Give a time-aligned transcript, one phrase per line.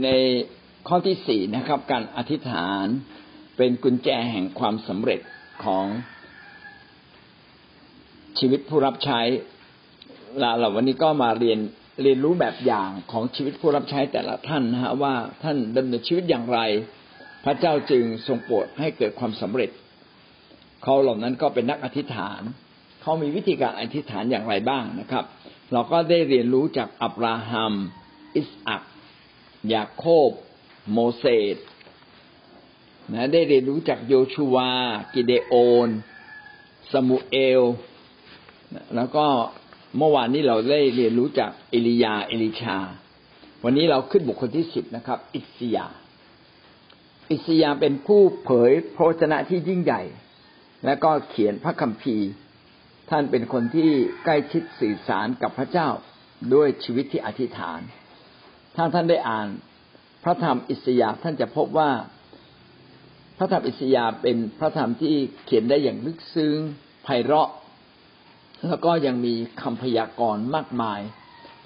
[0.00, 0.18] อยู่ใน
[0.88, 2.86] ข้อที่สี่นะครับ การอธิษฐาน
[3.56, 5.20] เป็นกุญแจแห่งความสำเร็จ
[5.64, 5.86] ของ
[8.38, 9.20] ชีวิตผู้รับใช้
[10.38, 11.58] เราวันนี้ก็มาเรียน
[12.02, 16.60] เรียนรู้แบบอย่างของชีวิตผู้รับใช้แต่ละท่านนะฮะว่าท่านดำเนินชีวิตอย่างไร
[17.44, 19.70] พระเจ้าจึงทรงโปรดให้เกิดความสำเร็จ
[20.82, 22.40] เขาเหล่านั้นก็เป็นนักอธิษฐาน
[23.02, 25.24] เขามีวิธีการอธิษฐานอย่างไรบ้างนะครับ
[25.72, 27.72] เราก็ได้เรียนรู้จากอับราฮัม
[28.36, 28.82] อิสอัก
[29.74, 30.30] ยาโคบ
[30.92, 31.24] โมเส
[31.54, 31.56] ส
[33.12, 34.70] นะได้เรียนรู้จากโยชูวา
[35.14, 35.54] กิเดโอ
[35.86, 35.88] น
[36.92, 37.62] สมุเอล
[38.96, 39.26] แล้วก็
[39.98, 42.78] เมื่อวานนี้เราได้เรียนรู้จากเอลียา เอลิชา
[43.64, 45.86] วันนี้เราขึ้นบุคคลที่สิบนะครับ อิสยา
[47.30, 50.02] อิสยาเป็นผู้เผยพระชนะที่ยิ่งใหญ่
[50.84, 52.28] และก็เขียนพระคัมภีร์
[53.10, 53.90] ท่านเป็นคนที่
[54.24, 55.88] ใกล้ชิดสื่อสารกับพระเจ้า
[56.54, 57.80] ด้วยชีวิตที่อธิษฐาน
[58.76, 59.48] ถ้าท่านได้อ่าน
[60.24, 61.90] พระธรรมอิสยาท่านจะพบว่า
[63.38, 65.14] พระธรรมอิสยาเป็นพระธรรมที่
[65.46, 66.56] เขียนได้อย่างลึกซึ้ง
[67.04, 67.50] ไพเราะ
[68.66, 71.00] แล้วก็ยังมีคำพยากรณ์มากมาย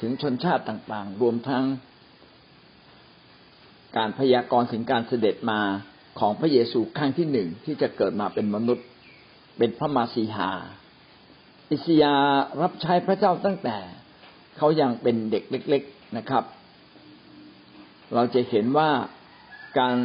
[0.01, 1.65] ถึงชนชาติต่างๆ รวมทั้ง
[3.97, 5.61] การพยากรณ์ถึงการเสด็จมา
[6.21, 8.87] ของพระเยซูครั้งที่หนึ่งที่จะเกิดมาเป็นมนุษย์
[9.59, 10.51] เป็นพระมาสีหา
[11.71, 12.15] อิสยา
[12.63, 13.77] รับใช้พระเจ้าตั้งแต่
[14.57, 16.45] เขายังเป็นเด็กเล็ก ๆนะครับ
[18.15, 18.91] เราจะเห็นว่า
[19.79, 19.97] การ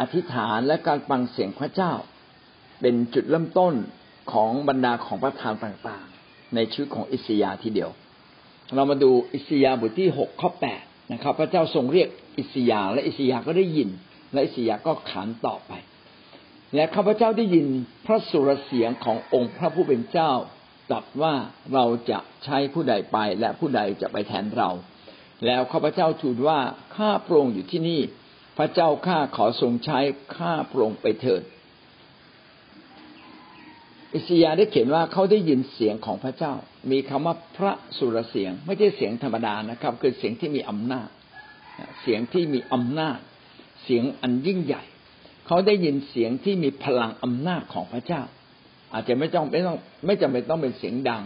[0.00, 1.92] อธิษฐานและการฟังเสียงพระเจ้า
[2.80, 3.74] เป็นจุดเริ่มต้น
[4.32, 7.90] ของบรรดาของประธานต่างๆ ในชีวิตของอิสยาทีเดียว
[8.74, 13.88] เรามาดูอิสยาบทที่หกข้อแปดนะครับ พระเจ้าทรงเรียกอิสยาและอิสยาก็ได้ยิน
[14.32, 15.72] และอิสยาก็ขานต่อไป
[16.74, 17.66] และข้าพเจ้าได้ยิน
[18.06, 20.32] พระสุรเสียงขององค์พระผู้เป็นเจ้า
[20.90, 21.34] ตรัสว่า
[21.74, 24.70] เราจะใช้ผู้ใดไปและผู้ใดจะไปแทนเรา
[25.46, 26.60] แล้วข้าพเจ้าทูลว่า
[26.96, 28.00] ข้าพระองค์อยู่ที่นี่
[28.58, 29.98] พระเจ้าข้าขอทรงใช้
[30.36, 31.42] ข้าพระองค์ไปเถิด
[34.14, 36.52] อิสยาได้เขียนว่าเขาได้ยินเสียงของพระเจ้า
[36.90, 41.08] มีคำว่าพระสุรเสียง ไม่ใช่เสียงธรรมดานะครับ คือเสียงที่มีอำนาจ
[42.02, 43.18] เสียงที่มีอำนาจ
[43.84, 44.82] เสียงอันยิ่งใหญ่
[45.46, 48.22] เขาได้ยินเสียงที่มีพลังอำนาจของพระเจ้า
[48.92, 49.76] อาจจะไม่ต้องไม่ต้อง
[50.06, 51.22] ไม่จำเป็นต้องเป็นเสียงดัง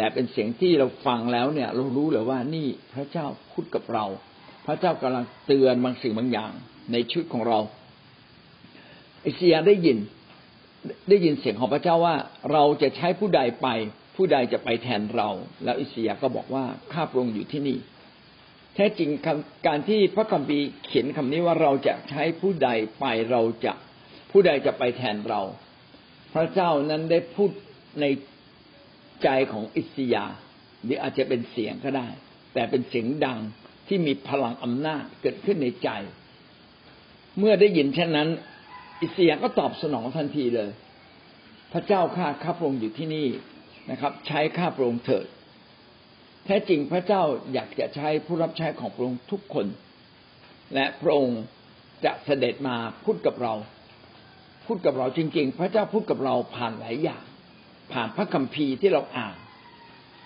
[0.00, 4.04] แต่เป็นเสียงที่เราฟังแล้วเนี่ย เรารู้เลยว่านี่พระเจ้าพูดกับเรา
[4.66, 6.52] พระเจ้ากำลังเตือนบางสิ่งบางอย่าง
[6.92, 7.58] ในชีวิตของเรา
[9.26, 9.98] อิสยาได้ยิน
[11.08, 12.16] ได้ยินเสียงของพระเจ้าว่า
[12.52, 13.68] เราจะใช้ผู้ใดไป
[14.16, 15.28] ผู้ใดจะไปแทนเรา
[15.64, 17.78] แล้วอิสยาก็บอกว่าข้าพระองค์อยู่ที่นี่
[18.74, 19.10] แท้จริง
[19.66, 22.68] การที่พระคัมภีร์เขียนคำนี้ว่าเราจะใช้ผู้ใด
[23.00, 23.72] ไปเราจะ
[24.30, 25.40] ผู้ใดจะไปแทนเรา
[26.34, 27.50] พระเจ้านั้นได้พูด
[28.00, 28.04] ใน
[29.22, 30.24] ใจของอิสยา
[30.84, 32.08] หรืออาจจะเป็นเสียงก็ได้
[32.54, 33.38] แต่เป็นเสียงดัง
[33.88, 35.90] ที่มีพลังอำนาจเกิดขึ้นในใจ
[37.38, 38.28] เมื่อได้ยินเช่นนั้น
[39.02, 40.70] อิสยาก็ตอบสนองทันทีเลย
[41.72, 43.28] พระเจ้าข้าข้าพระองค์อยู่ที่นี่
[43.90, 45.26] นะครับ ใช้ข้าพระองค์เถิด
[46.44, 47.22] แท้จริงพระเจ้า
[47.52, 49.66] อยากจะใช้ผู้รับใช้ของพระองค์ทุกคน
[50.74, 51.40] และพระองค์
[52.04, 53.54] จะเสด็จมาพูดกับเรา
[54.66, 57.22] พูดกับเราจริง ๆ พระเจ้าพูดกับเราผ่านหลายอย่าง
[57.92, 59.36] ผ่านพระคัมภีร์ที่เราอ่าน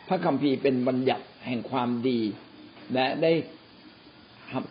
[0.08, 2.20] พระคัมภีร์เป็นบัญญัติแห่งความดี
[2.94, 3.32] และได้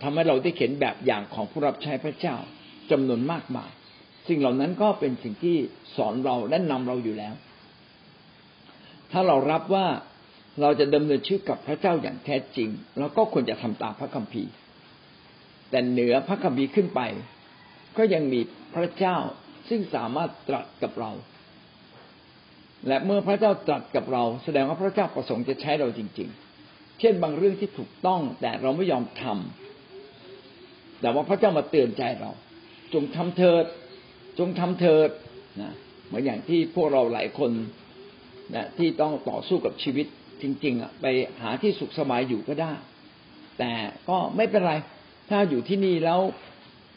[0.03, 2.35] ทำให้เราได้เห็นแบบอย่างของผู้รับใช้พระเจ้า
[2.91, 3.71] จำนวนมากมาย
[4.27, 5.57] สิ่งเหล่านั้นก็เป็นสิ่งที่
[5.95, 7.33] สอนเราและนำเราอยู่แล้ว
[9.11, 9.87] ถ้าเรารับว่า
[10.61, 14.51] เราจะดำเนินชีวิตกับพระเจ้าอย่างแท้จริงเราก็ควรจะทำตามพระคัมภีร์
[15.69, 17.01] แต่เหนือพระคัมภีร์ขึ้นไป
[17.97, 18.39] ก็ยังมี
[18.75, 19.17] พระเจ้า
[19.69, 21.11] ซึ่งสามารถตรัสกับเรา
[22.87, 26.29] และเมื่อพระเจ้าตรัสกับเรา แสดงว่าพระเจ้าประสงค์จะใช้เราจริง
[26.63, 32.31] ๆ เช่นบางเรื่องที่ถูกต้องแต่เราไม่ยอมทำแต่ว่าพระเจ้ามาเตือนใจเรา
[32.93, 33.65] จงทำเถิด
[34.39, 35.09] จงทำเถิด
[35.61, 35.73] นะ
[36.07, 37.51] เหมือนอย่างที่พวกเราหลายคน
[38.55, 40.05] นะที่ต้องต่อสู้กับชีวิต
[40.41, 41.05] จริง ๆอะไป
[41.41, 42.71] หาที่สุขสบายอยู่ก็ได้
[43.59, 43.71] แต่
[44.09, 44.73] ก็ไม่เป็นไร
[45.29, 46.19] ถ้าอยู่ที่นี่แล้ว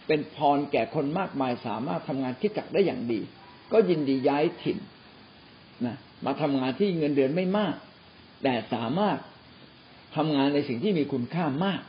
[0.07, 3.21] เป็นพรแก่คนมากมายสามารถทำงานที่จักได้อย่างดี
[3.73, 4.79] ก็ยินดีย้ายถิ่น
[5.87, 7.75] นะมาทำงานที่เงินเดือนไม่มาก
[8.43, 9.19] แต่สามารถ
[10.17, 11.81] ทำงานในสิ่งที่มีคุณค่ามาก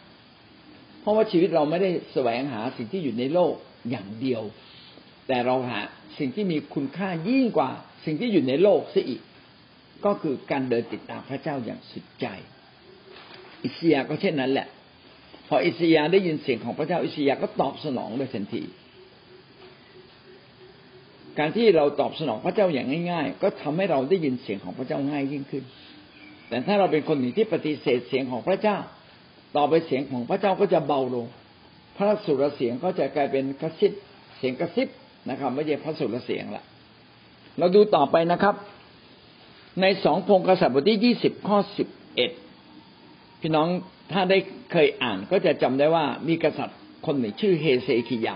[1.01, 3.53] เพราะว่าชีวิตเราไม่ได้แสวงหาสิ่งที่อยู่ในโลก
[3.89, 4.41] อย่างเดียว
[5.27, 5.79] แต่เราหา
[6.19, 7.71] สิ่งที่มีคุณค่ายิ่งกว่า
[8.05, 9.21] สิ่งที่อยู่ในโลกซะอีก
[10.05, 12.25] ก็คือการเดินติดตามพระเจ้าอย่างสุดใจ
[13.63, 14.67] อิสยาก็เช่นนั้นแหละ
[15.47, 18.63] พออิสยาได้ยินเสียงของพระเจ้าอิสยาก็ตอบสนองโดยทันที
[21.39, 25.63] การที่เราตอบสนองพระเจ้าอย่างง่าย ๆ ก็ทำให้เราได้ยินเสียงของพระเจ้าง่ายยิ่งขึ้น
[26.49, 28.77] แต่ถ้าเราเป็นคนหนึ่งที่ปฏิเสธเสียงของพระเจ้า
[29.57, 31.25] ต่อไปเสียงของพระเจ้าก็จะเบาลง
[31.97, 33.91] พระสุรเสียงก็จะกลายเป็นกระซิบ
[34.37, 34.87] เสียงกระซิบ
[35.29, 36.63] นะครับ ไม่ใช่พระสุรเสียงละ
[37.57, 38.55] เราดูต่อไปนะครับ
[39.81, 42.31] ในสองพงกษัตริย์บทที่ยี่สิบข้อสิบเอ็ด
[43.41, 43.67] พี่น้อง
[44.11, 44.37] ถ้าได้
[44.71, 48.35] เคยอ่านก็จะจำได้ว่ามีกษัตริย์คนหนึ่งชื่อเฮเซคิยา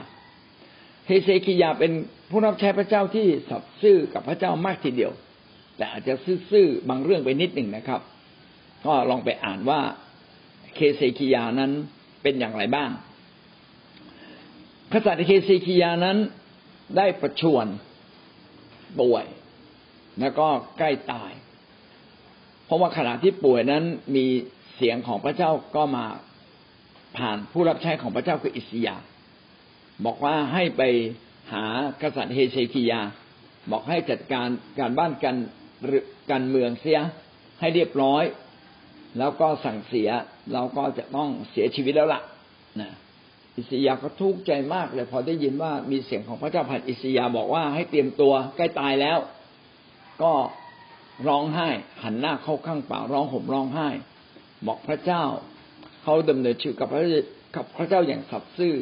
[1.11, 1.91] เฮเซคิยาเป็น
[2.29, 5.11] ผู้รับใช้พระเจ้าที่สับซื่อกับพระเจ้ามากทีเดียว
[5.77, 6.13] แต่อาจจะ
[6.51, 8.01] ซื่อๆบางเรื่องไปนิดหนึ่งนะครับ
[8.85, 9.79] ก็ลองไปอ่านว่า
[10.75, 11.71] เคเซคิยานั้น
[12.21, 12.89] เป็นอย่างไรบ้าง
[14.91, 16.17] กษัตริย์เคเซคิยานั้น
[16.97, 17.65] ได้ประชวร
[18.99, 19.25] ป่วย
[20.19, 20.47] แล้วก็
[20.77, 21.31] ใกล้ตาย
[22.65, 23.83] เพราะว่าขณะที่ป่วยนั้น
[24.15, 24.25] มี
[24.75, 26.05] เสียงของพระเจ้าก็มา
[27.17, 28.97] ผ่านผู้รับใช้ของพระเจ้าคืออิสยา
[30.05, 30.81] บอกว่าให้ไป
[31.53, 31.65] หา
[32.01, 33.01] กษัตริย์เฮเซคิยา
[33.71, 34.47] บอกให้จัดการ
[34.79, 35.35] การบ้านกัน
[36.31, 36.99] การเมืองเสีย
[37.59, 38.23] ให้เรียบร้อย
[39.17, 40.09] แล้วก็สั่งเสีย
[40.53, 42.21] เราก็จะต้องเสียชีวิตแล้วล่ะ
[42.81, 42.91] นะ
[43.57, 49.19] อิสยาก็ทุกข์ใจมากเลยพอได้ยินว่ามีเสียงของพระเจ้าผ่านอิสยาบอกว่าให้เตรียมตัวใกล้ตายแล้ว
[50.23, 50.33] ก็
[51.27, 51.69] ร้องไห้
[52.03, 53.89] หันหน้าเข้าข้างป่าร้องห่มร้องไห้
[54.67, 55.23] บอกพระเจ้า
[56.03, 57.03] เขาดำเนินชีวิตกับพระ
[57.55, 58.75] กับพระเจ้าอย่างสัตย์ซื่อ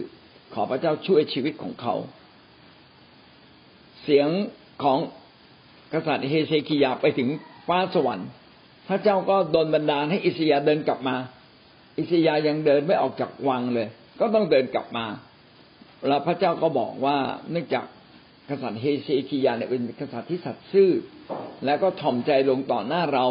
[0.54, 1.96] ขอพระเจ้าช่วยชีวิตของเขา
[4.04, 4.28] เสียง
[4.84, 5.00] ของ
[5.94, 7.30] กษัตริย์เฮเซคิยาไปถึง
[7.68, 8.30] ฟ้าสวรรค์
[8.88, 11.16] พระเจ้าก็ดนบันดาลให้อิสยาเดินกลับมา
[11.98, 13.88] อิสยายังเดินไม่ออกจากวังเลย
[14.20, 15.06] ก็ต้องเดินกลับมา
[16.08, 17.18] แล้วพระเจ้าก็บอกว่า
[17.52, 17.86] เนื่องจาก
[18.50, 20.90] กษัตริย์เฮเซคิยาเนี่ยเป็นกษัตริย์ที่สัตย์ซื่อ
[21.66, 23.26] แล้วก็ถ่อมใจลงต่อหน้าเรา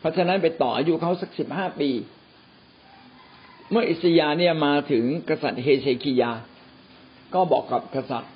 [0.00, 1.90] เพราะฉะนั้นไปต่ออายุเขาสักสิบห้าปี
[3.70, 6.30] เมื่ออิสยาเนี่ยมาถึงกษัตริย์เฮเซคิยา
[7.34, 8.32] ก็บอกกับกษัตริย์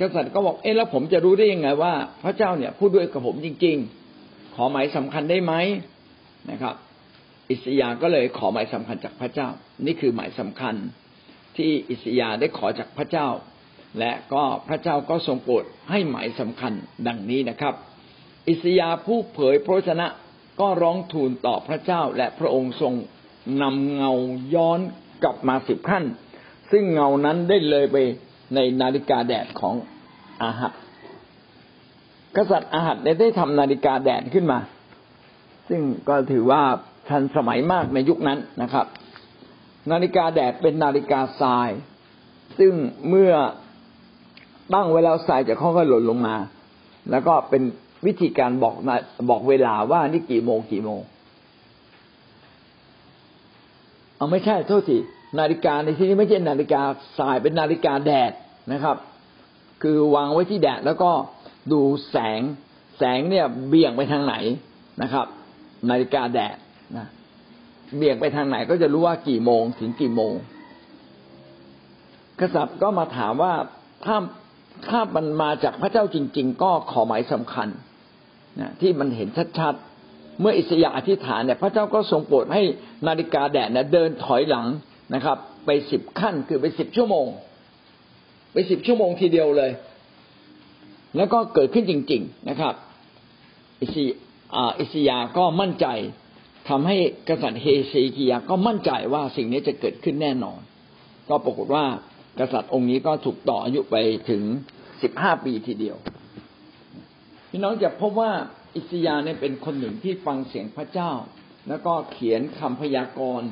[0.00, 1.92] กษัตริย์ก็บอกเอ๊ะแล้วผมจะรู้ได้ยังไงว่า
[2.24, 3.76] พระเจ้าเนี่ยพูดด้วยกับผมจริง
[4.16, 5.54] ๆ ขอหมายสำคัญได้ไหม
[6.50, 6.74] นะครับ
[7.50, 9.48] อิสยาก็เลยขอหมายสำคัญจากพระเจ้า
[9.86, 10.74] นี่คือหมายสำคัญ
[11.56, 13.28] ที่อิสยาได้ขอจากพระเจ้า
[13.98, 16.72] และก็พระเจ้าก็ทรงโปรดให้หมายสำคัญ
[17.06, 17.74] ดังนี้นะครับ
[18.48, 20.06] อิสยาผู้เผยพระชนะ
[20.60, 22.94] ก็ร้องทูลต่อพระเจ้าและพระองค์ทรง
[23.62, 24.12] นำเงา
[24.54, 24.80] ย้อน
[25.22, 26.04] กลับมาสิบขั้น
[26.72, 27.96] ซึ่งเงานั้นได้เลยไป
[28.54, 29.74] ในนาฬิกาแดดของ
[30.42, 30.72] อาหัด
[32.36, 34.58] กษัตริย์อาหัดได้ทำนาฬิกาแดดขึ้นมา
[35.68, 36.62] ซึ่งก็ถือว่า
[37.08, 38.86] ทันสมัยมากในยุคนั้นนะครับ
[39.90, 41.70] นาฬิกาแดดเป็นนาฬิกาทราย
[42.58, 42.72] ซึ่ง
[43.08, 43.32] เมื่อ
[44.74, 46.36] ตั้งไว้แล้วทรายจะค่อยๆหล่นลงมา
[47.10, 47.62] แล้วก็เป็น
[48.06, 48.76] วิธีการบอก
[49.30, 51.00] บอกเวลาว่านี่กี่โมงกี่โมง
[54.16, 54.98] เอาไม่ใช่โทษที
[55.38, 56.82] นาฬิกาในที่นี้ไม่ใช่นาฬิกา
[57.18, 58.32] ทรายเป็นนาฬิกาแดด
[58.72, 58.96] นะครับ
[59.82, 61.10] คือวางไว้ที่แดดแล้วก็
[61.72, 61.80] ดู
[62.10, 62.40] แสง
[62.98, 64.34] แสงเนี่ยเบี่ยงไปทางไหน
[65.02, 65.26] นะครับ
[65.90, 66.56] นาฬิกาแดด
[66.96, 67.06] นะ
[67.96, 70.34] เบี่ยงไปทางไหนก็จะรู้ว่ากี่โมงถึงกี่โมง
[72.40, 73.54] กษัตริย์ก็มาถามว่า
[74.04, 74.16] ถ้า
[74.88, 77.68] ถ้ามันมาจากพระเจ้าจริง ๆ ก็ขอหมายสำคัญ
[78.60, 82.62] นะที่มันเห็นชัดๆเมื่ออิสยาอธิษฐานเนี่ยพระเจ้าก็ทรงโปรดให้
[83.06, 84.66] นาฬิกาแดดเนี่ยเดินถอยหลัง
[85.14, 87.26] นะครับ ไปสิบขั้นคือไปสิบชั่วโมง
[88.52, 89.70] ไปสิบชั่วโมงทีเดียวเลย
[91.16, 92.74] แล้วก็เกิดขึ้นจริง ๆนะครับ
[93.80, 95.86] อิสยาก็มั่นใจ
[96.68, 96.96] ทำให้
[97.28, 100.60] กษัตริย์เฮเซกิยาก็มั่นใจว่าสิ่งนี้จะเกิดขึ้นแน่นอน
[101.28, 101.84] ก็ปรากฏว่า
[102.40, 103.96] กษัตริย์องค์นี้ก็ถูกต่ออายุไป
[104.30, 104.42] ถึง
[105.02, 105.96] สิบห้าปีทีเดียว
[107.50, 108.32] พี่น้องจะพบว่า
[108.76, 111.10] อิสยาเนี่ยเป็นคนหนึ่งที่ฟังเสียงพระเจ้า
[111.68, 113.48] แล้วก็เขียนคำพยากรณ์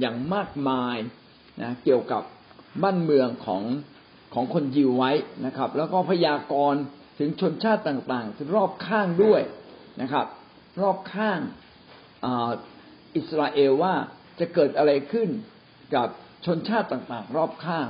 [0.00, 0.96] อย่างมากมาย
[1.62, 2.22] นะเกี่ยวกับ
[2.82, 3.62] บ้านเมืองของ
[4.34, 5.12] ของคนยิวไว้
[5.46, 6.82] นะครับ แล้วก็พยากรณ์
[7.18, 9.40] ถึงชนชาติต่างๆรอบข้างด้วย
[10.02, 10.26] นะครับ
[10.80, 11.38] รอบข้าง
[13.16, 13.94] อิสราเอลว่า
[14.40, 15.28] จะเกิดอะไรขึ้น
[15.94, 16.08] กับ
[16.46, 17.86] ชนชาติต่างๆ รอบข้าง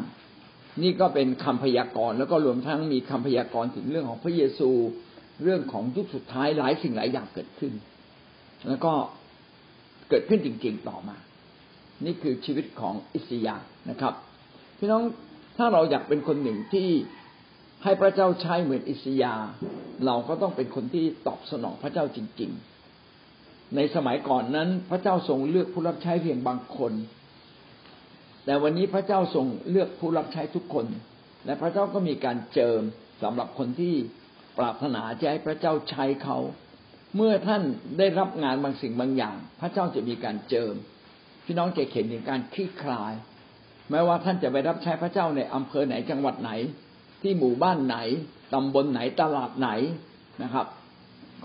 [0.82, 4.70] นี่ก็เป็นคำพยากรณ์แล้วก็รวมทั้งมีคำพยากรณ์ถึงเรื่องของพระเยซู
[5.42, 7.72] เรื่องของยุคสุดท้ายหลายสิ่งหลายอย่างเกิดขึ้น
[8.68, 8.92] แล้วก็
[10.08, 11.16] เกิดขึ้นจริง ๆ ต่อมา
[12.04, 13.56] นี่คือชีวิตของอิสยา
[13.90, 14.14] นะครับ
[14.78, 15.02] พี่น้อง
[15.56, 16.88] ถ้าเราอยากเป็นคนหนึ่งที่
[17.84, 19.34] ให้พระเจ้าใช้เหมือนอิสยา
[20.06, 22.50] เราก็ต้องเป็นคนที่ตอบสนองพระเจ้าจริง
[23.12, 26.92] ๆ ในสมัยก่อนนั้น พระเจ้าทรงเลือกผู้รับใช้เพียงบางคน
[28.44, 30.86] แต่วันนี้พระเจ้าทรงเลือกผู้รับใช้ทุกคน
[31.46, 32.80] และพระเจ้าก็มีการเจิม
[33.22, 33.94] สำหรับคนที่
[34.58, 36.38] ปรารถนาจะให้พระเจ้าใช้เขา
[37.16, 37.62] เมื่อท่าน
[37.98, 40.74] ได้รับงานบางสิ่งบางอย่าง พระเจ้าจะมีการเจิม
[41.44, 43.12] พี่น้องจะเห็นถึงการคลี่คลาย
[43.90, 46.50] แม้ว่าท่านจะไปรับใช้พระเจ้าในอำเภอไหนจังหวัดไหน
[47.22, 47.96] ที่หมู่บ้านไหน
[48.54, 49.70] ตำบลไหนตลาดไหน
[50.42, 50.66] นะครับ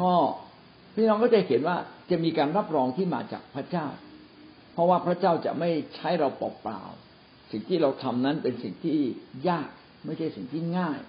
[0.02, 0.14] ก็
[0.96, 1.78] พี่น้องก็จะเห็นว่า
[2.10, 3.88] จะมีการรับรองที่มาจากพระเจ้า
[4.74, 6.84] เพราะว่าพระเจ้าจะไม่ใช้เราเปล่า
[7.52, 9.00] สิ่งที่เราทำนั้นเป็นสิ่งที่
[9.50, 9.70] ยาก
[10.06, 11.00] ไม่ใช่สิ่งที่ง่าย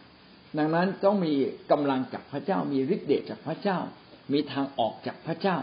[0.59, 1.33] ดังนั้นต้องมี
[1.73, 3.79] กำลังจากพระเจ้า มีฤทธิ์เดชจากพระเจ้า
[4.33, 5.57] มีทางออกจากพระเจ้า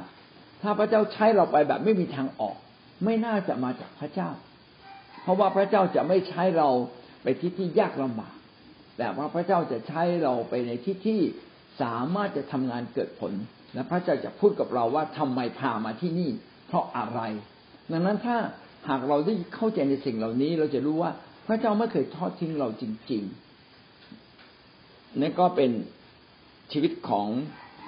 [0.61, 2.57] ถ้าพระเจ้าใช้เราไปแบบไม่มีทางออก
[3.03, 4.29] ไม่น่าจะมาจากพระเจ้า
[5.21, 6.69] เพราะว่าพระเจ้าจะไม่ใช้เรา
[7.23, 8.35] ไปที่ที่ยากลำบาก
[8.97, 11.19] แต่ว่าพระเจ้าจะใช้เราไปในที่ที่
[11.81, 13.33] สามารถจะทำงานเกิดผล
[13.73, 16.29] และพระเจ้าจะพูดกับเราว่าทำไมพามาที่นี่
[16.67, 17.21] เพราะอะไร
[17.91, 18.37] ดังนั้นถ้า
[18.89, 21.11] หากเราได้เข้าใจในสิ่งเหล่านี้ เราจะรู้ว่า
[21.47, 25.71] พระเจ้าไม่เคยทอดทิ้งเราจริงๆนั่นก็เป็น
[26.71, 27.27] ชีวิตของ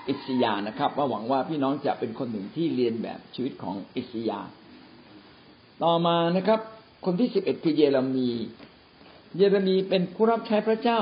[0.10, 4.40] อิสยานะครับว่าหวังว่าพี่น้องจะเป็นคนหนึ่งที่เรียนแบบชีวิตของอิสยา
[5.84, 6.60] ต่อมานะครับ
[7.06, 8.30] คนที่สิบเอ็ดคือเยเรมี
[9.38, 11.02] เยเรมีเป็นผู้รับใช้พระเจ้า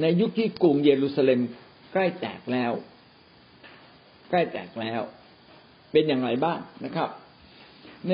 [0.00, 1.40] ในยุคที่กรุงเยรูซาเล็ม
[1.92, 2.72] ใกล้แตกแล้ว
[4.30, 5.00] ใกล้แตกแล้ว
[5.92, 7.10] เป็นอย่างไรบ้างนะครับ
[8.08, 8.12] ใน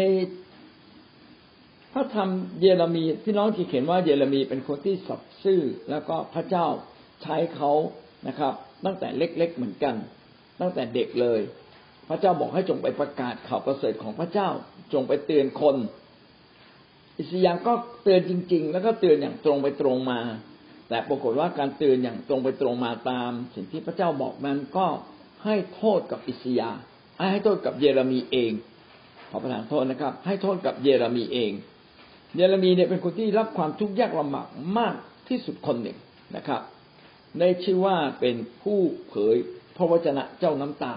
[1.92, 2.28] พระธรรม
[2.60, 6.66] เยเรมีพี่น้องที่เขียนว่าเยเรมีเป็นคนที่สับซื่อแล้วก็พระเจ้า
[7.22, 7.72] ใช้เขา
[8.28, 9.94] นะครับ ตั้งแต่เล็ก ๆ เหมือนกัน
[10.60, 11.40] ตั้งแต่เด็กเลย
[12.08, 14.48] พระเจ้าบอกให้จงไปประกาศข่าวประเสริฐของพระเจ้า
[14.92, 15.76] จงไปเตือนคน
[17.18, 20.20] อิสยาห์ก็เตือนจริง ๆ แล้วก็เตือนอย่างตรงไปตรงมา
[20.88, 24.86] แต่ปรากฏว่าการเตือนอย่างตรงไปตรงมาตาม สิ่งที่พระเจ้าบอกนั้นก็
[25.44, 26.80] ให้โทษกับอิสยาห์
[27.32, 28.52] ให้โทษกับเยเรมีเอง
[29.30, 31.52] ขอประทานโทษนะครับ ให้โทษกับเยเรมีเอง
[32.36, 34.46] เยเรมีเนี่ยเป็นคนที่รับความทุกข์ยากลำบาก
[34.78, 34.94] มาก
[35.28, 35.98] ที่สุดคนหนึ่ง
[36.36, 36.62] นะครับ
[37.38, 38.78] ได้ชื่อว่าเป็นผู้
[39.08, 39.36] เผย
[39.76, 40.94] พระวจนะเจ้าน้ำตา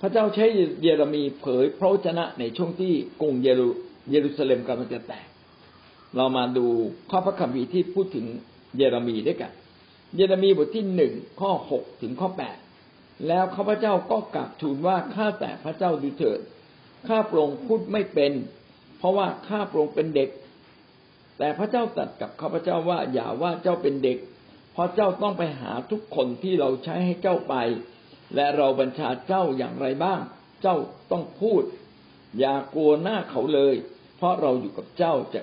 [0.00, 0.46] พระเจ้าใช้
[0.82, 5.26] เยเรมีเผยพระวจนะในช่วงที่กรุงเยรูซาเล็มกำลังจะแตก
[6.16, 6.66] เรามาดู
[7.10, 8.26] ข้อพระคัมภีร์ที่พูดถึง
[8.76, 9.52] เยเรมีด้วยกัน
[10.16, 12.56] เยเรมีบทที่หนึ่งข้อหกถึงข้อแปด
[13.26, 16.40] แล้วข้าพเจ้าก็กลับทูลว่าข้าแต่พระเจ้าดูเถิด
[17.08, 18.32] ข้าพระองค์พูดไม่เป็น
[18.98, 20.30] เพราะว่าข้าพระองค์เป็นเด็ก
[21.38, 24.18] แต่พระเจ้าตรัสกับข้าพเจ้าว่าอย่าว่าเจ้าเป็นเด็ก
[24.72, 27.54] เพราะเจ้าต้องไปหาทุกคนที่เราใช้ให้เจ้าไป
[28.34, 30.20] และเราบัญชาเจ้าอย่างไรบ้าง
[30.62, 30.76] เจ้า
[31.10, 31.62] ต้องพูด
[32.38, 33.74] อย่ากลัวหน้าเขาเลย
[34.16, 35.40] เพราะเราอยู่กับเจ้าจะ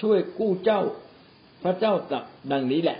[0.00, 0.82] ช่วยกู้เจ้า
[1.62, 2.98] พระเจ้าตรัสดังนี้แหละ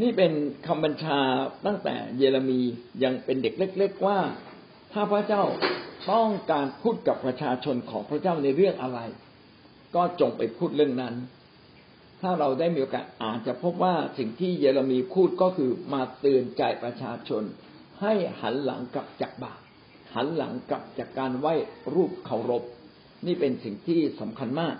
[0.00, 0.32] นี่เป็น
[0.66, 1.20] คำบัญชา
[1.66, 2.60] ตั้งแต่เยเรมี
[3.02, 4.18] ยังเป็นเด็กเล็ก ๆว่า
[4.92, 5.42] ถ้าพระเจ้า
[6.10, 9.00] ต้องการพูดกับประชาชนของพระเจ้าในเรื่องอะไร
[9.94, 11.14] ก็จงไปพูดเรื่องนั้น
[12.20, 17.42] ถ้าเราได้มีโอกาสอ่านจะพบว่าสิ่งที่เยเรมีพูดก็คือมาเตือนใจประชาชน
[18.00, 19.60] ให้หันหลังกลับจากบาป
[20.14, 21.54] หันหลังกลับจากการไหว้
[21.94, 22.62] รูปเคารพ
[23.26, 24.74] นี่เป็นสิ่งที่สำคัญมาก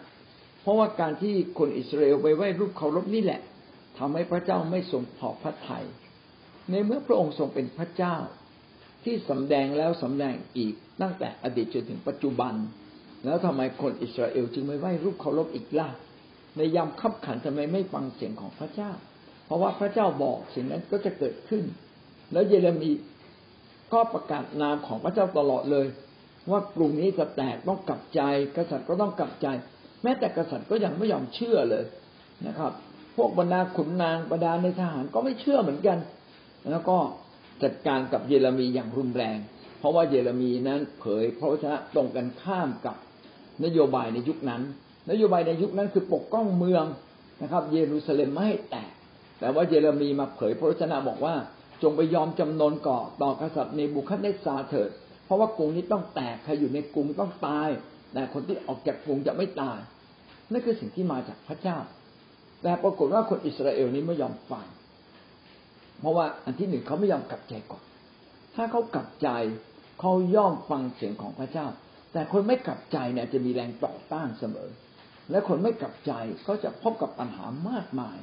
[0.60, 3.40] เพราะว่าการที่คนอิสราเอลไปไหว้รูปเคารพนี่แหละ
[3.98, 5.84] ทำให้พระเจ้าไม่ทรงพอพระทยัย
[6.70, 8.16] ในเมื่อพระองค์ทรงเป็นพระเจ้า
[9.04, 12.54] ที่สำแดงแล้วสำแดงอีกตั้งแต่อดีตจนถึงปัจจุบัน
[13.24, 15.88] แล้วทำไมคนอิสราเอลจึงไม่ไหว้รูปเคารพอีกล่ะ
[16.58, 18.90] ในยามขับขันทำไมไม่ฟังเสียงของพระเจ้า
[19.46, 21.62] เพราะว่าพระเจ้าบอกสิ่งนั้นก็จะเกิดขึ้น
[22.32, 22.90] แล้วเยเรมี
[23.92, 25.86] ก็ประกาศนามของพระเจ้าตลอดเลย
[26.50, 28.20] ว่ากลุ่มนี้จะแตกต้องกลับใจ
[28.56, 29.46] กษัตริย์ก็ต้องกลับใจ
[30.02, 31.84] แม้แต่กษัตริย์ก็ยังไม่ยอมเชื่อเลย
[32.46, 32.72] นะครับ
[33.16, 35.98] พวกบรรดาขุนนางบรรดาในทหารก็ไม่เชื่อเหมือนกัน
[36.70, 36.96] แล้วก็
[37.62, 39.38] จัดการกับเยเรมีอย่างรุนแรง
[39.78, 42.96] เพราะว่าเยเรมีนั้นเผยพระวจนะตรงกันข้ามกับ
[43.64, 44.62] นโยบายในยุคนั้น
[45.10, 46.84] นโยบายในยุคนั้นคือปกป้องเมือง
[47.42, 48.90] นะครับ เยรูซาเล็มไม่ให้แตก
[49.40, 51.34] แต่ว่าเยเรมีมาเผยพระวจนะบอกว่า
[51.82, 54.90] จงไปยอมจำนนก่อต่อกษัตริย์ในบุคัดเนสาเถิด
[55.24, 57.68] เพราะว่ากรุงนี้ต้องแตกใครอยู่ในกรุงต้องตาย
[58.12, 59.78] แต่คนที่ออกจากกรุงจะไม่ตาย
[60.52, 61.78] นั่นคือสิ่งที่มาจากพระเจ้า
[62.62, 64.66] แต่ปรากฏว่าคนอิสราเอลนี้ไม่ยอมฟัง
[66.00, 67.82] เพราะว่าอันที่หนึ่งเขาไม่ยอมกลับใจก่อน
[68.54, 69.28] ถ้าเขากลับใจ
[70.00, 71.66] เขาย่อมฟังเสียงของพระเจ้า
[72.12, 74.68] แต่คนไม่กลับใจเนี่ยจะมีแรงต่อต้านเสมอ
[75.30, 76.12] และคนไม่กลับใจ
[76.46, 78.16] ก็จะพบกับปัญหามากมาย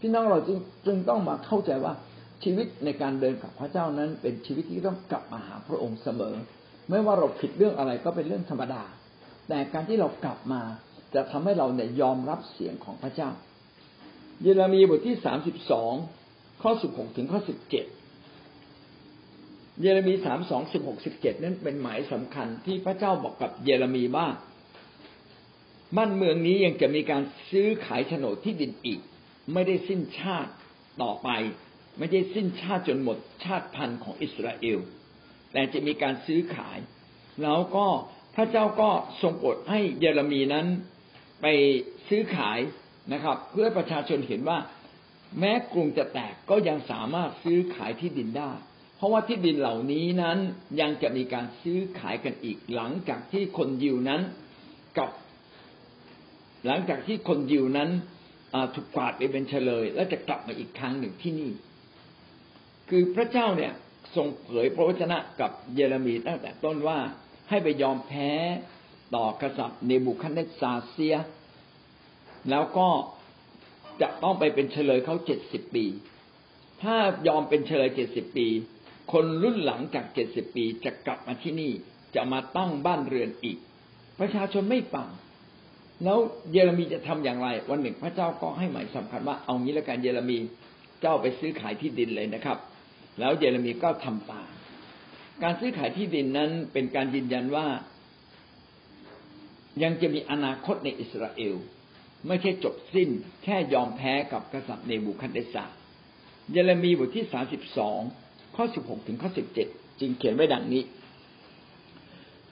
[0.00, 1.92] พี่น้องเราจึงจึงต้องมาเข้าใจว่า
[2.44, 6.34] ชีวิตในการเดินกับพระเจ้านั้น เป็นชีวิตที่ต้องกลับมาหาพระองค์เสมอ
[6.90, 8.82] ไม่ว่าเราผิดเรื่องอะไรก็เป็นเรื่องธรรมดา
[9.48, 10.62] แต่การที่เรากลับมา
[11.14, 13.30] จะทำให้เราเนี่ยยอมรับเสียงของพระเจ้า
[14.42, 15.94] เยเรมีบทที่สามสิบสอง
[16.62, 17.84] ข้อสิบหกถึงข้อสิบเจ็ด
[19.80, 24.26] เยเรมีสามสองสิบหกสิบเจ็ดนั้นเป็นหมายสำคัญที่พระเจ้าบอกกับเยเรมีว่า
[25.96, 29.00] บ้านเมืองนี้ยังจะมีการซื้อขายโฉนดที่ดินอีก
[29.52, 30.52] ไม่ได้สิ้นชาติ
[31.02, 31.28] ต่อไป
[31.98, 34.78] ไม่ได้สิ้นชาติจนหมดชาติพันธุ์ของอิสราเอล
[35.52, 36.78] แต่จะมีการซื้อขาย
[37.42, 37.86] แล้วก็
[38.34, 38.90] พระเจ้าก็
[39.22, 40.66] ทรงโปรดให้เยเรมีนั้น
[41.42, 41.46] ไป
[42.08, 42.58] ซื้อขาย
[43.12, 44.58] นะครับ เพื่อประชาชนเห็นว่า
[45.38, 48.52] แม้กรุงจะแตกก็ยังสามารถซื้อขายที่ดินได้
[48.96, 50.38] เพราะราะว่าที่ดินเหล่านี้นั้น
[50.80, 54.20] ยังจะมีการซื้อขายกันอีกหลังจากที่คนยิวนั้น
[54.98, 55.08] กับ
[56.66, 57.90] หลังจากที่คนยิวนั้น
[58.74, 61.50] ถูกกวาดไปเป็นเฉลย และจะกลับมาอีกครั้งหนึ่งที่นี่
[62.88, 63.72] คือพระเจ้าเนี่ย
[64.16, 66.98] ทรงเผยพระวจนะกับเยเรมีตั้งแต่ต้นว่า
[67.48, 68.30] ให้ไปยอมแพ้
[69.14, 71.16] ต่อกษัตริย์เนบูคัดเนซาเซีย
[72.50, 72.88] แล้วก็
[74.00, 75.86] จะต้องไปเป็นเฉลยเขาเจ็ดสิบปี
[76.82, 76.96] ถ้า
[77.28, 78.48] ยอมเป็นเฉลยเจ็ดสิบปี
[79.12, 81.72] คนรุ่นหลังจากเจ็ดสิบปีจะกลับมาที่นี่
[82.14, 83.58] จะมาตั้งบ้านเรือนอีก
[84.20, 85.08] ประชาชนไม่ฟัง
[86.02, 86.18] แล้ว
[86.52, 90.38] เยเรมีจะทำอย่างไร วันหนึ่งพระเจ้าก็ให้หมายสำคัญว่าเอางี้แล้วกันเยเรมี
[91.00, 92.58] เจ้าไปซื้อขายที่ดินเลยนะครับ
[93.20, 94.48] แล้วเยเรมีก็ทำตาม
[95.42, 97.66] การซื้อขายที่ดินนั้นเป็นการยืนยันว่า
[99.82, 101.54] ยังจะมีอนาคตในอิสราเอล
[102.26, 103.08] ไม่ใช่จบสิ้น
[103.44, 105.64] แค่ยอมแพ้กับกษัตริย์เนบูคัดเนซา
[106.52, 108.00] เยเรมีบทที่สาสิบสอง
[108.56, 109.68] ข้อสิบหกถึงข้อสิบเจ็ด
[110.00, 110.82] จึงเขียนไว้ดังนี้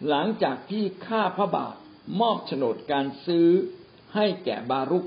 [0.09, 1.77] หลังจากที่ข้าพระบาท
[2.21, 3.49] มอบโฉนดการซื้อ
[4.15, 5.05] ให้แก่บารุก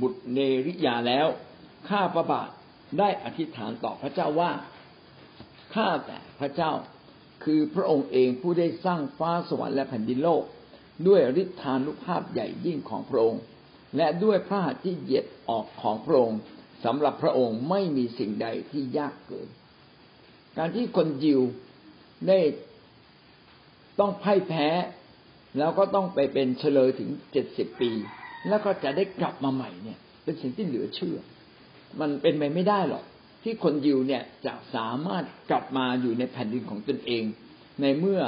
[0.00, 1.26] บุตรเนริยาแล้ว
[1.88, 2.50] ข้าพระบาท
[2.98, 4.52] ได้อธิษฐานต่อพระเจ้าว่า
[5.74, 6.72] ข้าแต่พระเจ้า
[7.44, 10.42] คือพระองค์เองผู้ได้สร้างฟ้าสวรรค์และแผ่นดินโลก
[11.06, 13.42] ด้วยฤทธานุภาพใหญ่ยิ่งของพระองค์
[13.96, 16.40] และด้วยพระหัตถ์ที่เหยียดออกของพระองค์
[16.84, 19.48] สำหรับพระองค์ไม่มีสิ่งใดที่ยากเกิน
[20.56, 21.40] การที่คนยิว
[22.28, 22.38] ได้
[23.98, 24.68] ต้องพ่ายแพ้
[25.58, 27.90] แล้วก็ต้องไปเป็นเฉลยถึงเจ็ดสิบปี
[28.48, 31.18] แล้วก็จะได้กลับมาใหม่เนี่ย เป็นสิ่งที่เหลือเชื่อ
[32.00, 33.04] มันเป็นไปไม่ได้หรอก
[33.42, 37.24] ที่คนยิวเนี่ยจะสามารถกลับมาอยู่ในแผ่นดินของตนเอง
[37.80, 38.20] ในเมื่อ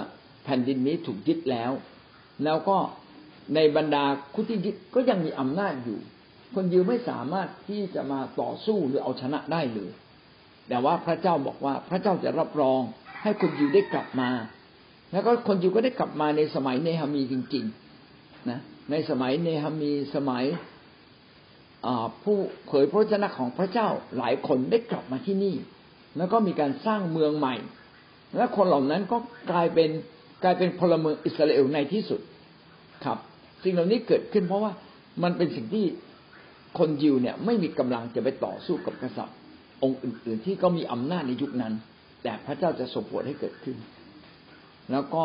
[0.45, 1.73] แผ่นดินนี้ถูกยึดแล้ว
[2.45, 2.79] แล้วก็
[3.55, 5.99] ในบรรดาคุที่ยึดก็ยังมีอำนาจอยู่
[6.55, 9.93] คนยิวไม่สามารถที่จะมาต่อสู้หรือเอาชนะได้เลย
[10.69, 12.81] แต่ว่าพระเจ้าบอกว่าพระเจ้าจะรับรอง
[13.23, 14.31] ให้คนยิวได้กลับมา
[15.12, 17.65] แล้วก็คนยิวก็ได้กลับมาในสมัยเนหามีจริง
[18.06, 18.60] ๆ นะ
[18.91, 20.45] ในสมัยเนหามีสมัย
[22.23, 25.54] ผู้เผยพระชนะของพระเจ้าหลายคนได้กลับมาที่นี่
[26.17, 27.54] แล้วก็มีการสร้างเมืองใหม่
[28.37, 29.17] และคนเหล่านั้นก็
[29.50, 29.91] กลายเป็น
[30.45, 32.21] กลายเป็นพลเมืองอิสราเอลในที่สุด
[33.04, 33.19] ครับ
[33.63, 34.73] สิ่งเหล่านี้เกิดขึ้นเพราะว่า
[35.23, 35.84] มันเป็นสิ่งที่
[36.78, 39.37] คนยิวเนี่ยไม่มีกำลังจะไปต่อสู้กับกษัตริย์
[39.82, 41.75] องค์อื่น ๆ ที่ก็มีอำนาจในยุคนั้น
[42.23, 43.76] แต่พระเจ้าจะส่งผลให้เกิดขึ้น
[44.90, 45.25] แล้วก็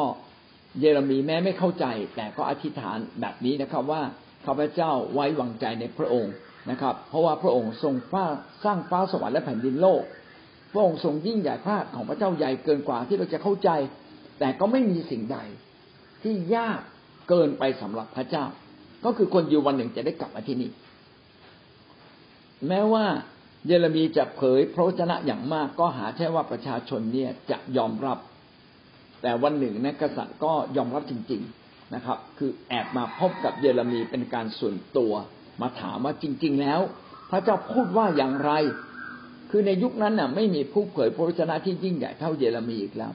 [0.79, 4.01] เยเรมีแม้ไม่เข้าใจ แต่ก็อธิษฐานแบบนี้นะครับว่า
[4.45, 6.33] ข้าพเจ้าไว้วางใจในพระองค์
[6.71, 8.25] นะครับ เพราะว่าพระองค์ทรงฟ้า
[8.63, 10.01] สร้างฟ้าสวรรค์และแผ่นดินโลก
[10.73, 13.69] พระองค์ทรงยิ่งใหญ่พระของพระเจ้าใหญ่เกินกว่าที่เราจะเข้าใจ
[14.39, 15.37] แต่ก็ไม่มีสิ่งใด
[16.23, 16.81] ที่ยาก
[17.29, 18.45] เกินไปสำหรับพระเจ้า
[19.05, 20.69] ก็คือคนอยู่วันหนึ่งจะได้กลับมาที่นี่
[22.67, 23.05] แม้ว่า
[23.65, 28.17] เยเรมีจะเผยพระวจนะอย่างมากก็หาใช่ว่าประชาชนเนี่ยจะยอมรับ
[29.21, 35.13] แต่วันหนึ่งนะกษัตริย์ก็ยอมรับจริง ๆนะครับ คือแอบมาพบกับเยเรมีเป็นการส่วนตัว
[35.61, 36.79] มาถามว่าจริง ๆ แล้ว
[37.31, 38.51] พระเจ้าพูดว่าอย่างไร
[39.51, 43.11] คือในยุคนั้นน่ะ ไม่มีผู้เผยพระวจนะที่ยิ่งใหญ่เท่าเยเรมีอีกแล้ว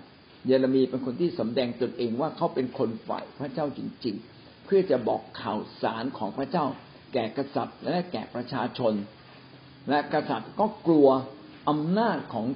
[0.46, 6.64] เยเรมีเป็นคนที่สำแดงตนเองว่าเขาเป็นคนฝ่ายพระเจ้าจริง ๆ เพื่อจะบอกข่าวสารของพระเจ้า
[7.12, 8.92] แก่กษัตริย์และแก่ประชาชน
[9.88, 11.08] และกษัตริย์ก็กลัว
[11.68, 12.46] อำนาจของ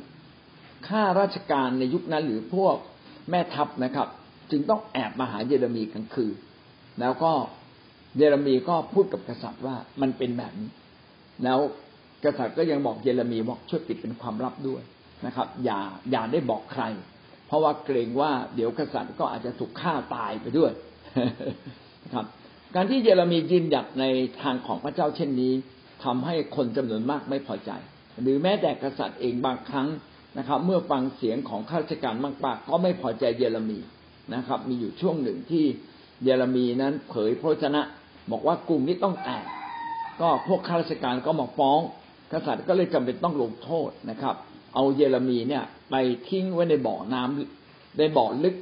[0.89, 2.77] ข้าราชการในยุคนั้นหรือพวก
[3.31, 4.09] แม่ทัพนะครับ
[4.51, 6.35] จึงต้องแอบมาหาเยเรมีกลางคืน
[7.01, 7.33] แล้วก็
[8.17, 10.71] เยเรมีก็พูดกับกษัตริย์ว่ามันเป็นแบบนี้
[11.45, 11.59] แล้ว
[12.25, 14.83] กษัตริย์ก็ยังบอกเยเรมีบอกช่วยปิดเป็นความลับด้วย
[15.27, 16.85] นะครับ อย่าอย่าได้บอกใคร
[17.47, 20.73] เพราะว่าเกรงว่าเดี๋ยวกษัตริย์ก็อาจจะถูกฆ่าตายไปด้วย
[22.05, 22.27] นะครับ
[22.75, 24.05] การที่เยเรมียืนหยัดใน
[24.43, 25.53] ทางของพระเจ้าเช่นนี้
[26.05, 27.71] ทำให้คนจำนวนมากไม่พอใจ
[28.23, 29.89] หรือแม้แต่กษัตริย์เองบางครั้ง
[30.39, 33.79] นะครับ เมื่อฟังเสียงของข้าราชการมากๆก็ไม่พอใจเยเรมี
[34.35, 35.65] นะครับ มีอยู่ช่วงหนึ่งที่
[36.25, 37.83] เยเรมีนั้นเผยพระชนะ
[38.31, 39.45] บอกว่ากลุ่มนี้ต้องแตก
[40.21, 41.81] ก็พวกข้าราชการก็มาฟ้อง
[42.33, 44.35] กษัตริย์ก็เลยจำเป็นต้องลงโทษนะครับ
[44.75, 45.95] เอาเยเรมีเนี่ยไป
[46.29, 48.57] ทิ้งไว้ในบ่อน้ำในบ่อลึก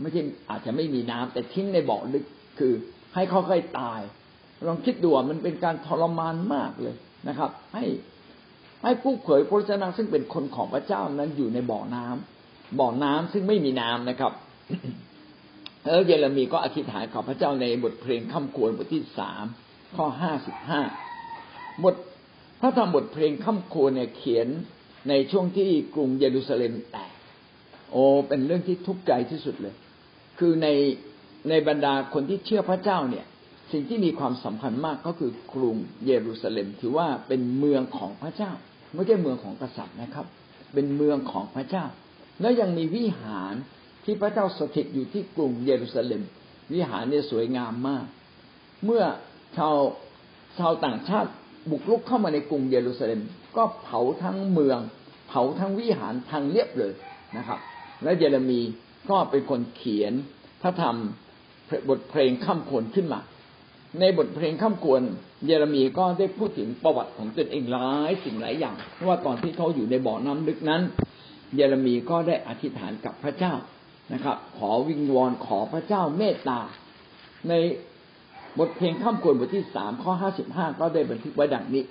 [0.00, 2.24] ไม่ใช่อาจจะไม่มีน้ำแต่ทิ้งในบ่อลึก
[2.58, 2.72] คือ
[3.14, 4.00] ให้เขาค่อยตาย
[4.68, 6.94] ลองคิดดูมันเป็นการทรมานมากเลย
[7.28, 7.84] นะครับ ให้
[8.84, 14.32] ให้ผู้เผยพระชนะซึ่งเป็นคนของพระเจ้านั้นอยู่ในบ่อน้ำบ่อน้ำซึ่งไม่มีน้ำนะครับ
[15.84, 19.44] แล้วเยเรมีก็อธิษฐานขอพระเจ้าในบทเพลงข้ามควรบทที่สาม
[19.96, 20.80] ข้อห้าสิบห้า
[21.84, 21.94] บท
[22.60, 24.48] พระธรรมบทเพลงข้ามควรเนี่ยเขียน
[25.08, 27.12] ในช่วงที่กรุงเยรูซาเล็มแตก
[27.90, 29.74] โอ้เป็นเรื่องที่ทุกข์ใจที่สุดเลย
[30.38, 30.68] คือใน
[31.48, 33.26] ในบรรดาคนที่เชื่อพระเจ้าเนี่ย
[33.72, 38.52] สิ่งที่มีความสำคัญมากก็คือกรุงเยรูซาเล็มถือว่าเป็นเมืองของพระเจ้า
[38.94, 40.26] ไม่ใช่เมืองของกษัตริย์นะครับ
[40.72, 41.84] เป็นเมืองของพระเจ้า
[42.40, 43.54] และยังมีวิหาร
[44.04, 46.22] ที่พระเจ้าสถิตอยู่ที่กรุงเยรูซาเล็ม
[46.72, 48.04] วิหารเนี่ยสวยงามมาก
[48.84, 49.04] เมื่อ
[49.56, 49.76] ชาว
[50.58, 51.30] ชาวต่างชาติ
[51.70, 53.20] บุกรุกเข้ามาในกรุงเยรูซาเล็ม
[53.56, 54.78] ก็เผาทั้งเมือง
[55.28, 56.92] เผาทั้งวิหารทางเรียบเลย
[57.36, 57.58] นะครับ
[58.02, 58.60] และเยเรมี
[59.10, 60.12] ก็เป็นคนเขียน
[60.62, 60.96] พระธรรม
[61.88, 63.20] บทเพลงข้ามควรขึ้นมา
[64.00, 65.02] ในบทเพลงข้ามควร
[65.46, 68.74] เยเรมีก็ได้พูดถึงประวัติของตนเองหลายสิ่งหลายอย่าง
[69.06, 70.82] ว่าตอนที่เขาอยู่ในบ่อน้ำลึกนั้น
[71.54, 73.54] เยเรมีก็ได้อธิษฐานกับพระเจ้า
[74.12, 76.60] นะครับ ขอวิงวอนขอพระเจ้าเมตตา
[77.48, 77.52] ใน
[78.58, 81.84] บทเพลงข้ามควรบทที่สามข้อห้าสิบห้าก็ได้บันทึกไว้ดังนี้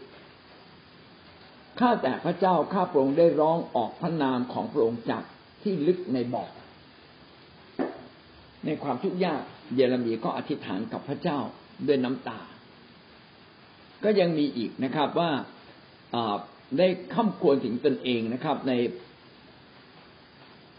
[1.79, 5.23] ข้าแต่พระเจ้าข้าพระองค์ได้ร้องออกพระนามของพระองค์จาก
[5.63, 6.43] ที่ลึกในบ่อ
[8.65, 9.41] ในความทุกข์ยาก
[9.75, 11.39] เยเรมีก็อธิษฐานกับพระเจ้า
[11.87, 12.39] ด้วยน้ำตา
[14.03, 15.31] ก็ยังมีอีกนะครับว่า
[16.77, 18.73] ได้ข้ามควรถึงตนเองนะครับ ใน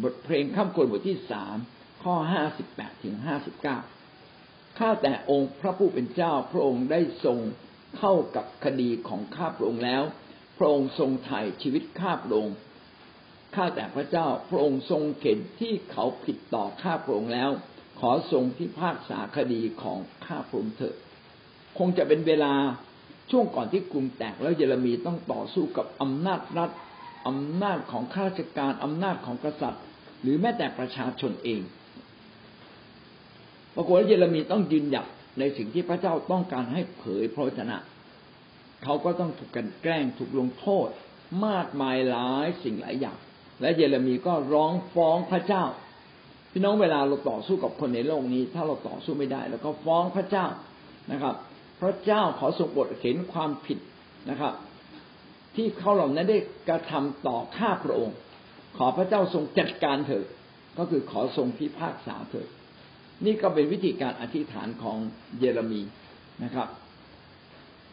[0.03, 1.57] บทเพลงข้ามควรบทที่สาม
[2.03, 3.79] ข้อห้าสิบแปดถึงห้าสิบเก้า
[4.79, 7.39] ข้าแต่องค์พระผู้เป็นเจ้าพระองค์ได้ทรง
[7.99, 10.03] เข้ากับคดีของข้าพระองค์แล้ว
[10.59, 12.57] พระองค์ทรงไถ่ชีวิตข้าพระองค์
[13.55, 17.51] ข้าแต่พระเจ้าพระองค์ทรงเห็นที่เขาผิดต่อข้าพระองค์แล้ว
[18.09, 20.95] อทรงพิพากษาคดีของข้าพระองค์เถิด
[21.79, 22.53] คงจะเป็นเวลา
[23.31, 26.71] ช่วงก่อนที่กรุงแตกแล้วเยเรมีต้องต่อสู้กับอำนาจรัฐ
[27.29, 29.85] อำนาจของข้าราชการอำนาจของกษัตริย์
[30.23, 31.61] หรือแม้แต่ประชาชนเอง
[33.75, 35.07] ปรากฏว่าเยเรมีต้องยืนหยัด
[35.39, 37.77] ในสิ่งที่พระเจ้าต้องการให้เผยพระชนะ
[38.85, 40.89] เขาก็ต้องถูกกันแกล้งถูกลงโทษ
[41.47, 43.17] มากมายหลายสิ่งหลายอย่าง
[43.61, 45.65] และเยเรมีก็ร้องฟ้องพระเจ้า
[46.57, 50.47] พี่น้องเวลาเราต่อสู้กับคนในโลกนี้ ถ้าเราต่อสู้ไม่ได้ แล้วก็ฟ้องพระเจ้า
[51.13, 51.35] นะครับ
[51.81, 53.79] พระเจ้าขอทรงบทเห็นความผิด
[54.31, 54.53] นะครับ
[55.57, 56.39] ที่เขาเหล่านั้นได้
[56.69, 58.17] กระทำต่อข้าพระองค์
[58.77, 60.27] ขอพระเจ้าทรงจัดการเถิด
[60.79, 62.49] ก็คือขอทรงพิพากษาเถิด
[63.25, 64.99] นี่ก็เป็นวิธีการอธิษฐานของ
[65.39, 65.83] เยเรมี
[66.45, 66.69] นะครับ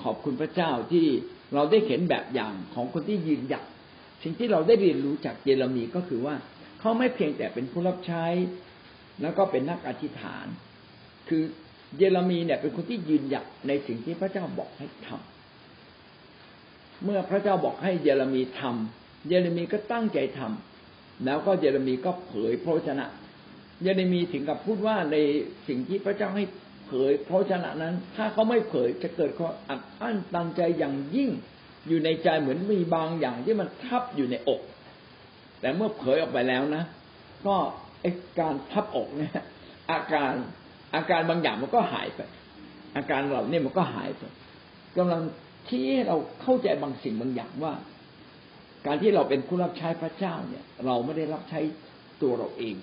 [0.04, 1.06] ขอบคุณพระเจ้าที่
[1.54, 3.64] เราได้เห็นแบบอย่างของคนที่ยืนหยัด
[4.24, 6.36] สิ่งที่เราได้เรียนรู้จากเยเรมีก็คือว่า
[6.82, 8.26] เขาไม่เพียงแต่เป็นผู้รับใช้
[9.22, 10.46] แล้วก็เป็นนักอธิษฐาน
[11.30, 11.44] คือ
[11.98, 23.06] เยเรมีเนี่ยเป็นคนที่ยืนหยัดในสิ่งที่พระเจ้าบอกให้ทำเมื่อพระเจ้าบอกให้เยเรมีทำเยเรมีก็ตั้งใจทำแล้วก็เยเรมีก็เผยพระชนะ
[23.84, 25.18] เยเรมีถึงกับพูดว่าใน
[25.68, 26.44] สิ่งที่พระเจ้าให้
[26.88, 31.30] เผยพระชนะนั้น ถ้าเขาไม่เผยจะเกิดความอัดอั้นตันใจอย่างยิ่ง
[31.88, 34.62] อยู่ในใจเหมือนมีบางอย่างที่มันทับอยู่ในอก
[35.62, 36.84] แต่เมื่อเผยออกไปแล้วนะ
[37.48, 37.56] ก็
[38.02, 38.06] ไอ
[38.40, 39.34] การทับอกเนี่ย
[39.92, 40.34] อาการ
[40.96, 42.22] อาการบางอย่างมันก็หายไป
[42.96, 44.24] อาการเหล่านี้มันก็หายไป
[44.98, 45.22] กำลัง
[45.70, 47.74] ที่เราเข้าใจบางสิ่งบางอย่างว่า
[48.86, 51.60] การที่เราเป็นผู้รับใช้พระเจ้าเนี่ย เราไม่ได้รับใช้
[52.22, 52.76] ตัวเราเอง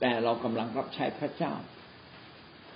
[0.00, 1.52] แต่เรากำลังรับใช้พระเจ้า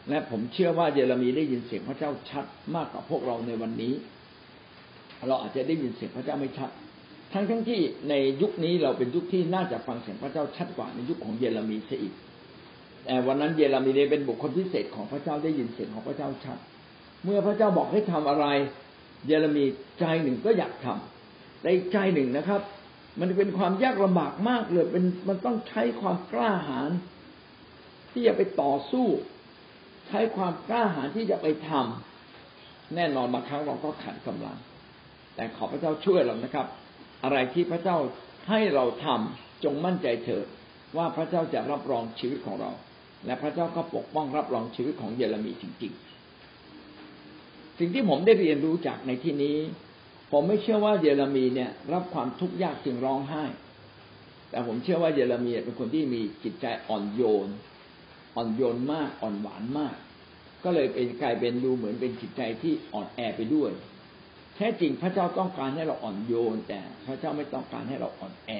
[0.08, 3.94] และผมเชื่อว่าเยเรมีได้ยินเสียงพระเจ้าชัดมากกว่าพวกเราในวันนี้
[5.28, 6.70] เราอาจจะได้ยินเสียงพระเจ้าไม่ชัด
[7.32, 12.14] ทั้งทั้งที่ในยุคนี้เราเป็นยุคที่น่าจะฟังเสียงพระเจ้าชัดกว่าในยุคของเยเรมีเสียอีก
[13.04, 16.58] แต่วันนั้นเยเรมีได้เป็นบุคคลพิเศษของพระเจ้าได้ยินเสียงของพระเจ้าชัด
[17.24, 18.46] เมื่อพระเจ้าบอกให้ทำอะไร
[19.26, 19.64] เยเรมี
[19.98, 22.60] ใจหนึ่งก็อยากทำแต่ใจหนึ่งนะครับ
[23.20, 26.90] มันเป็นความยากลำบากมากเลยเป็นมันต้องใช้ความกล้าหาญ
[28.12, 29.06] ที่จะไปต่อสู้
[30.08, 34.56] ใช้ความกล้าหาญที่จะไปทำแน่นอนบางครั้งเราก็ขัดกำลัง
[35.34, 36.66] แต่ขอพระเจ้าช่วยเรานะครับ
[37.24, 37.96] อะไรที่พระเจ้า
[38.48, 40.46] ให้เราทำจงมั่นใจเถิด
[40.96, 42.70] ว่าพระเจ้าจะรับรองชีวิตของเรา
[43.26, 45.92] และพระเจ้าก็ปกป้องรับรองชีวิตของเยเรมีจริง
[46.70, 49.56] ๆ สิ่งที่ผมได้เรียนรู้จากในที่นี้
[50.32, 53.44] ผมไม่เชื่อว่าเยเรมีเนี่ย รับความทุกข์ยากจึงร้องไห้
[54.50, 57.48] แต่ผมเชื่อว่าเยเรมีเป็นคนที่มีจิตใจอ่อนโยน
[58.34, 59.96] อ่อนโยนมากอ่อนหวานมาก
[60.64, 63.70] ก็เลยเป็นกลายเป็นดูเหมือนเป็นจิตใจที่อ่อนแอไปด้วย
[64.62, 68.50] แท้จริงพระเจ้าต้องการให้เราอ่อนโยน แต่พระเจ้าไม่ต้องการให้เราอ่อนแอ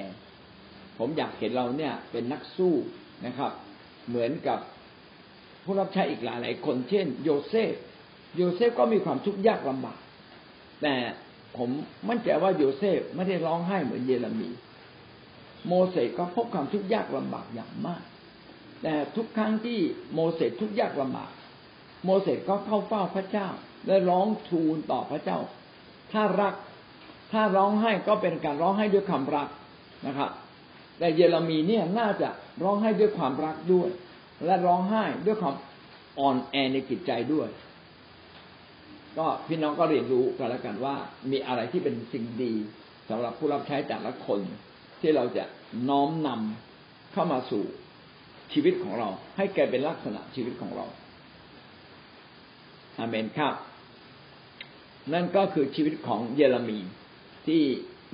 [0.97, 2.73] ผมอยากเห็นเราเนี่ยเป็นนักสู้
[3.25, 3.51] นะครับ
[4.09, 4.59] เหมือนกับ
[5.63, 7.73] ผู้รับใช้อีกหลายหลายคน เช่น โยเซฟ
[8.37, 9.99] โยเซฟก็มีความทุกข์ยากลำบาก
[10.81, 10.95] แต่
[11.57, 11.69] ผม
[12.09, 14.49] มั่นใจว่าโยเซฟไม่ได้ร้องไห้เหมือนเยเรมี
[15.67, 18.03] โมเสสก็พบความทุกข์ยากลำบากอย่างมาก
[18.83, 19.79] แต่ทุกครั้งที่
[20.13, 21.31] โมเสสทุกข์ยากลำบาก
[22.05, 23.47] โมเสสก็เข้าเฝ้าพระเจ้า
[23.87, 25.37] และร้องทูลต่อพระเจ้า
[26.13, 26.53] ถ้ารัก
[27.31, 29.47] ถ้าร้องไห้ก็เป็นการร้องไห้ด้วยความรัก
[30.07, 30.29] นะครับ
[30.99, 32.29] แต่เยเรมีเนี่ยน่าจะ
[32.63, 33.89] ร้องไห้ด้วยความรักด้วย
[34.45, 35.55] และร้องไห้ด้วยความ
[36.19, 37.47] อ่อนแอในจิตใจด้วย
[39.17, 40.95] ก็พี่น้องก็เรียนรู้กันแล้วกันว่า
[41.31, 42.53] มีอะไรที่เป็นสิ่งดี
[43.09, 44.39] สำหรับผู้รับใช้แต่ละคน
[45.01, 45.43] ที่เราจะ
[45.89, 47.63] น้อมนำเข้ามาสู่
[48.53, 50.85] ชีวิตของเรา ให้แกเป็นลักษณะชีวิตของเรา
[52.97, 53.53] อาเมนครับ
[55.11, 56.79] นั่นก็คือชีวิตของเยเรมี
[57.47, 57.63] ที่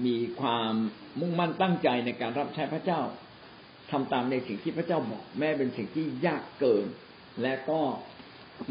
[0.06, 0.74] มีความ
[1.20, 3.02] มุ่งมั่นตั้งใจในการรับใช้พระเจ้า
[3.92, 6.86] ทำตามในสิ่งที่พระเจ้าบอกแม้เป็นสิ่งที่ยากเกิน
[7.42, 7.80] และก็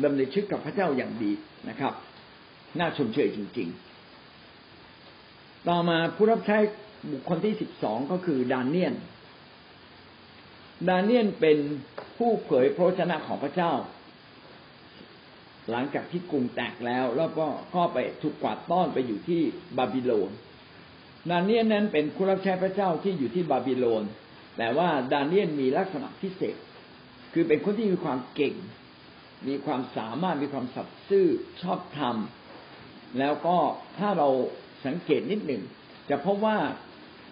[0.04, 1.33] ดำเนินชีวิตกับพระเจ้าอย่างดี
[1.68, 1.92] นะครับ
[2.78, 3.68] น่าชมเชยจริง
[4.88, 6.59] ๆ ต่อมาผู้รับใช้
[7.11, 8.94] บุคคลที่สิบสองก็คือดานเนียน
[10.88, 11.59] ดานเนียนเป็น
[12.16, 13.72] ผู้เผยพระชนะของพระเจ้า
[15.70, 19.42] หลังจากที่กรุงแตกแล้ว แล้วก็ก็ไปถูกกวาดต้อนไปอยู่ที่
[19.78, 20.31] บาบิโลน
[21.31, 24.02] ดานเนียนนั้นเป็นผู้รับใช้พระเจ้าที่อยู่ที่บาบิโลน
[24.57, 26.57] แต่ว่าดานเนียนมีลักษณะพิเศษ
[27.33, 28.54] คือเป็นคนที่มีความเก่ง
[29.48, 31.26] มีความสามารถ มีความสัตย์ซื่อ
[31.62, 32.16] ชอบธรรม
[33.18, 33.57] แล้วก็
[33.98, 34.28] ถ้าเรา
[34.87, 35.62] สังเกตนิดหนึ่ง
[36.11, 36.59] จะพบว่า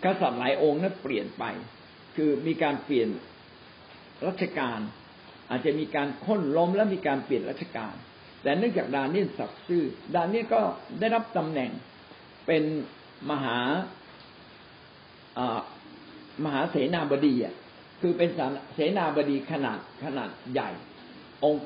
[0.05, 1.45] กษัตริย์หลายองค์นั้นเปลี่ยนไป
[2.17, 3.09] คือมีการเปลี่ยน
[4.27, 4.79] รัชการ
[5.51, 7.95] อาจจะมีการค้นล้มและมีการเปลี่ยนรัชการ
[8.47, 10.61] แต่เนื่องจากดาเนียลสักซื่อ ดาเนียลก็
[11.01, 11.71] ได้รับตำแหน่ง
[12.47, 12.63] เป็น
[13.31, 13.59] มหา
[16.45, 17.55] มหาเสนาบดีอะ
[18.01, 18.29] คือเป็น
[18.75, 20.71] เสนาบดีขนาดขนาดใหญ่
[21.45, 21.63] องค์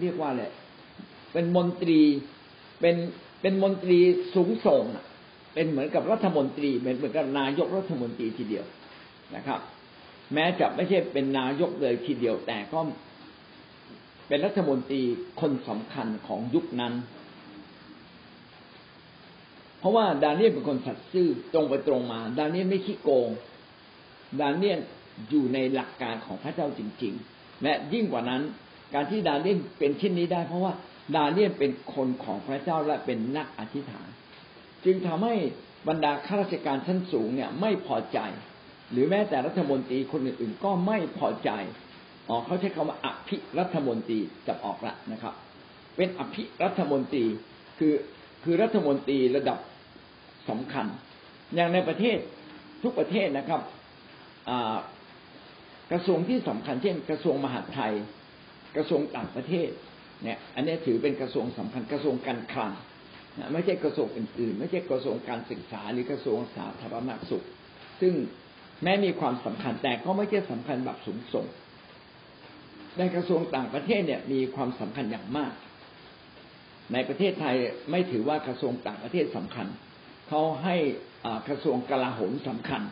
[0.00, 0.44] เรียกว่าอะไร
[1.32, 2.00] เป็นมนตรี
[2.80, 2.96] เป็น
[3.40, 3.98] เป็นมนตรี
[4.34, 4.84] สูงส่ง
[5.54, 8.64] เป็นเหมือนกับรัฐมนตรีเป็นเหมือนกับนายกรัฐมนตรีทีเดียว
[9.36, 9.60] นะครับ
[10.34, 12.80] แม้จะไม่ใช่เป็นนายกเลยทีเดียว แต่ก็
[14.28, 15.02] เป็นรัฐมนตรี
[15.40, 16.94] คนสำคัญของยุคนั้น
[19.78, 23.30] เพราะว่าดาเนียลเป็นคนสัตย์ซื่อตรงไปตรงมา ดาเนียลไม่ขี้โกง
[24.40, 24.78] ดาเนียล
[25.28, 28.42] อยู่ในหลักการของพระเจ้าจริง ๆ และยิ่งกว่านั้น
[28.94, 30.72] การที่ดาเนียลเป็นเช่นนี้ได้ เพราะว่า
[31.16, 34.08] ดาเนียลเป็นคนของพระเจ้าและเป็นนักอธิษฐาน
[34.84, 35.34] จึงทำให้
[35.88, 38.18] บรรดาข้าราชการชั้นสูงเนี่ยไม่พอใจ
[38.90, 41.50] หรือแม้แต่รัฐมนตรีคนอื่นๆก็ไม่พอใจ
[42.28, 45.34] อ๋อเขาใช้คำว่าอภิรัฐมนตรีจะออกละนะครับ
[45.96, 47.24] เป็นอภิรัฐมนตรี
[47.78, 47.94] คือ
[48.44, 49.58] คือรัฐมนตรีระดับ
[50.48, 50.86] สำคัญ
[51.54, 52.18] อย่างในประเทศ
[52.82, 53.60] ทุกประเทศนะครับ
[55.92, 57.92] กระทรวงที่สำคัญเช่น กระทรวงมหาดไทย
[58.76, 59.68] กระทรวงต่างประเทศ
[60.22, 62.72] เนี่ยอันนี้ถือเป็นกระทรวงสำคัญกระทรวงการคลัง
[63.52, 67.44] ไม่ใช่กระทรวงอื่นๆ ไม่ใช่กระทรวงการศึกษาหรือกระทรวงสาธารณสุข
[68.00, 68.14] ซึ่ง
[68.82, 71.46] แม้มีความสำคัญแต่ก็ไม่ใช่สำคัญแบบสูงส่ง
[72.98, 75.52] ในกระทรวงต่างประเทศเนี่ยมีความสำคัญอย่างมาก
[76.92, 77.56] ในประเทศไทย
[77.90, 79.66] ไม่ถือว่ากระทรวงต่างประเทศสำคัญ
[80.28, 80.76] เขาให้
[81.48, 82.82] กระทรวงกลาโหมสำคัญ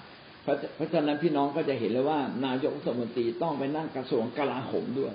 [0.43, 5.15] เพราะฉะนั้นพี่น้องก็จะเห็นเลยว่า นายกรัฐมนตรีต้องไปนั่งกระทรวงกลาโหมด้วย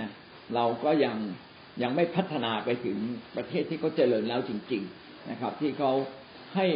[0.00, 0.10] นะ
[0.54, 1.16] เราก็ยัง
[1.82, 2.96] ยังไม่พัฒนาไปถึง
[3.36, 5.92] ประเทศที่เขาเจริญแล้วจริง ๆนะครับ ที่เขา
[6.56, 6.66] ให้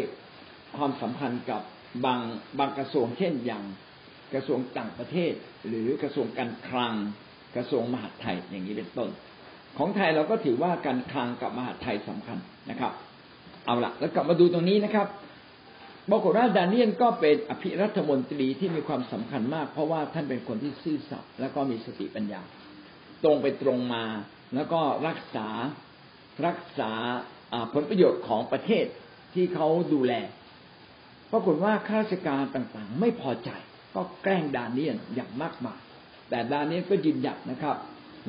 [0.76, 1.62] ความสัมพันธ์กับ
[2.04, 2.20] บาง
[2.58, 3.64] บางกระทรวงเช่นอย่าง
[4.34, 5.32] กระทรวงต่างประเทศ
[5.68, 6.94] หรือกระทรวงการคลัง
[7.56, 9.08] กระทรวงมหาดไทยอย่างนี้เป็นต้น
[9.78, 12.38] ของไทยเราก็ถือว่าการคลังกับมหาดไทยสำคัญ
[12.70, 12.92] นะครับ
[13.66, 15.06] เอาละแล้วกลับมาดูตรงนี้นะครับ
[16.10, 22.42] บอกว่าดานิเอลก็เป็นอภิรัฐมนตรีที่มีความสำคัญมาก เพราะว่าท่านเป็นคนที่ซื่อสัตย์และก็มีสติปัญญา
[23.24, 24.04] ตรงไปตรงมา
[24.54, 25.48] แล้วก็รักษา
[26.46, 26.90] รักษา
[27.74, 28.86] ผลประโยชน์ของประเทศ
[29.34, 30.12] ที่เขาดูแล
[31.32, 33.50] ปรากฏว่าข้าราชการต่างๆ ไม่พอใจ
[33.94, 35.80] ก็แกล้งดาเนียนอย่างมากมาย
[36.30, 37.76] แต่ดาเนียลก็ยืนหยัดนะครับ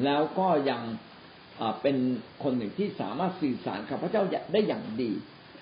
[0.03, 0.81] แล้วก็ยัง
[1.81, 1.97] เป็น
[2.43, 5.11] คนหนึ่งที่สามารถสื่อสารกับพระเจ้าได้อย่างดี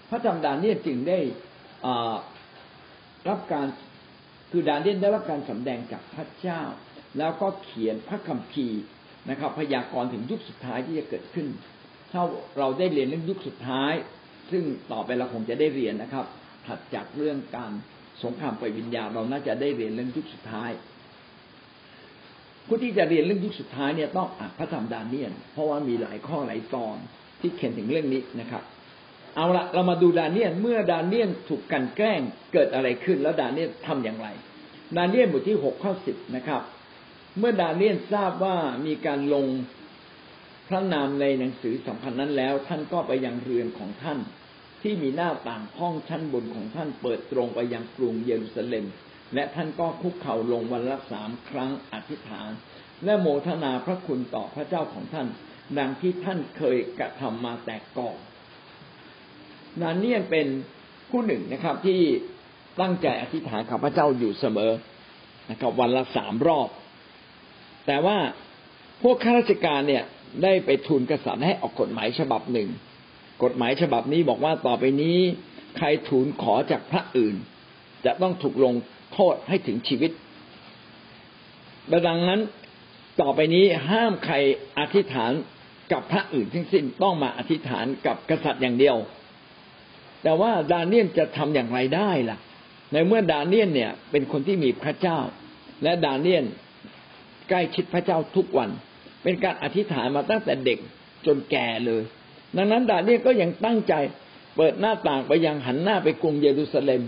[0.09, 1.19] พระจำดาเนียลจึงได้
[3.29, 3.67] รับการ
[4.51, 6.61] คือดาเนียลได้รับการสำแดงจากพระเจ้า
[7.17, 8.81] แล้วก็เขียนพระคัมภีร์
[9.29, 11.47] นะครับ พยากรณ์ถึงยุคสุดท้ายที่จะเกิดขึ้น
[12.11, 12.21] ถ้า
[12.57, 13.93] เราได้เรียนเรื่องยุคสุดท้าย
[14.51, 16.25] ซึ่งต่อไปเราคงจะได้เรียนนะครับ
[16.67, 17.71] ถัดจากเรื่องการ
[18.23, 20.71] สงครามไปวิญญาณเราน่าจะได้เรียนเรื่องยุคสุดท้าย
[22.67, 26.97] ผู้ที่จะเรียนเรื่องยุคสุดท้ายเนี่ยต้องอ่านพระธรรมดาเนียน เพราะว่ามีหลายข้อหลายตอน
[27.39, 28.63] ที่เขียนถึงเรื่องนี้นะครับ
[29.35, 32.21] เอาละเรามาดูดาเนียนเมื่อดาเนียนถูกกันแกล้ง
[32.53, 34.27] เกิดอะไรขึ้น แล้วดาเนียนทำอย่างไร
[34.97, 36.61] ดาเนียนบทที่หกข้อสิบนะครับ
[37.39, 39.45] เมื่อดาเนียนทราบว่ามีการลง
[40.67, 44.19] พระนามในหนังสือสำคัญนั้นแล้ว ท่านก็ไปยังเรือนของท่าน
[44.81, 48.85] ที่มีหน้าต่างห้องชั้นบนของท่านเปิดตรงไปยังกรุงเยรูซาเล็ม
[49.33, 52.49] และท่านก็คุกเข่าลงวันละสามครั้งอธิษฐาน
[53.05, 55.27] และโมทนาพระคุณต่อพระเจ้าของท่าน
[55.77, 58.17] ดังที่ท่านเคยกระทำมาแต่ก่อน
[59.81, 60.47] ดาเนียนเป็น
[61.09, 61.99] ผู้หนึ่งนะครับที่
[62.81, 64.71] ตั้งใจอธิษฐานกับพระเจ้าอยู่เสมอ
[65.49, 66.69] นะครับวันละสามรอบ
[67.87, 68.17] แต่ว่า
[69.03, 70.03] พวกข้าราชการเนี่ย
[70.43, 72.69] ได้ไปทูลกษัตริย์ให้ออกกฎหมายฉบับหนึ่ง
[73.43, 75.17] กฎหมายฉบับนี้บอกว่าต่อไปนี้
[75.77, 77.35] ใครทูลขอจากพระอื่น
[78.05, 78.73] จะต้องถูกลง
[79.15, 80.11] โทษให้ถึงชีวิต
[82.07, 82.41] ดังนั้น
[83.21, 84.35] ต่อไปนี้ห้ามใคร
[84.79, 85.31] อธิษฐาน
[85.91, 88.95] กับพระอื่นทั้งสิ้นต้องมาอธิษฐานกับกษัตริย์อย่างเดียว
[90.23, 92.37] แต่ว่าดาเนียนจะทำอย่างไรได้ล่ะ
[92.93, 95.19] ในเมื่อดาเนียนเนี่ยเป็นคนที่มีพระเจ้า
[95.83, 96.45] และดาเนียน
[97.49, 98.69] ใกล้ชิดพระเจ้าทุกวัน
[99.23, 100.79] เป็นการอธิษฐานมาตั้งแต่เด็ก
[101.25, 102.03] จนแก่เลย
[102.55, 103.93] ดังนั้นดาเนียนก็ยังตั้งใจ
[104.55, 107.01] เปิดหน้าต่างไปยังหันหน้าไปกรุงเยรูซาเล็ม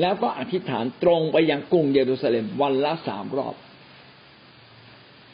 [0.00, 3.54] แล้วก็อธิษฐานตรงไปยังกรุงเยรูซาเล็มวันละสามรอบ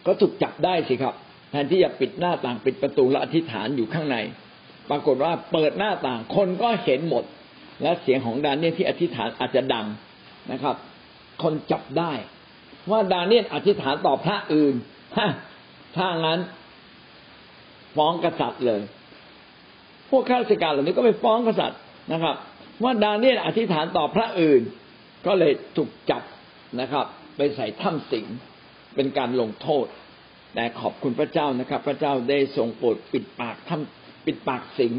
[0.07, 1.15] ก็ถูกจับได้สิครับ
[1.51, 4.17] แทนที่จะปิดหน้าต่างปิดประตูและอธิษฐานอยู่ข้างใน
[4.91, 7.25] ปรากฏว่าเปิดหน้าต่างคนก็เห็นหมด
[7.83, 9.87] และเสียงของดาเนียลที่อธิษฐานอาจจะดัง
[10.53, 10.77] นะครับ
[11.43, 12.13] คนจับได้
[12.91, 14.75] ว่าดาเนียลอธิษฐานต่อพระอื่น
[15.19, 15.31] ฮะ
[15.97, 16.39] ถ้างั้น
[17.97, 18.81] ฟ้องกษัตริย์เลย
[20.11, 21.81] พวกข้าราชการเหล่านี้ก็ไปฟ้องกษัตริย์
[22.13, 22.37] นะครับ
[22.83, 24.63] ว่าดาเนียลอธิษฐานต่อพระอื่น
[25.27, 26.23] ก็เลยถูกจับ
[26.81, 28.27] นะครับ ไปใส่ถ้ำสิง
[28.95, 29.87] เป็นการลงโทษ
[30.55, 34.95] แต่ขอบคุณพระเจ้านะครับ พระเจ้าได้ทรงโปรดปิดปากทำปิดปากสิง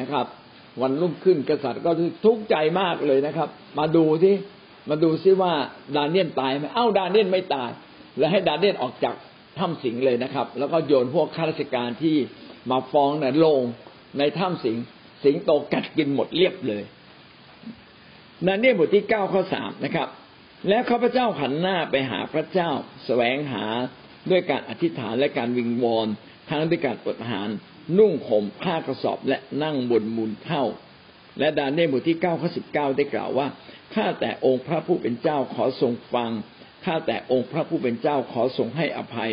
[0.00, 0.26] นะครับ
[0.82, 1.90] วันรุ่งขึ้นกษัตริย์ก็
[2.24, 4.34] ทุกข์ใจมากเลยนะครับ มาดูที่
[4.90, 5.52] มาดูซิว่า
[5.96, 7.70] ดาเนียนตายไหมเอ้าดาเนียนไม่ตาย
[8.18, 9.14] แล้วให้ดาเนียนออกจาก
[9.58, 12.16] ถ้ำสิงเลยนะครับ แล้วก็โยนพวกข้าราชการที่
[12.70, 13.60] มาฟ้องนะ่ะลง
[14.18, 14.76] ในถ้ำสิง
[15.24, 16.82] สิงโตกัดกินหมดเรียบเลย
[18.46, 20.08] ดาเนียนบทที่เก้าข้อสามนะครับ
[20.68, 22.70] แล้วข้าพเจ้าหันหน้าไปหาพระเจ้า
[23.04, 23.64] แสวงหา
[24.30, 26.08] ด้วยการอธิษฐานและการวิงวอน
[26.50, 27.48] ทั้งด้วยการอดอาหาร
[27.98, 30.64] นุ่งห่มผ้ากระสอบและนั่งบนมูลเท่า
[31.38, 33.46] และดานเนบทที่เก้าข้อสิบเก้าได้กล่าวว่า
[33.94, 36.30] ข้าแต่องค์พระผู้เป็นเจ้าขอทรงฟัง
[36.84, 39.32] ข้าแต่องค์พระผู้เป็นเจ้าขอทรงให้อภัย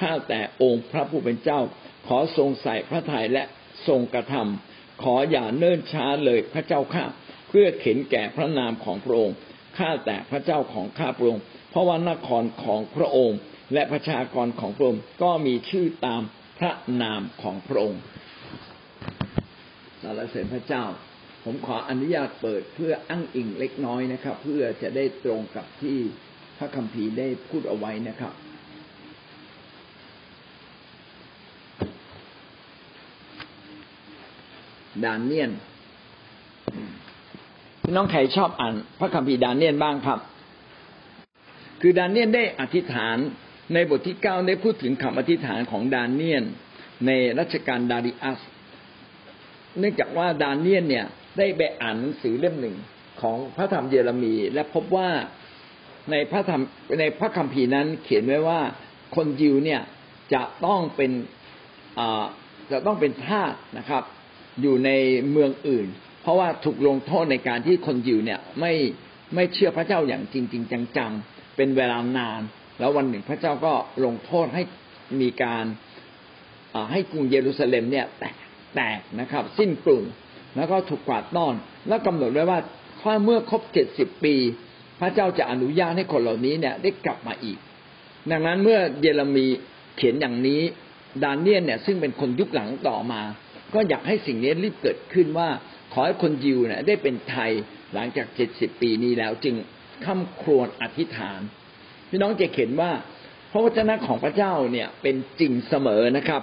[0.00, 1.60] ข้าแต่องค์พระผู้เป็นเจ้า
[2.08, 3.42] ขอทรงใส่พระทัยและ
[3.88, 7.04] ทรงกระทำขออย่าเนิ่นช้าเลยพระเจ้าข้า
[7.50, 9.36] เพื่อเข็นแก่พระนามของพระองค์
[9.78, 13.38] ข้าแต่พระเจ้าของข้าพระองค์เพราะว่านครของพระองค์
[13.74, 16.22] และประชากรของพระองค์ก็มีชื่อตาม
[16.58, 18.00] พระนามของพระองค์
[20.02, 20.84] สารเสด็จพระเจ้า
[21.44, 25.98] ผมขออนุญาตเปิดเพื่ออ้างอิงเล็กน้อยนะครับ เพื่อจะได้ตรงกับที่
[26.58, 28.32] พระคัมภีร์ได้พูดเอาไว้นะครับ
[35.04, 35.50] ดานเนียน
[37.90, 40.18] พี่น้องใครชอบอ่าน พระคัมภีร์ดานเนียนบ้างครับ
[41.80, 43.16] คือดานเนียนได้อธิษฐาน
[43.74, 46.44] ในบทที่เก้าได้พูดถึงคำอธิษฐานของดานเนียน
[47.06, 48.40] ในรัชกาลดาริอัส
[49.78, 51.06] เนื่องจากว่าดานเนียนเนี่ย
[51.38, 52.76] ได้ไปอ่านหนังสือเล่มหนึ่ง
[53.20, 55.08] ของพระธรรมเยเรมี และพบว่า
[56.10, 56.62] ในพระธรรม
[57.00, 58.60] ในพระคัมภีร์นั้นเขียนไว้ว่า
[59.16, 59.80] คนยิวเนี่ย
[60.34, 61.12] จะต้องเป็น
[62.72, 64.02] จะต้องเป็นทาสนะครับ
[64.60, 64.90] อยู่ใน
[65.30, 65.88] เมืองอื่น
[66.22, 68.72] เพราะว่าถูกลงโทษในการที่คนยิวเนี่ยไม่
[69.34, 70.64] ไม่เชื่อพระเจ้าอย่างจริงจริง
[70.96, 72.40] จังๆเป็นเวลานาน
[72.78, 73.72] แล้ววันหนึ่งพระเจ้าก็
[74.04, 74.62] ลงโทษให้
[75.20, 75.64] มีการ
[76.92, 78.34] ให้กรุงเยรูซาเล็มเนี่ยแตก
[78.74, 80.04] แตกนะครับ สิ้นกลุ่ม
[80.56, 81.54] แล้วก็ถูกกวาดต้อน
[81.88, 82.58] แล้วกำหนดไว้ว่า
[83.00, 84.34] ถ้าเมื่อครบเจ็ดสิบปี
[85.00, 87.58] พระเจ้าจะอนุญาตให้คนเหล่านี้เนี่ยได้กลับมาอีก
[88.30, 89.46] ดังนั้นเมื่อเยเรมี
[89.96, 90.60] เขียนอย่างนี้
[91.22, 93.20] ดานเนียนเนี่ยซึ่งเป็นคนยุคหลังต่อมา
[93.74, 95.48] ก็อยากให้สิ่งนี้รีบเกิดขึ้นว่า
[95.92, 97.50] ขอให้คนยิวเนี่ยได้เป็นไทย
[97.94, 99.54] หลังจากเจ็ดสิบปีนี้แล้วจึง
[100.04, 101.40] ข้าครวญอธิษฐาน
[102.08, 102.92] พี่น้องจะเห็นว่า
[103.50, 106.42] พระวจนะของพระเจ้าเนี่ยเป็นจริงเสมอนะครับ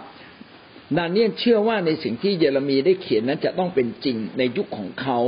[0.97, 5.19] ดาเนียลเชื่อว่าในสิ่งที่เยเรมีได้เขียนนั้นจะต้องเป็นจริงในยุคของเขา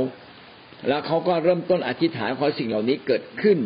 [0.88, 3.58] แล้วเขาก็เริ่มต้นอธิษฐานขอสิ่งเหล่านี้เกิดขึ้น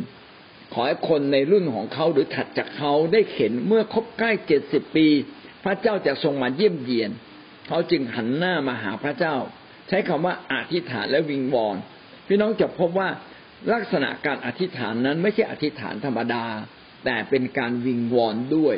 [0.72, 5.06] ขอให้คนในรุ่นของเขาหรือถัดจากเขาได้เห็นเมื่อครบใกล้เจ็ดสิบปี
[5.64, 7.10] พระเจ้าจะทรงมาเยี่ยมเยียน
[7.68, 9.36] เขาจึงหันหน้ามาหาพระเจ้า
[9.88, 11.76] ใช้คำว่าอธิษฐานและวิงวอน
[12.26, 13.08] พี่น้องจะพบว่า
[13.72, 16.44] ลักษณะการอธิษฐานนั้นไม่ใช่อธิษฐานธรรมดา
[17.04, 18.76] แต่เป็นการวิงวอนด้วย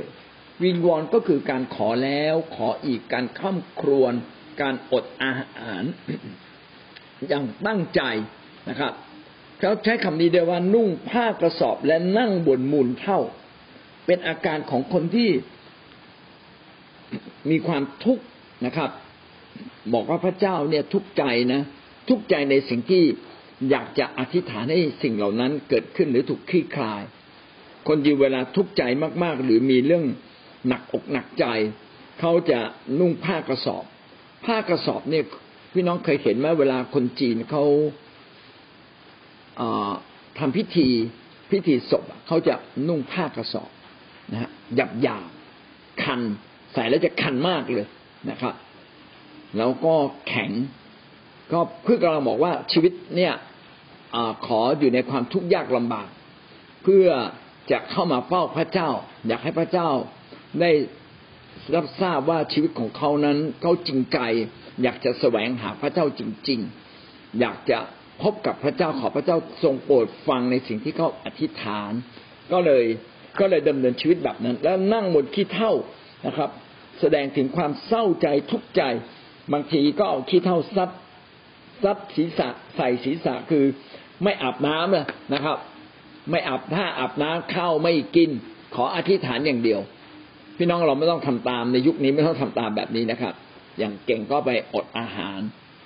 [0.63, 4.13] วิงวอนก็คือการขอแล้วขออีกการข้ามครวน
[4.61, 5.85] การอดอาหาร
[7.29, 8.01] อย่างตั้งใจ
[8.69, 8.93] นะครับ
[9.61, 13.21] เขาใช้คำนี้เดียว่านุ่งผ้ากระสอบและนั่งบนมูลเท่า
[14.07, 15.31] เป็นอาการของคนที่
[17.51, 18.25] มีความทุกข์
[18.67, 18.91] นะครับ
[19.95, 21.63] บอกว่าพระเจ้าเนี่ยทุกใจนะ
[22.09, 23.03] ทุกใจในสิ่งที่
[23.71, 27.03] อยากจะอธิษฐานให้สิ่งเหล่านั้นเกิดขึ้นหรือถูกคลี่คลาย
[27.89, 28.83] คนยิวเวลาทุกข์ใจ
[29.23, 30.05] มาก ๆ หรือมีเรื่อง
[30.69, 31.47] หนักอกหนักใจ
[32.21, 32.59] เขาจะ
[32.99, 33.85] นุ่งผ้ากระสอบ
[34.47, 35.25] ผ้ากระสอบเนี่ย
[35.73, 37.65] พี่น้องเคยเห็นไหมเวลาคนจีนเขา
[40.39, 40.89] ทำพิธี
[41.51, 42.55] พิธีศพเขาจะ
[42.89, 43.71] นุ่งผ้ากระสอบ
[44.33, 45.29] นะฮะหยาบหยาบ
[46.03, 46.21] คัน
[46.73, 47.87] ใส่แล้วจะคันมากเลย
[48.31, 48.55] นะครับ
[49.59, 49.95] แล้วก็
[50.29, 50.51] แข็ง
[51.53, 53.35] ก็เพื่อกำลังบอกว่าชีวิตเนี่ย
[54.15, 54.17] อ
[54.47, 56.09] ขออยู่ในความทุกข์ยากลำบาก
[56.83, 57.07] เพื่อ
[57.71, 58.89] จะเข้ามาเฝ้าพระเจ้า
[59.27, 59.89] อยากให้พระเจ้า
[60.61, 60.73] ได้
[61.75, 64.19] รับทราบว่าชีวิตของเขานั้นเขาจริงใจ
[64.83, 66.61] อยากจะแสวงหาพระเจ้าจริง
[67.01, 67.79] ๆ อยากจะ
[68.23, 71.93] พบกับพระเจ้าขอพระเจ้าทรงโปรดฟังในสิ่งที่เขาอธิษฐาน
[72.53, 72.85] ก็เลย
[73.41, 75.73] ก็เลยดำเนินชีวิตแบบนั้น แล้วนั่งบนขี้เท่า
[76.27, 76.51] นะครับ
[77.01, 78.83] แสดงถึงความเศร้าใจทุกข์ใจ
[79.53, 80.91] บางทีก็เอาขี้เท่าซัด
[81.85, 83.65] ซัดศีรษะใส่ศีรษะคือ
[84.23, 85.57] ไม่อาบน้ำเลยนะครับ
[86.31, 88.31] ไม่อาบถ้าอาบน้ำเข้าไม่กิน
[88.75, 89.81] ขออธิษฐานอย่างเดียว
[90.57, 93.35] พี่น้องเราไม่ต้องทำตามในยุคนี้ไม่ต้องทำตามแบบนี้นะครับ
[93.79, 95.39] อย่างเก่งก็ไปอดอาหาร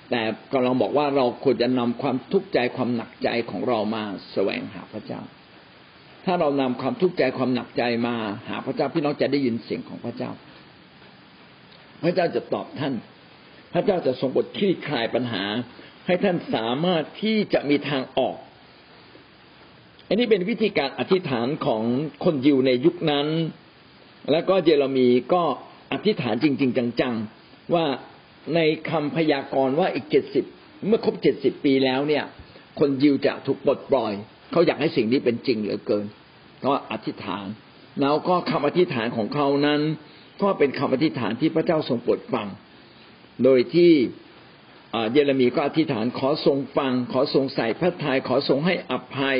[0.09, 0.21] แต่
[0.53, 4.03] กำลังบอกว่าเราควรจะนำความทุกข์ใจความหนักใจของเรามา
[4.33, 5.21] แสวงหาพระเจ้า
[6.25, 8.15] ถ้าเรานำความทุกข์ใจความหนักใจมา
[8.49, 10.31] หาพระเจ้าพี่น้องจะได้ยินเสียงของพระเจ้า
[12.03, 12.93] พระเจ้าจะตอบท่าน
[13.73, 15.43] พระเจ้าจะทรงบทคลี่คลายปัญหา
[16.05, 18.35] ให้ท่านสามารถที่จะมีทางออก
[20.07, 21.83] อันนี้เป็นวิธีการอธิษฐานของ
[22.23, 23.27] คนยิวในยุคนั้น
[24.31, 25.43] แล้วก็เยเรมีก็
[25.93, 27.85] อธิษฐานจริง ๆ จังๆ ว่า
[28.55, 28.59] ใน
[28.89, 30.45] คำพยากรณ์ว่าอีกเจ็ดสิบ
[30.87, 32.23] เมื่อครบเจ็ดสิบปีแล้วเนี่ย
[32.79, 34.13] คนยิวจะถูกปลดปล่อย
[34.51, 36.05] เขาอยากให้สิ่งนี้เป็นจริงเหลือเกิน
[36.65, 37.45] ก็อธิษฐาน
[38.01, 39.81] แล้วก็คำอธิษฐานของเขานั้น
[40.41, 42.47] ก็เป็นคำอธิษฐานที่พระเจ้าทรงโปรดฟัง
[43.43, 43.93] โดยที่
[45.11, 49.39] เยเรมีก็อธิษฐานขอทรงฟัง ขอทรงใส่พระทยัยขอทรงให้อภัย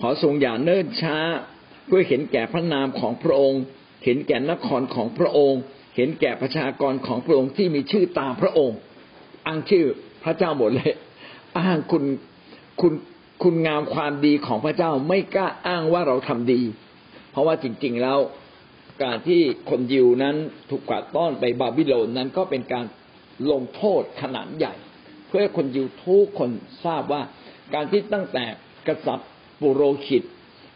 [0.00, 1.18] ขอทรงอย่าเนิ่นช้า
[1.86, 3.62] เพื่อเห็นแก่พระนามของพระองค์
[4.04, 5.60] เห็นแก่นครของพระองค์
[5.96, 8.78] เห็นแก่ประชากรของพระองค์ที่มีชื่อตามพระองค์
[9.46, 9.84] อ้างชื่อ
[10.24, 10.92] พระเจ้าหมดเลย
[11.58, 12.04] อ้างคุณ
[12.80, 12.92] คุณ
[13.42, 16.62] คุณงามความดีของพระเจ้าไม่กล้าอ้างว่าเราทำดี
[17.30, 18.18] เพราะว่าจริง ๆแล้ว
[19.02, 20.36] การที่คนยิวนั้น
[20.70, 22.84] ถูกกวาดต้อนไปบาบิโลนนั้นก็เป็นการ
[23.50, 24.74] ลงโทษขนาดใหญ่
[25.28, 26.50] เพื่อคนยิวทุกคน
[26.84, 27.22] ทราบว่า
[27.74, 28.44] การที่ตั้งแต่
[28.88, 29.28] กษัตริย์
[29.60, 30.22] ปุโรหิต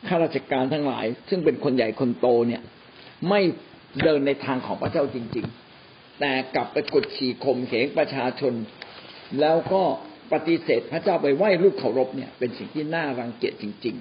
[0.07, 2.63] ข้าราชการทั้งหลาย ซึ่งเป็นคนใหญ่คนโตเนี่ย
[3.29, 3.41] ไม่
[4.03, 5.47] เดินในทางของพระเจ้าจริง
[5.83, 8.55] ๆ แต่กลับไปกดขี่ข่มเหงประชาชน
[9.41, 9.83] แล้วก็
[10.33, 13.97] ปฏิเสธพระเจ้าไปไหว้รูปเคารพเนี่ยเป็นสิ่งที่น่ารังเกียจจริง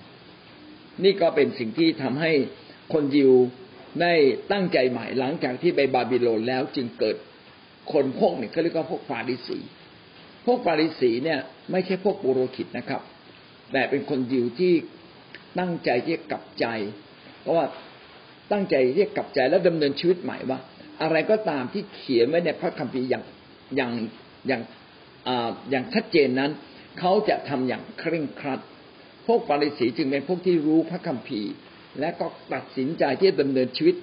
[0.48, 2.32] ๆ นี่ก็เป็นสิ่งที่ทำให้
[2.94, 3.34] คนยิว
[4.02, 4.14] ได้
[4.52, 7.16] ตั้งใจใหม่หลังจากที่ไปบาบิโลนแล้วจึงเกิด
[7.94, 9.60] คนพวกเนี่ยเขาเรียกว่าพวกฟาริสี
[10.46, 11.40] พวกฟาริสีเนี่ย
[11.72, 13.02] ไม่ใช่พวกปุโรหิตนะครับ
[13.74, 14.74] แต่เป็นคนยิวที่
[15.60, 16.66] ตั้งใจที่จะกลับใจ
[17.42, 17.66] เพราะว่า
[18.52, 20.60] ตั้งใจที่จะกลับใจและดำเนินชีวิตใหม่ว่า
[21.02, 23.24] อะไรก็ตามที่เขียนไว้ในพระคัมภีร์อย่าง
[23.76, 23.92] อย่าง
[24.48, 24.62] อย่าง
[25.70, 26.52] อย่างชัดเจนนั้น
[27.00, 28.60] เขาจะทำอย่างเคร่งครัด
[29.28, 31.52] พวกปาริสีจึงเป็นพวกที่รู้พระคัมภีร์
[32.00, 33.96] และก็ตัดสินใจที่จะดำเนินชีวิต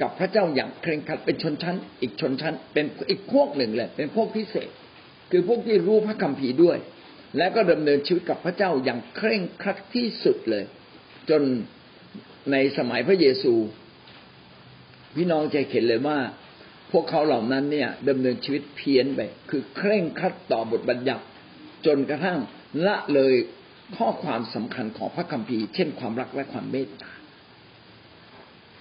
[0.00, 4.68] กับพระเจ้าอย่างเคร่งครัดเป็นชนชั้น อีกชนชั้น เป็นอีกพวกหนึ่งเลยเป็นพวกพิเศษ
[5.30, 6.78] คือพวกที่รู้พระคัมภีร์ด้วย
[7.36, 10.64] และก็ดำเนินชีวิตกับพระเจ้าอย่างเคร่งครัดที่สุดเลย
[11.30, 11.42] จน
[12.52, 13.54] ในสมัยพระเยซู
[15.16, 16.18] พี่น้องจะเห็นเลยว่า
[16.92, 19.20] พวกเขาเหล่านั้นเนี่ยดำเนินชีวิตเพี้ยนไป
[19.50, 21.24] คือเคร่งครัดต่อบทบัญญัติ
[21.86, 22.38] จนกระทั่ง
[22.86, 23.34] ละเลย
[23.96, 27.12] ข้อความสำคัญของพระคัมภีร์ เช่นความรักและความเมตตา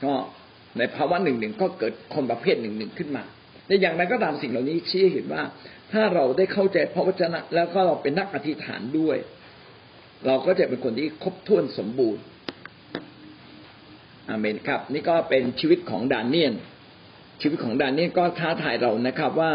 [0.04, 0.14] ก็
[0.78, 3.24] ในภาวะหนึ่งหนึ่งก็เกิดคนประเภทหนึ่งหนึ่งขึ้นมา
[3.68, 5.44] ในอย่างไรก็ตามสิ่งเหล่านี้ชี้เห็นว่า
[5.92, 9.18] ถ้าเราได้เข้าใจพระวจนะ แล้วก็เราเป็นนักอธิษฐานด้วย
[10.26, 12.24] เราก็จะเป็นคนที่ครบถ้วนสมบูรณ์
[14.30, 16.54] อาเมนครับ นี่ก็เป็นชีวิตของดานเนียน
[17.42, 19.52] ชีวิตของดานเนียนก็ท้าทายเรานะครับ ว่า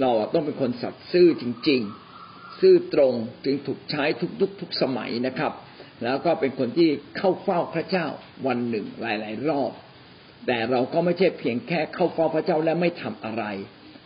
[0.00, 1.80] เราต้องเป็นคนสัตย์ซื่อจริง
[2.20, 3.14] ๆ ซื่อตรง
[3.44, 5.52] จึงถูกใช้ทุกยุคทุกสมัยนะครับ
[6.04, 8.06] แล้วก็เป็นคนที่เข้าเฝ้าพระเจ้า
[8.46, 9.72] วันหนึ่งหลาย ๆ รอบ
[10.46, 13.44] แต่เราก็ไม่ใช่เพียงแค่เข้าเฝ้าพระเจ้าและไม่ทำอะไร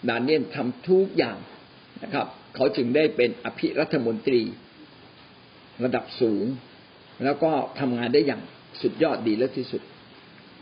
[0.08, 1.38] ดานเนียนทำทุกอย่าง
[2.02, 4.42] นะครับ เขาจึงได้เป็นอภิรัฐมนตรี
[5.84, 6.44] ระดับสูง
[7.24, 8.42] แล้วก็ทำงานได้อย่าง
[8.80, 9.82] สุดยอดดีและที่สุด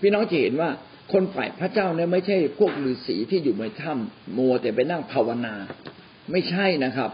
[0.00, 0.70] พี่น้องจะเห็นว่า
[1.12, 5.54] คนฝ่ายพระเจ้าเนี่ยไม่ใช่พวกฤาษีที่อยู่ในถ้ำมัวแต่ไปนั่งภาวนา
[6.32, 7.10] ไม่ใช่นะครับ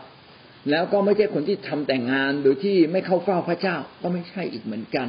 [0.70, 5.08] แล้วก็ไม่ใช่คนที่ทำแต่งงานโดยที่ไม่เข้าเฝ้าพระเจ้าก็ไม่ใช่อีกเหมือนกัน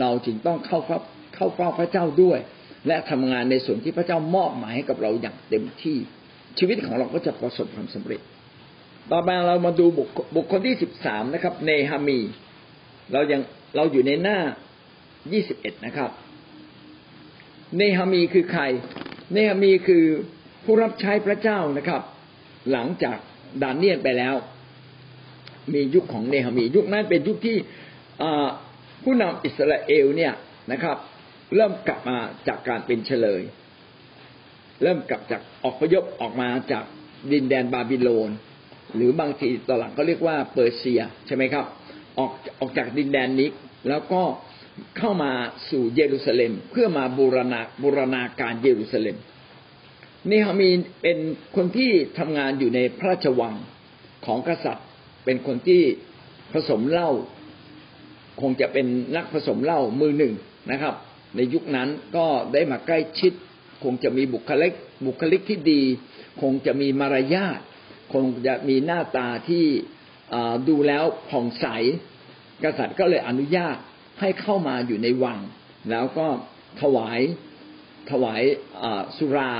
[0.00, 0.98] เราจึงต้องเข้าเฝ้า
[1.34, 2.38] เข้าเฝ้าพระเจ้าด้วย
[2.88, 5.96] และทำงานในส่วนที่พระเจ้ามอบหมายให้กับเราอย่างเต็มที่
[6.58, 8.20] ชีวิตของเราก็จะประสบความสำเร็จ
[9.10, 9.86] ต่อมาเรามาดู
[10.36, 12.18] บุคคลที่สิบสามนะครับ เนฮามี
[13.12, 13.40] เรายัง
[13.76, 14.38] เราอยู่ในหน้า
[15.32, 16.10] ยี่สิบเอ็ดนะครับ
[17.76, 18.62] เนฮามีคือใคร
[19.32, 20.04] เนฮามีคือ
[20.64, 22.02] ผู้รับใช้พระเจ้านะครับ
[22.72, 23.18] หลังจาก
[23.62, 24.34] ดานเนียนไปแล้ว
[25.72, 27.56] มียุคของเนฮามี ยุคนั้นเป็นยุคที่
[29.04, 30.32] ผู้นำอิสราเอลเนี่ย
[30.72, 30.96] นะครับ
[31.54, 32.16] เริ่มกลับมา
[32.48, 33.42] จากการเป็นเฉลย
[34.82, 36.84] เริ่มกลับจากออกพยพออกมาจาก
[37.32, 38.30] ดินแดนบาบิโลน
[38.94, 41.64] หรือบางทีตอนหลังก็เรียกว่าเปอร์เซียใช่ไหมครับ
[42.18, 43.48] ออกออกจากดินแดนนี้
[43.88, 44.22] แล้วก็
[44.98, 45.32] เข้ามา
[45.70, 49.16] สู่เยรูซาเล็ม เพื่อมาบูรณาบูรณาการเยรูซาเล็ม
[50.28, 50.70] เนฮามี
[51.02, 51.18] เป็น
[51.56, 53.54] คนที่ทำงานอยู่ในพระราชวัง
[54.26, 54.86] ของกษัตริย์
[55.24, 55.82] เป็นคนที่
[56.52, 57.10] ผสมเหล้า
[58.40, 58.86] คงจะเป็น
[59.16, 60.34] นักผสมเหล้ามือหนึ่ง
[60.70, 60.94] นะครับ
[61.38, 63.32] ในยุคนั้นก็ได้มาใกล้ชิด
[63.84, 64.72] คงจะมีบุคลิก
[65.06, 65.82] บุคลิกที่ดี
[66.42, 67.60] คงจะมีมารยาท
[68.14, 69.64] คงจะมีหน้าตาที่
[70.68, 71.66] ดูแล้วผ่องใส
[72.64, 73.76] กษัตริย์ก็เลยอนุญาต
[74.20, 75.38] ให้เข้ามาอยู่ในวัง
[75.90, 76.26] แล้วก็
[76.80, 77.20] ถวาย
[78.10, 78.42] ถวาย
[79.16, 79.52] สุรา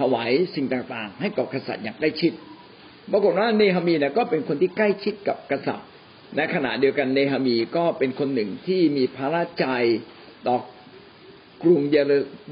[0.00, 2.32] ถวายสิ่งต่างๆ ให้กับกษัตริย์อย่างใกล้ชิด
[3.12, 5.88] ปรากฏว่าเนฮามีเนี่ยก็เป็นคนที่ใกล้ชิดกับกษัตริย์
[6.36, 9.66] ในขณะเดียวกันเนฮามีก็เป็นคนหนึ่งที่มีพระราชใจ
[10.46, 10.56] ต่อ
[11.62, 11.94] กรุงเ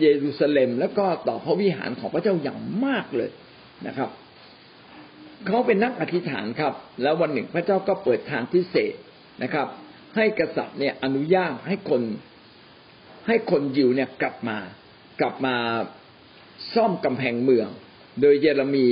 [0.05, 3.31] ยรูซาเล็ม แล้วก็ต่อพระวิหารของพระเจ้าอย่างมากเลย
[3.87, 4.11] นะครับ
[5.47, 8.95] เขาเป็นนักอธิษฐานครับ แล้ววันหนึ่งพระเจ้าก็เปิดทางพิเศษ
[9.43, 9.67] นะครับ
[10.17, 12.03] ให้กษัตริย์เนี่ยอนุญาตให้คน
[13.27, 14.59] ให้คนยิวเนี่ยกลับมา
[15.21, 15.57] กลับมา
[16.75, 17.69] ซ่อมกำแพงเมือง
[18.21, 18.87] โดยเยเรมี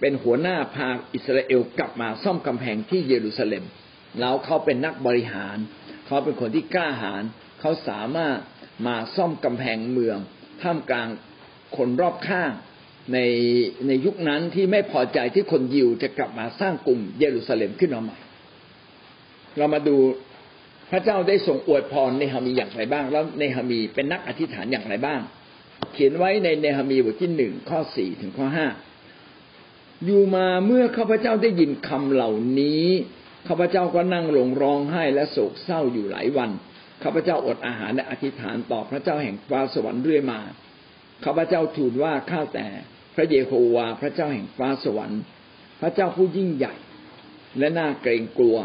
[0.00, 3.64] เป็นหัวหน้าพาอิสราเอลกลับมาซ่อมกำแพงที่เยรูซาเล็ม
[4.20, 5.56] แล้วเขาเป็นนักบริหาร
[6.06, 7.22] เขาเป็นคนที่กล้าหาญ
[7.60, 8.38] เขาสามารถ
[8.86, 10.18] มาซ่อมกำแพงเมือง
[10.62, 11.08] ท่ามกลาง
[11.76, 12.50] คนรอบข้าง
[13.12, 13.18] ใน
[13.86, 18.18] ในยุคนั้นที่ไม่พอใจที่คนยิวจะกลับมาสร้างกลุ่มเยรูซาเล็มขึ้นมาใหม่
[19.58, 19.96] เรามาดู
[20.90, 25.20] พระเจ้าได้ส่งอวยพรในฮามีอย่างไรบ้าง แล้วในฮามีเป็นนักอธิษฐานอย่างไรบ้าง
[25.92, 28.66] เขียนไว้ในเนฮามีบทที่หนึ่งข้อสี่ถึงข้อห้า
[30.04, 32.84] อยู่มาเมื่อข้าพเจ้าได้ยินคำเหล่านี้
[33.48, 36.50] ข้าพเจ้าก็นั่งลงร้องไห้และโศกเศร้าอยู่หลายวัน
[37.02, 40.40] ข้าพเจ้าอดอาหารและอธิษฐานต่อพระเจ้าแห่งฟ้าสวรรค์เรื่อยมา
[41.24, 42.68] ข้าพเจ้าทูลว่าข้าแต่
[43.14, 45.22] พระเยโฮวาพระเจ้าแห่งฟ้าสวรรค์
[45.80, 46.74] พระเจ้าผู้ยิ่งใหญ่
[47.58, 48.58] และน่าเกรงกลัว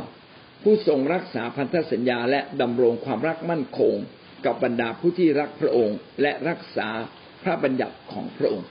[0.63, 3.93] ผู้ทรงรักษาพันธสัญญาและดำรงความรักมั่นคง
[4.45, 6.89] กับบรรดาผู้ที่รักพระองค์ และรักษา
[7.43, 8.67] พระบัญญัติของพระองค์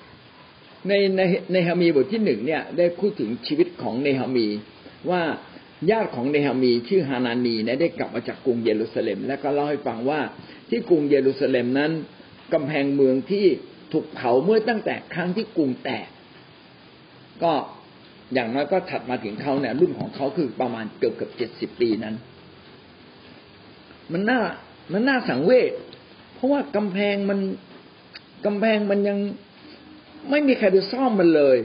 [0.89, 1.21] ในใน
[1.53, 4.49] ในฮามีบทที่หนึ่งเนี่ยได้พูดถึงชีวิตของเนฮามี
[5.11, 5.23] ว่า
[5.91, 10.21] ญาติของเนฮามีชื่อฮานานีได้กลับมาจากกรุงเยรูซาเล็ม และก็เล่าให้ฟังว่า
[10.71, 11.91] ที่กรุงเยรูซาเล็มนั้น
[12.53, 13.47] กำแพงเมืองที่
[13.93, 16.09] ถูกเผาเมื่อตั้งแต่ครั้งที่กรุงแตก
[17.43, 17.53] ก็
[18.35, 22.15] อย่างน้อยก็ถัดมาถึงเขาเนี่ยรุ่นของเขาคือประมาณเกือบเกือบเจ็ดสิบปีนั้น
[24.13, 24.41] มันน่า
[24.93, 25.73] มันน่าสังเวช
[26.35, 27.39] เพราะว่ากำแพงมัน
[28.47, 29.19] กำแพงมันยัง
[30.31, 31.59] ไม่มีใครไปซ่อมมันเลย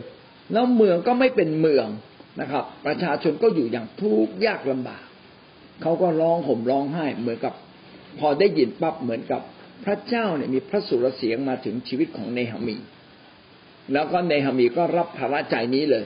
[0.54, 1.88] แล้วเมืองก็ไม่เป็นเมือง
[2.42, 5.04] นะครับ ประชาชนก็อยู่อย่างทุกข์ยากลำบาก
[5.82, 7.54] เขาก็ร้องห่มร้องไห้เหมือนกับ
[8.20, 9.42] พอได้ยินปั๊บเหมือนกับ
[9.86, 12.78] พระเจ้าเนี่ยมีพระสุรเสียงมาถึงชีวิตของเนหามี
[13.94, 16.06] แล้วก็เนหามีก็รับภาระใจนี้เลย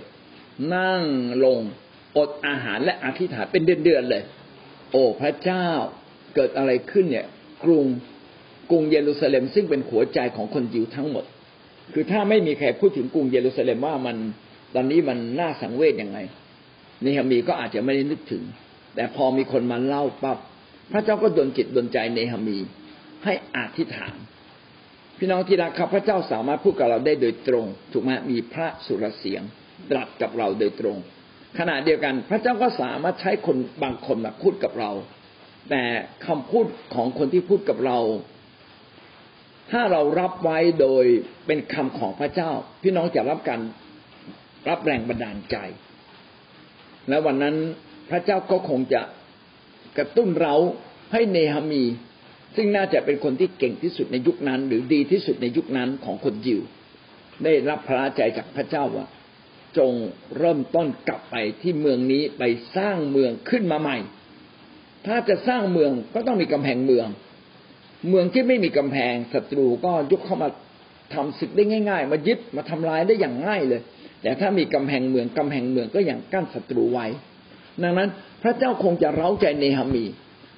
[0.76, 1.02] นั่ง
[1.44, 1.60] ลง
[2.18, 4.24] อดอาหารและอธิษฐานเป็นเดือนๆเลย
[4.92, 5.68] โอ้พระเจ้า
[6.36, 7.26] เกิดอะไรขึ้นเนี่ย
[7.64, 7.86] กรุง
[8.70, 11.26] กรุงเยรูซาเล็มซึ่งเป็นหัวใจของคนยิวทั้งหมด
[11.94, 14.18] คือถ้าไม่มีใครพูดถึงกรุงเยรูซาเล็มว่ามัน
[14.76, 16.20] ตอนนี้มันน่าสังเวชยังไง
[17.02, 18.44] เนหามีก็อาจจะไม่ได้นึกถึง
[18.96, 20.38] แต่พอมีคนมาเล่าปับ๊บ
[20.92, 22.58] พระเจ้าก็ดลจิตดลใจเนหามี
[23.24, 24.16] ให้อธิษฐาน
[25.18, 29.44] พี่น้องที่รักครับพระเจ้าสามารถพูดกับเราได้โดยตรง ถูกไหมมีพระสุรเสียง
[29.92, 30.98] ตรัสกับเราโดยตรง
[31.60, 34.92] ขณะเดียวกัน พระเจ้าก็สามารถใช้คนบางคนมาพูดกับเรา
[35.70, 35.84] แต่
[36.26, 36.66] คำพูด
[36.96, 38.00] ของคนที่พูดกับเรา
[39.72, 41.06] ถ้าเรารับไว้โดย
[41.48, 42.50] เป็นคำของพระเจ้า
[42.84, 43.60] พี่น้องจะรับการ
[44.70, 45.57] รับแรงบันดาลใจ
[47.09, 47.55] และวันนั้น
[48.09, 49.01] พระเจ้าก็คงจะ
[49.97, 50.55] กระตุ้นเรา
[51.14, 51.84] ให้เนหามี
[52.55, 56.61] ซึ่งน่าจะเป็นคนที่เก่งที่สุดในยุคนั้น หรือดีที่สุดในยุคนั้นของคนยิว
[57.43, 59.07] ได้รับพระใจจากพระเจ้าว่า
[59.78, 59.91] จง
[60.38, 62.43] เริ่มต้นกลับไปที่เมืองนี้ไป
[62.78, 63.97] สร้างเมืองขึ้นมาใหม่
[65.07, 67.07] ถ้าจะสร้างเมืองก็ต้องมีกำแพงเมือง
[68.09, 70.49] เมืองที่ไม่มีกำแพงศัตรูก็ยกเข้ามา
[71.14, 73.82] ทำศึกได้ง่าย ๆ มายึดมาทำลายได้อย่างง่ายเลย
[74.24, 77.08] แต่ถ้ามีกำแพงเมืองกำแพงเมืองก็อย่างกั้นศัตรูไว้
[77.84, 78.10] ดังนั้น
[78.44, 80.06] พระเจ้าคงจะเร้าใจเนหามี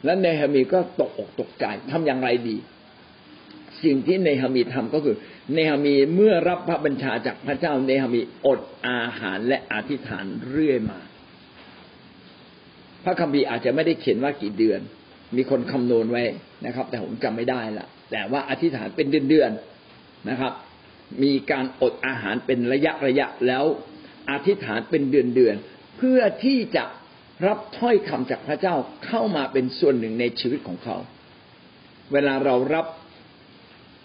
[0.06, 2.58] และเนหามีก็ตกอกตกใจทำอย่างไรดี
[3.84, 5.16] สิ่งที่เนหามีทำก็คือ
[5.54, 11.00] เนหามีเมื่อรับพระบัญชาจากพระเจ้าเนหามีอดอาหารและอธิษฐานเรื่อยมา
[13.04, 14.80] พระคัมภีร์อาจจะไม่ได้เขียนว่ากี่เดือน
[15.36, 16.24] มีคนคำนวณไว้
[16.66, 20.54] นะครับ แต่ผมจำไม่ได้ละแต่ว่าอธิษฐานเป็นเดือนๆนะครับ
[21.24, 23.64] มีการอดอาหารเป็นระยะระยะแล้ว
[24.32, 26.84] อธิษฐานเป็นเดือนๆเพื่อที่จะ
[27.48, 28.76] รับถ้อยคำจากพระเจ้า
[29.06, 30.98] เข้ามาเป็นส่วนหนึ่งในชีวิตของเขา
[32.14, 32.86] เวลาเรารับ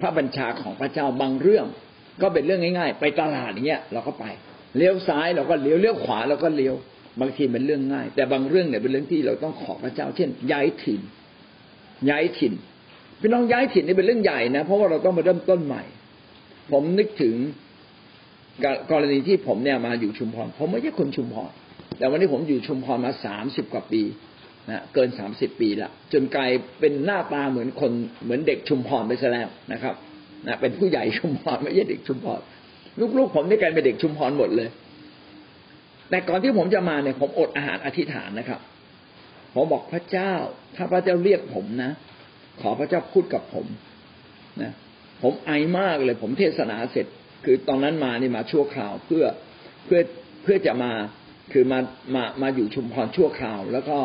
[0.01, 1.67] พระบัญชาของพระเจ้าบางเรื่อง
[2.23, 4.25] ก็เป็นเรื่องง่าย ๆ ไปตลาดอย่างเงี้ยเราก็ไป
[4.77, 6.75] เลี้ยวซ้ายเราก็เลี้ยวเลี้ยวขวาเราก็เลี้ยว
[7.21, 11.01] บางทีเป็นเรื่องง่าย แต่บางเรื่องเนี่ยเป็นเรื่องที่เราต้องขอพระเจ้า เช่น ย้ายถิ่น
[12.09, 12.53] ย้ายถิ่น
[13.21, 15.83] พี่น้องย้ายถิ่นนี่เป็นเรื่องใหญ่นะเพราะว่าเราต้องมาเริ่มต้นใหม่
[16.73, 17.35] ผมนึกถึง
[18.91, 21.51] กรณีที่ผมเนี่ยมาอยู่ชุมพร ผมไม่ใช่คนชุมพร
[21.99, 24.03] แต่วันนี้ผมอยู่ชุมพรมาสามสิบกว่าปี
[24.71, 26.51] นะเกินสามสิบปีละจนกลาย
[26.81, 27.93] เป็นหน้าตาเหมือนคน
[28.25, 29.95] เหมือนเด็กชุมพรไปซะแล้วนะครับ
[30.47, 32.41] นะเป็นผู้ใหญ่ชุมพรไม่ใช่เด็กชุมพร
[33.19, 34.69] ลูกๆ ผมนี่กลายเป็นเด็กชุมพรหมดเลย
[36.11, 38.61] แต่ก่อนที่ผมจะมาเนี่ยผมอดอาหารอธิษฐานนะครับ
[39.55, 40.33] ผมบอกพระเจ้า
[40.77, 41.91] ถ้าพระเจ้าเรียกผมนะ
[42.61, 43.67] ขอพระเจ้าพูดกับผม
[44.63, 44.73] นะ
[45.23, 47.07] ผมไอมากเลย ผมเทศนาเสร็จ
[47.45, 49.25] คือตอนนั้นมานี่มาชั่วคราวเพื่อ
[49.85, 50.01] เพื่อ
[50.43, 50.93] เพื่อจะมา
[51.53, 51.79] คือมา
[52.15, 53.99] มามาอยู่ชุมพรชั่วคราว แล้วก็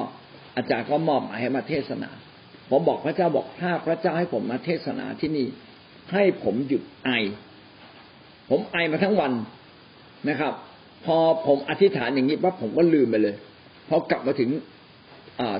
[0.57, 2.09] อาจารย์ก็มอบหมายให้มาเทศนา
[2.69, 5.47] ผมบอกพระเจ้าบอกถ้าพระเจ้าให้ผมมาเทศนาที่นี่
[6.13, 7.09] ให้ผมหยุดไอ
[8.49, 9.33] ผมไอมาทั้งวัน
[10.29, 10.53] นะครับ
[11.05, 13.35] พอผมอธิษฐานอย่างนี้ปั๊บผมก็ลืมไปเลย
[13.89, 14.49] พอกลับมาถึง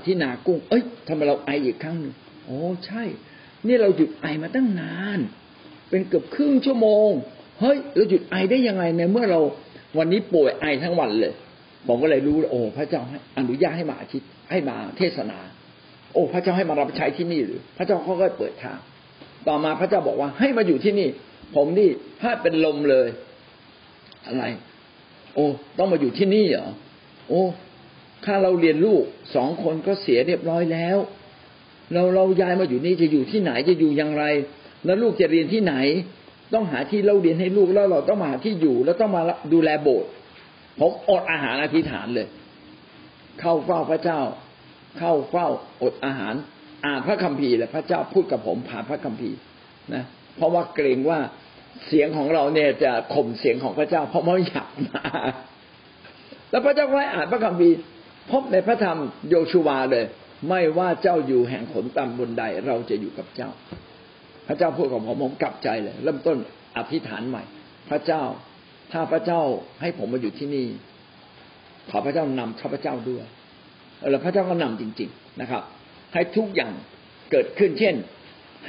[0.05, 2.13] ที่นากุ้ง เอ้ยทำไมเราไออีกครั้งหนึ่ง
[2.45, 3.03] โอ้ใช่
[3.67, 5.19] นี่เราหยุดไอมาตั้งนาน
[5.89, 7.09] เป็นเกือบครึ่งชั่วโมง
[7.59, 9.39] เฮ้ยเราหยุดไอได้ยังไงในเมื่อเรา
[9.97, 11.33] วันนี้ป่วยไอทั้งวันเลย
[11.87, 15.37] ผมก็เลยรู้โอ้พระเจ้าให้อนุญาตให้มาอาทิตย์ให้มาเทศนา
[16.13, 18.79] โอ้ พระเจ้าให้มารับใช้ที่นี่หรือ พระเจ้าเขาก็เปิดทาง
[19.47, 21.09] ต่อมาพระเจ้าบอกว่าให้มาอยู่ที่นี่
[21.55, 21.89] ผมนี่
[22.21, 23.07] ถ้าเป็นลมเลย
[24.25, 24.43] อะไร
[25.35, 26.69] โอ้ต้องมาอยู่ที่นี่เหรอ
[27.29, 27.43] โอ้
[28.25, 29.03] ถ้าเราเรียนลูก
[29.35, 30.97] สองคนก็เสียเรียบร้อยแล้ว
[31.93, 34.23] เราเราย้ายมาอยู่นี่จะอยู่ที่ไหนจะอยู่อย่างไร
[34.85, 35.73] แล้วลูกจะเรียนที่ไหน
[36.53, 39.21] ต้องหาที่เล่าเรียนให้ลูกแล้วเราต้องมาหาที่อยู่ แล้วต้องมา
[39.53, 40.09] ดูแลโบสถ์
[40.79, 42.27] ผมอดอาหารอธิษฐานเลย
[43.39, 44.19] เข้าเฝ้าพระเจ้า
[44.97, 45.47] เข้าเฝ้า
[45.83, 46.33] อดอาหาร
[46.85, 49.37] อ่านพระคัมภีร์และพระเจ้าพูดกับผมผ่านพระคัมภีร์
[49.93, 50.03] นะ
[50.35, 51.19] เพราะว่าเกรงว่า
[51.87, 55.03] เสียงของเราเนี่ยจะข่มเสียงของพระเจ้า เพราะไม่อยากมา
[56.51, 57.75] แล้วพระเจ้าก็ให้อ่านพระคัมภีร์
[58.31, 60.05] พบในพระธรรมโยชูวาเลย
[60.49, 63.49] ไม่ว่าเจ้าอยู่แห่งขนตำบนใดเราจะอยู่กับเจ้า
[64.47, 66.37] พระเจ้าพูดกับผมผมกลับใจเลย เริ่มต้น
[66.77, 67.43] อธิษฐานใหม่
[67.89, 68.23] พระเจ้า
[68.91, 69.41] ถ้าพระเจ้า
[69.81, 70.67] ให้ผมมาอยู่ที่นี่
[71.89, 73.25] ขอพระเจ้านำข้าพเจ้าด้วย
[74.09, 75.63] แล้วพระเจ้าก็นำจริง ๆนะครับ
[76.13, 76.73] ให้ทุกอย่าง
[77.31, 77.95] เกิดขึ้น เช่น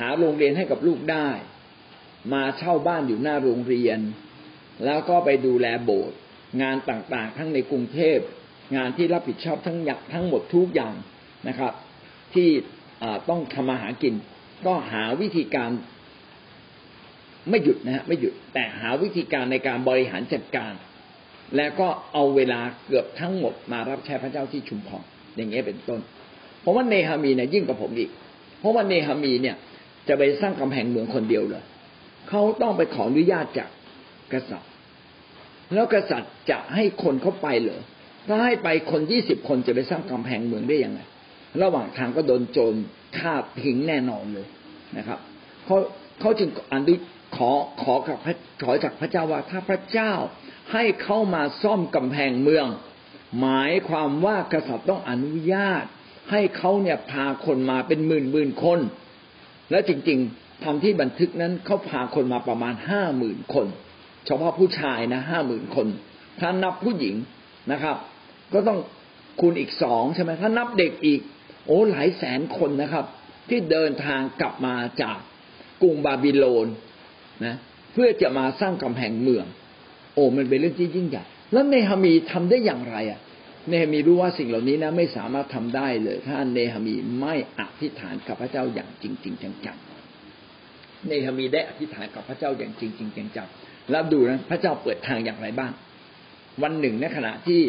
[0.00, 1.28] หาโรงเรียนให้กับลูกได้
[2.32, 3.98] มาเช่าบ้านอยู่หน้าโรงเรียน
[4.84, 6.16] แล้วก็ไปดูแลโบสถ์
[6.62, 8.18] งานต่างๆ ทั้งในกรุงเทพ
[8.76, 10.94] งานที่รับผิดชอบทั้งยักทั้งหมดทุกอย่าง
[11.48, 11.72] นะครับ
[12.34, 12.48] ที่
[13.28, 14.14] ต้องทำมาหากิน
[14.66, 15.70] ก็หาวิธีการ
[17.50, 20.72] ไม่หยุดนะฮะไม่หยุดแต่หาวิธีการในการบริหารจัดการ
[21.56, 25.04] แล้วก็เอาเวลาเกือบทั้งหมดมารับใช้พระเจ้าที่ชุมพร
[25.36, 26.00] อย่างเงี้ยเป็นต้น
[26.60, 28.10] เพราะว่าเนฮามีเนี่ยยิ่งกว่าผมอีก
[28.60, 29.56] เพราะว่าเนฮามีเนี่ย
[30.08, 31.64] จะไปสร้างกำแพงเมืองคนเดียวเลย
[32.28, 33.70] เขาต้องไปขออนุญาตจาก
[34.32, 34.70] กษัตริย์
[35.74, 37.80] แล้วกษัตริย์จะให้คนเขาไปเหรอ
[38.26, 41.00] ถ้าให้ไปคนยี่สิบคนจะไปสร้างกำแพงเมืองได้ยังไง
[41.62, 42.74] ระหว่างทางก็โดนโจร
[43.18, 44.46] ฆ่าทิ้งแน่นอนเลย
[44.98, 45.18] นะครับ
[45.64, 45.76] เขา
[46.20, 46.94] เขาจึงอนุ
[47.36, 47.50] ขอ
[47.82, 48.18] ขอกับ
[48.64, 50.12] ขอจากพระเจ้าว่าถ้าพระเจ้า
[50.72, 52.66] ให้เข้ามาซ่อมกำแพงเมือง
[53.40, 55.84] หมายความว่ากษัตริย์ต้องอนุญาต
[56.30, 58.78] ให้เขาเนี่ยพาคนมาเป็นหมื่นหมื่นคน
[59.70, 63.66] และจริงๆทำที่บันทึกนั้นเขาพาคนมาประมาณห้าหมื่นคน
[64.26, 65.86] เฉพาะผู้ชายนะห้าหมื่นคน
[66.40, 67.16] ถ้านับผู้หญิง
[67.72, 67.96] นะครับ
[68.52, 68.78] ก็ต้อง
[69.40, 71.20] คูณอีกสองใช่ไหมถ้านับเด็กอีก
[71.66, 73.04] โอ้หลายแสนคนนะครับ
[73.48, 75.18] ที่เดินทางกลับมาจาก
[75.82, 76.66] กรุงบาบิโลน
[77.44, 77.54] นะ
[77.92, 79.46] เพื่อจะมาสร้างกำแพงเมือง
[80.14, 83.20] โอ้มันเป็นเรื่องที่ยิ่งใหญ่แล้วเนหามีทำได้อย่างไรอะ
[83.68, 95.72] เนหามีรู้ว่าสิ่งเหล่านี้นะไม่สามารถทำได้เลย ถ้าเนหามีไม่อธิษฐานกับพระเจ้าอย่างจริงจริงจังๆเนหามีได้อธิษฐานกับพระเจ้าอย่างจริงจริงจังๆแล้วดูนะพระเจ้าเปิดทางอย่างไรบ้าง
[96.62, 97.60] วันหนึ่งในขณะที่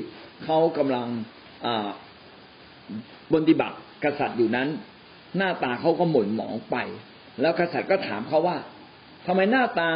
[0.43, 1.07] เขากำลัง
[3.33, 4.69] บนดิบัติ กษัตริย์อยู่นั้น
[5.37, 6.77] หน้าตาเขาก็หม่นหมองไป
[7.41, 8.57] แล้วกษัตริย์ก็ถามเขาว่า
[9.25, 9.91] ทำไมหน้าตา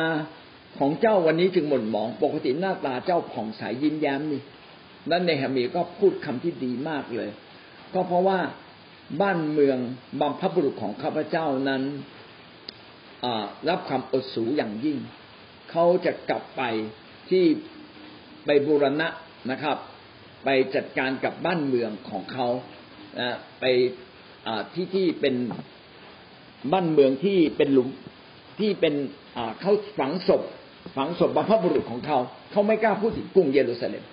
[0.79, 4.41] ของเจ้าวันนี้จึงหม่นหมอง ปกติหน้าตาเจ้าผ่องใสยิ้มแย้มนี่
[5.11, 7.29] นั่นในฮามีก็พูดคำที่ดีมากเลย
[7.93, 8.39] ก็เพราะว่า
[9.21, 9.77] บ้านเมือง
[10.19, 11.83] บัมพบุรุษของข้าพเจ้านั้น
[13.69, 14.97] รับความอดสูอย่างยิ่ง
[15.71, 16.61] เขาจะกลับไป
[17.29, 17.43] ที่
[18.45, 19.07] ไปบูรณะ
[19.51, 19.77] นะครับ
[20.43, 22.47] ไปจัดการกับบ้านเมืองของเขา
[23.59, 23.65] ไป
[24.73, 25.35] ที่ที่เป็น
[26.71, 27.89] บ้านเมืองที่เป็นหลุม
[28.59, 28.93] ที่เป็น
[29.61, 30.41] เขาฝังศพ
[30.95, 32.17] ฝังศพบรรพบุรุษของเขา
[32.51, 34.03] เขาไม่กล้าพูดถึงกรุงเยรูซาเล็ม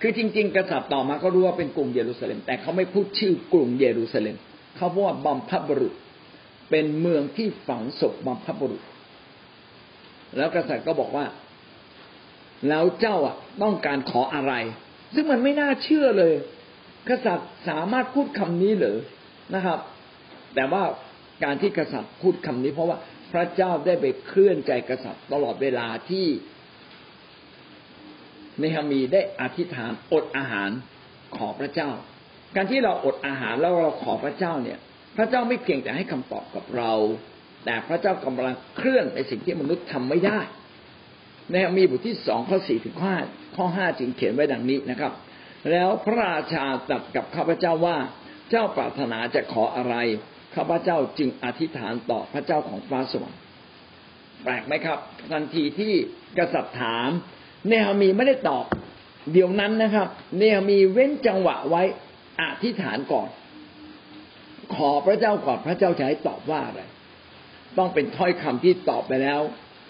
[0.00, 4.36] คือจริง ๆ กษัตริย์ต่อมาก็รู้ว่าเป็นกรุงเยรูซาเล็ม แต่เขาไม่พูดชื่อกรุงเยรูซาเล็ม
[4.76, 5.94] เขาพูดว่าบรรพบุรุษ
[6.70, 8.82] เป็นเมืองที่ฝังศพบรรพบุรุษ
[10.36, 11.26] แล้วกษัตริย์ก็บอกว่า
[12.68, 14.52] แล้วเจ้าอะต้องการขออะไร
[15.14, 16.34] ซึ่งมันไม่น่าเชื่อเลย
[17.08, 18.96] กษัตริย์สามารถพูดคำนี้หรือ
[19.54, 19.78] นะครับ
[20.54, 20.82] แต่ว่า
[21.44, 22.98] การที่กษัตริย์พูดคำนี้ เพราะว่า
[23.32, 26.26] พระเจ้าได้ไปเคลื่อนใจกษัตริย์ตลอดเวลาที่
[28.58, 30.70] เนฮามีได้อธิษฐานอดอาหาร
[31.36, 31.90] ขอพระเจ้า
[32.56, 34.78] การที่เราอดอาหารแล้วเราขอพระเจ้าเนี่ย
[35.16, 36.92] พระเจ้าไม่เพียงแต่ให้คำตอบกับเรา
[37.64, 40.40] แต่พระเจ้ากำลังเคลื่อนในสิ่งที่มนุษย์ทำไม่ได้
[41.50, 43.20] ในมีบทที่สองข้อสี่ถึงข้อห้า
[43.56, 45.12] ข้อห้าจึงเขียนไว้ดังนี้นะครับ
[45.70, 47.98] แล้วพระราชาตรัสกับข้าพเจ้าว่า
[48.50, 49.94] เจ้าปรารถนาจะขออะไร
[50.54, 53.40] ข้าพเจ้าจึงอธิษฐานต่อพระเจ้าของฟ้าสวรรค์
[54.42, 54.98] แปลกไหมครับ
[55.30, 55.92] ทันทีที่
[56.38, 57.08] กษัตริย์ถาม
[57.68, 58.64] เนฮามีไม่ได้ตอบ
[59.32, 60.08] เดี๋ยวนั้นนะครับ
[60.38, 61.82] เนฮามีเว้นจังหวะไว้
[62.40, 63.28] อธิษฐานก่อน
[64.74, 66.82] ขอพระเจ้าก่อนพระเจ้าจะให้ตอบว่าอะไร
[67.78, 69.40] ต้องเป็นถ้อยคำที่ตอบไปแล้ว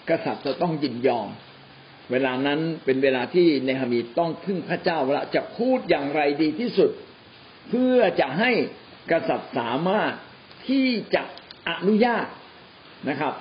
[0.09, 1.27] กษัตริย์จะต้องยินยอม
[2.13, 6.91] เวลานั้นเป็นเวลาที่เนฮามีต้องพึ่งพระเจ้าว่าจะพูดอย่างไรดีที่สุด
[7.69, 8.51] เพื่อจะให้
[9.11, 10.11] กษัตริย์สามารถ
[10.67, 11.23] ที่จะ
[11.69, 12.27] อนุญาต
[13.09, 13.33] นะครับ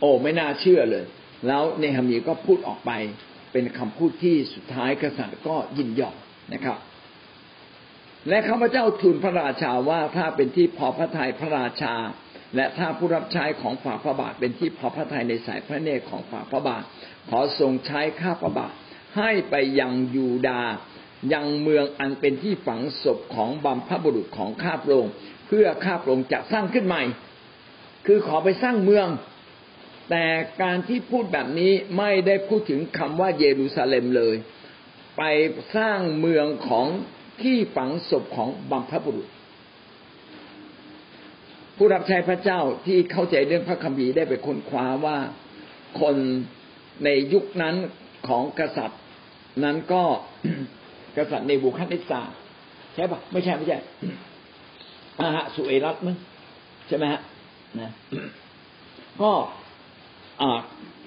[0.00, 1.04] โอ้ไม่น่าเชื่อเลย
[1.46, 2.90] แล้วเนฮามีก็พูดออกไป
[3.52, 6.16] เป็นคำพูดที่สุดท้ายกษัตริย์ก็ยินยอม
[6.54, 6.78] นะครับ
[8.28, 11.94] และข้าพเจ้าทูลพระราชาว่าถ้าเป็นที่พอพระทัยพระราชา
[12.56, 16.82] และถ้าผู้รับใช้ของฝ่าพระบาทเป็นที่พอพระทัยในสายพระเนตรของฝ่าพระบาท
[17.28, 18.72] ขอทรงใช้ข้าพระบาท
[19.16, 20.62] ให้ไปยังยูดา
[21.32, 25.12] ยังเมืองอันเป็นที่ฝังศพของบัมพบุรุษของข้าพระองค์
[25.46, 27.02] เพื่อข้าพระองค์จะสร้างขึ้นใหม่
[28.06, 29.08] คือขอไปสร้างเมือง
[30.10, 30.26] แต่
[30.62, 34.36] การที่พูดแบบนี้ไม่ได้พูดถึงคำว่าเยรูซาเล็มเลย
[35.18, 35.22] ไป
[35.76, 36.86] สร้างเมืองของ
[37.42, 39.28] ที่ฝังศพของบัมพบุรุษ
[41.76, 45.18] ผู้รับใช้พระเจ้าที่เข้าใจเรื่องพระคัมภีร์ได้ไปค้นคว้าว่า
[46.00, 46.16] คน
[47.04, 47.74] ในยุคนั้น
[48.28, 49.00] ของกษัตริย์
[49.64, 50.02] นั้นก็
[51.16, 52.22] กษัตริย์ในบุคัดนิสา
[52.94, 53.78] ใช่ปะไม่ใช่ไม่ใช่
[55.20, 56.16] อาหะสุเอรัตมั้ง
[56.88, 57.20] ใช่ไหมฮะ
[57.80, 57.90] นะ
[59.20, 59.30] ก็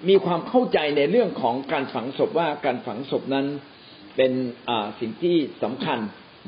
[0.10, 3.46] มีความเข้าใจในเรื่องของการฝังศพว่าการฝังศพนั้น
[4.16, 4.32] เป็น
[5.00, 6.00] สิ่งที่สำคัญ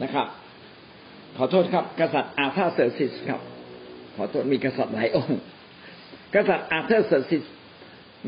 [0.03, 0.27] นะครับ
[1.37, 3.41] ขอโทษครับ กษัตริย์อารทาเซอร์ซีสครับ
[4.23, 5.39] ขอโทษมีกษัตริย์หลายองค์
[6.35, 7.43] กษัตริย์อาเธอร์เซอร์ซิส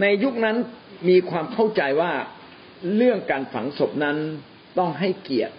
[0.01, 0.57] ในยุคนั้น
[1.09, 2.11] มีความเข้าใจว่า
[2.95, 4.17] เรื่องการฝังศพนั้น
[4.77, 5.55] ต้องให้เกียรติ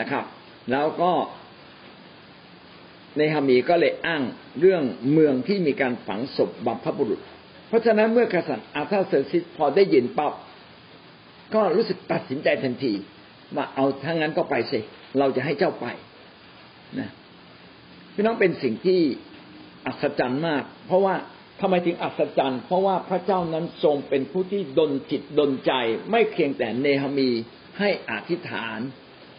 [0.00, 0.24] นะครับ
[0.72, 1.12] แล้วก็
[3.18, 4.22] ในฮามีก็เลยอ้าง
[4.60, 7.20] เรื่องเมืองที่มีการฝังศพบัพพบุรุษ
[7.68, 10.32] เพราะฉะนั้นเมื่อกษัตริย์อาธาเซอร์ซิสพอได้ยินปั๊บ
[11.54, 12.92] ก็รู้สึกตัดสินใจทันที
[13.56, 14.80] ว่าเอาถ้างั้นก็ไปสิ
[15.18, 15.86] เราจะให้เจ้าไป
[16.98, 17.08] นะ
[18.14, 19.00] พี่น้องเป็นสิ่งที่
[19.86, 21.14] อัศจรรย์มาก เพราะว่า
[21.60, 25.72] ทำไมถึงอัศจรรย์ เพราะว่าพระเจ้านั้นทรงเป็นผู้ที่ดลจิตดลใจ
[26.10, 27.30] ไม่เพียงแต่เนหมี
[27.78, 28.78] ให้อธิษฐาน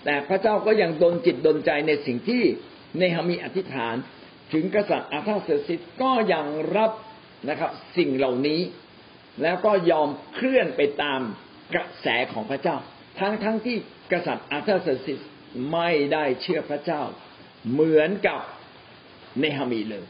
[0.06, 2.44] แต่พระเจ้าก็ยังดลจิตดลใจในสิ่งที่
[2.98, 3.96] เนหมีอธิษฐาน
[4.54, 6.46] ถึงกษัตริย์อาธาเซอร์ซิสก็ยัง
[6.78, 6.92] รับ
[7.50, 8.62] นะครับสิ่งเหล่านี้
[9.44, 11.20] แล้วก็ยอมเคลื่อนไปตาม
[11.74, 12.78] กระแสของพระเจ้า
[13.20, 13.78] ทั้งทั้งที่
[14.12, 15.20] กษัตริย์อาเธอร์เซซิส
[15.72, 17.02] ไม่ได้เชื่อพระเจ้า
[17.72, 18.42] เหมือนกับ
[19.40, 20.06] เนฮามีเลย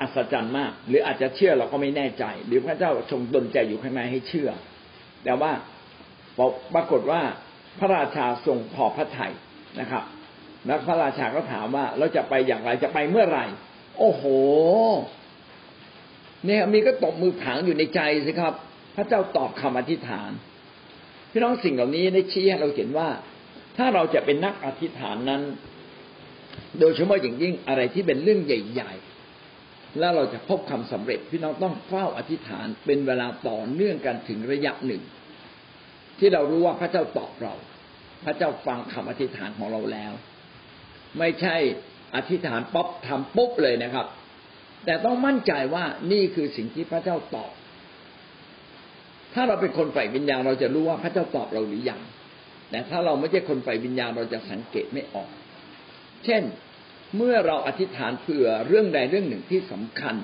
[0.00, 4.50] อัศจรรย์มาก หรืออาจจะเชื่อเราก็ไม่แน่ใจ หรือพระเจ้าทรงดลใจอยู่ข้างในให้เชื่อ
[5.24, 5.52] แต่ว่า
[6.74, 7.22] ปรากฏว่า
[7.78, 9.32] พระราชาทรงพอพระทัย
[9.80, 10.04] นะครับ
[10.66, 13.46] แล้วพระราชาก็ถามว่าเราจะไปอย่างไรจะไปเมื่อไหร่
[13.98, 14.22] โอ้โห
[16.46, 18.54] เนี่ยมีก็ตบมือผางอยู่ในใจสิครับ
[18.96, 20.30] พระเจ้าตอบคำอธิษฐาน
[21.30, 23.08] พี่น้องสิ่งเหล่านี้ได้ชี้ให้เราเห็นว่า
[23.76, 25.42] ถ้าเราจะเป็นนักอธิษฐานนั้น
[26.80, 29.15] โดยเฉพาะอย่างยิ่งอะไรที่เป็นเรื่องใหญ่ ๆ
[29.98, 35.02] แล้วเราจะพบคำสำเร็จพี่น้องต้องเฝ้าอธิษฐานเป็นเวลาต่อเนื่องกันถึงระยะหนึ่ง
[36.18, 37.54] ที่เรารู้ว่าพระเจ้าตอบเรา
[38.24, 40.12] พระเจ้าฟังคำอธิษฐานของเราแล้ว
[41.18, 41.56] ไม่ใช่
[42.16, 44.06] อธิษฐานป๊อบทำปุ๊บเลยนะครับ
[44.84, 47.52] แต่ต้องมั่นใจว่านี่คือสิ่งที่พระเจ้าตอบ
[49.34, 52.00] ถ้าเราเป็นคนฝ่วิญญาณเราจะรู้ว่าพระเจ้าตอบเราหรือยัง
[52.70, 55.30] แต่ถ้าเราไม่ใช่คนฝ่วิญญาณเราจะสังเกตไม่ออก
[56.24, 56.42] เช่น
[57.16, 60.16] เมื่อเราอธิษฐานเผื่อเรื่องใดเรื่องหนึ่งที่สำคัญ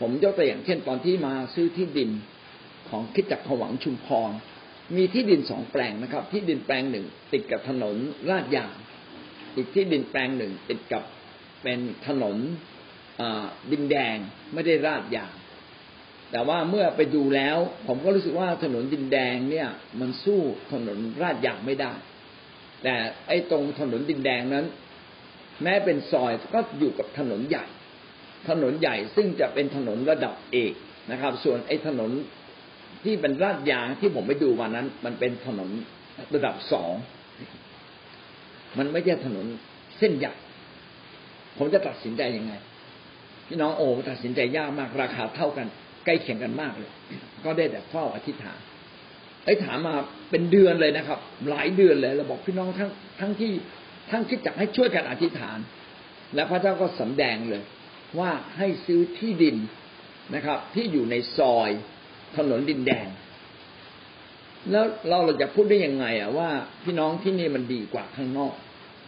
[0.00, 2.10] ผมยกตัวอย่างเช่น ตอนที่มาซื้อที่ดิน
[2.88, 4.30] ของคิดจักรหวังชุมพร
[4.96, 7.96] มีที่ดินสองแปลงนะครับ ที่ดินแปลงหนึ่ง ติดกับถนน
[8.30, 8.74] ลาดยาง
[9.56, 11.02] อีกที่ดินแปลงหนึ่ง ติดกับ
[11.62, 12.36] เป็นถนน
[13.72, 14.16] ดินแดง
[14.52, 15.34] ไม่ได้ราดยาง
[16.30, 19.68] แต่ว่าเมื่อไปดูแล้ว ผมก็รู้สึกว่าถนนดินแดงเนี่ย
[20.00, 20.40] มันสู้
[20.72, 21.92] ถนนราดยางไม่ได้
[22.82, 22.94] แต่
[23.28, 24.66] ไอ้ตรงถนนดินแดงนั้น
[25.62, 27.64] แม้เป็นซอยก็อยู่กับถนนใหญ่
[28.48, 30.72] ถนนใหญ่ซึ่งจะเป็นถนนระดับเอก
[31.10, 32.10] นะครับ ส่วนไอ้ถนน
[33.04, 35.70] ที่เป็นราดยางที่ผมไปดูวันนั้น มันเป็นถนน
[36.34, 36.92] ระดับสอง
[38.78, 39.46] มันไม่ใช่ถนน
[39.98, 40.34] เส้นใหญ่
[41.58, 42.52] ผมจะตัดสินใจยังไง
[43.48, 45.66] พี่น้องโอ้ตัดสินใจยากมากราคาเท่ากัน
[46.04, 46.90] ใกล้เคียงกันมากเลย
[47.44, 48.58] ก็ได้แต่เฝ้าอธิษฐาน
[49.44, 49.94] ไอ้ถามมา
[50.30, 51.18] เป็นเดือนเลยนะครับ
[51.50, 52.90] หลายเดือนเลยเราบอกพี่น้องทั้ง
[53.20, 53.52] ทั้งที่
[54.12, 55.58] ทั้งคิดจักให้ช่วยกันอธิษฐาน
[56.34, 57.62] และพระเจ้าก็สำแดงเลย
[58.18, 59.56] ว่าให้ซื้อที่ดิน
[60.34, 61.70] นะครับ ที่อยู่ในซอย
[62.36, 63.06] ถนนดินแดง
[64.70, 66.48] แล้วเราเราจะพูดได้ยังไงอะว่า
[66.84, 68.54] พี่น้องที่นี่มันดีกว่าข้างนอก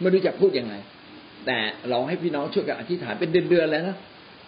[0.01, 0.75] ไม่รู้จะพูดยังไง
[1.45, 1.57] แต่
[1.89, 3.97] เราให้พี่น้องช่วยกันอธิษฐานเป็นเดือนๆเลยนะ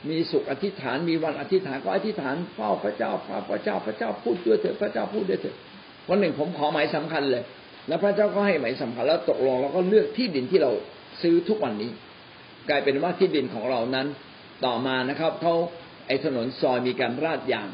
[0.10, 5.56] มีสุขอธิษฐานมีวันอธิษฐานก็อธิษฐานเฝ้าพระเจ้าข้าพระเจ้าพระเจ้าพูดด้วยเถิดพระเจ้าพูดด้วยเถิด
[6.10, 7.44] วันหนึ่งผมขอหมายสำคัญเลย
[7.88, 10.72] แล้วพระเจ้าก็ให้หมายสำคัญแล้วตกลงแล้วก็เลือกที่ดินที่เรา
[11.22, 11.92] ซื้อทุกวันนี้
[12.70, 14.08] กลายเป็นว่าที่ดินของเรานั้น
[14.66, 15.54] ต่อมานะครับเขา
[16.08, 17.70] ไอ้ถนนซอยมีการราดยาง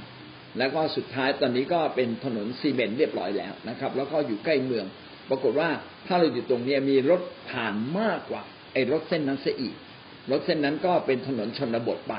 [0.58, 4.86] แล้วก็สุดท้ายตอนนี้ก็เป็นถนนซีเมนต์เรียบร้อยแล้วนะครับ แล้วก็อยู่ใกล้เมือง
[5.30, 5.70] ปรากฏว่า
[6.08, 8.44] ถ้าเราอยู่ตรงนี้มีรถผ่านมากกว่า
[8.74, 9.76] ไอ้รถเส้นนั้นเสียอีก
[10.32, 12.16] รถเส้นนั้นก็เป็นถนนชนบทไป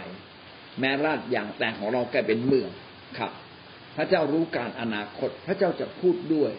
[0.80, 2.68] แม้ราดยางแต่ของเรากลายเป็นเมือง
[3.18, 3.32] ครับ
[3.96, 6.52] พระเจ้ารู้การอนาคต พระเจ้าจะพูดด้วย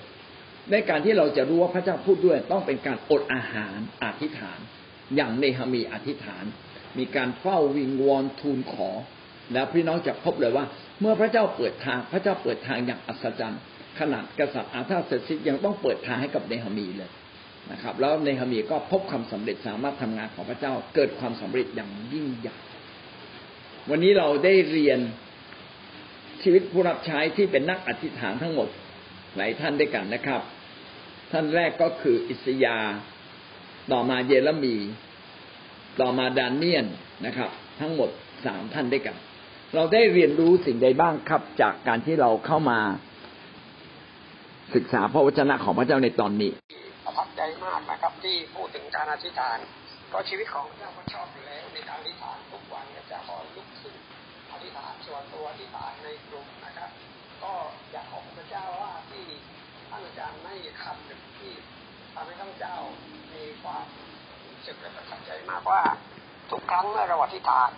[0.72, 4.60] ในการที่เราจะรู้ว่าพระเจ้าพูดด้วยต้องเป็นการอดอาหารอธิษฐาน
[5.16, 6.44] อย่างเนหมีอธิษฐาน
[6.98, 8.90] มีการเฝ้าวิงวอนทูลขอ
[9.54, 10.66] แล้วพี่น้องจะพบเลยว่า
[11.02, 13.62] เมื่อพระเจ้าเปิดทางพระเจ้าเปิดทางอย่างอัศจรรย์
[14.00, 17.12] ขนาดกษัตริย์อาธาเสร็จยังต้องเปิดทางให้กับเนหมีเลย
[17.72, 22.56] นะครับ แล้วเนหมีก็พบความสำเร็จสามารถทำงานของพระเจ้าเกิดความสำเร็จอย่างยิ่งใหญ่
[23.90, 25.00] วันนี้เราได้เรียน
[26.44, 28.68] ชีวิตผู้รับใช้ที่เป็นนักอธิษฐานทั้งหมด
[29.36, 30.42] หลายท่านด้วยกันนะครับ
[31.32, 32.78] ท่านแรกก็คืออิสยา
[33.92, 34.76] ต่อมาเยเรมี
[36.02, 36.86] ต่อมาดานเนียน
[37.26, 37.50] นะครับ
[37.80, 38.10] ทั้งหมด
[38.46, 39.16] สามท่านด้วยกัน
[39.76, 42.80] เราได้เรียนรู้สิ่งใดบ้างครับ จากการที่เราเข้ามา
[44.76, 46.52] ศึกษาพระวจนะของพระเจ้าในตอนนี้
[47.06, 49.58] ประทับใจมากนะครับ ที่พูดถึงการอธิษฐาน
[50.12, 53.96] ก็ชีวิตของพระเจ้าก็ชอบอยู่แล้วในการอธิษฐานทุกวันจะขอลุกขึ้น
[54.52, 56.90] อธิษฐานส่วนตัวอธิษฐานในกลุ่มนะครับ
[57.44, 57.54] ก็
[57.92, 61.54] อยากขอบพระเจ้าว่าานอาจารย์ให้คำหนึ่งที่
[62.14, 62.76] ทำให้ท่านเจ้า
[63.34, 63.86] มีความ
[64.48, 65.82] รู้สึกและประทับใจมากว่า
[66.52, 67.72] ทุกครั้งเมื่อเราอธิษฐาน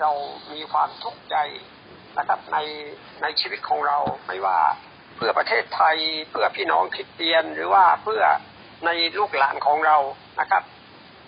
[0.00, 0.10] เรา
[0.52, 1.36] มีความทุกข์ใจ
[2.18, 2.58] นะครับใน
[3.22, 4.60] ในชีวิตของเราไม่ว่า
[5.16, 5.96] เพื่อประเทศไทย
[6.30, 8.22] เพื่อพี่น้องคริสเตียนหรือว่าเพื่อ
[8.86, 9.96] ในลูกหลานของเรา
[10.40, 10.62] นะครับ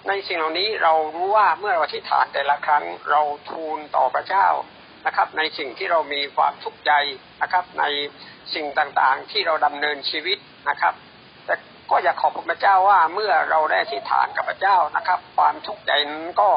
[0.09, 4.47] ในสิ่งเหล่านี้เรารู้ว่าเมื่อเราอธิษฐานแต่ละครั้งเราทูลต่อพระเจ้า
[5.07, 6.93] นะครับในสิ่งที่เรามีความทุกข์ใจ
[7.43, 7.85] นะครับ ใน
[8.55, 10.39] สิ่งต่างๆที่เราดำเนินชีวิต
[10.69, 10.95] นะครับ
[11.47, 11.55] แต่
[11.91, 16.51] ก็อยากขอบพระเจ้าว่าเมื่อเราได้อธิษฐานกับพระเจ้านะครับ ความทุกข์ใจนั้นก็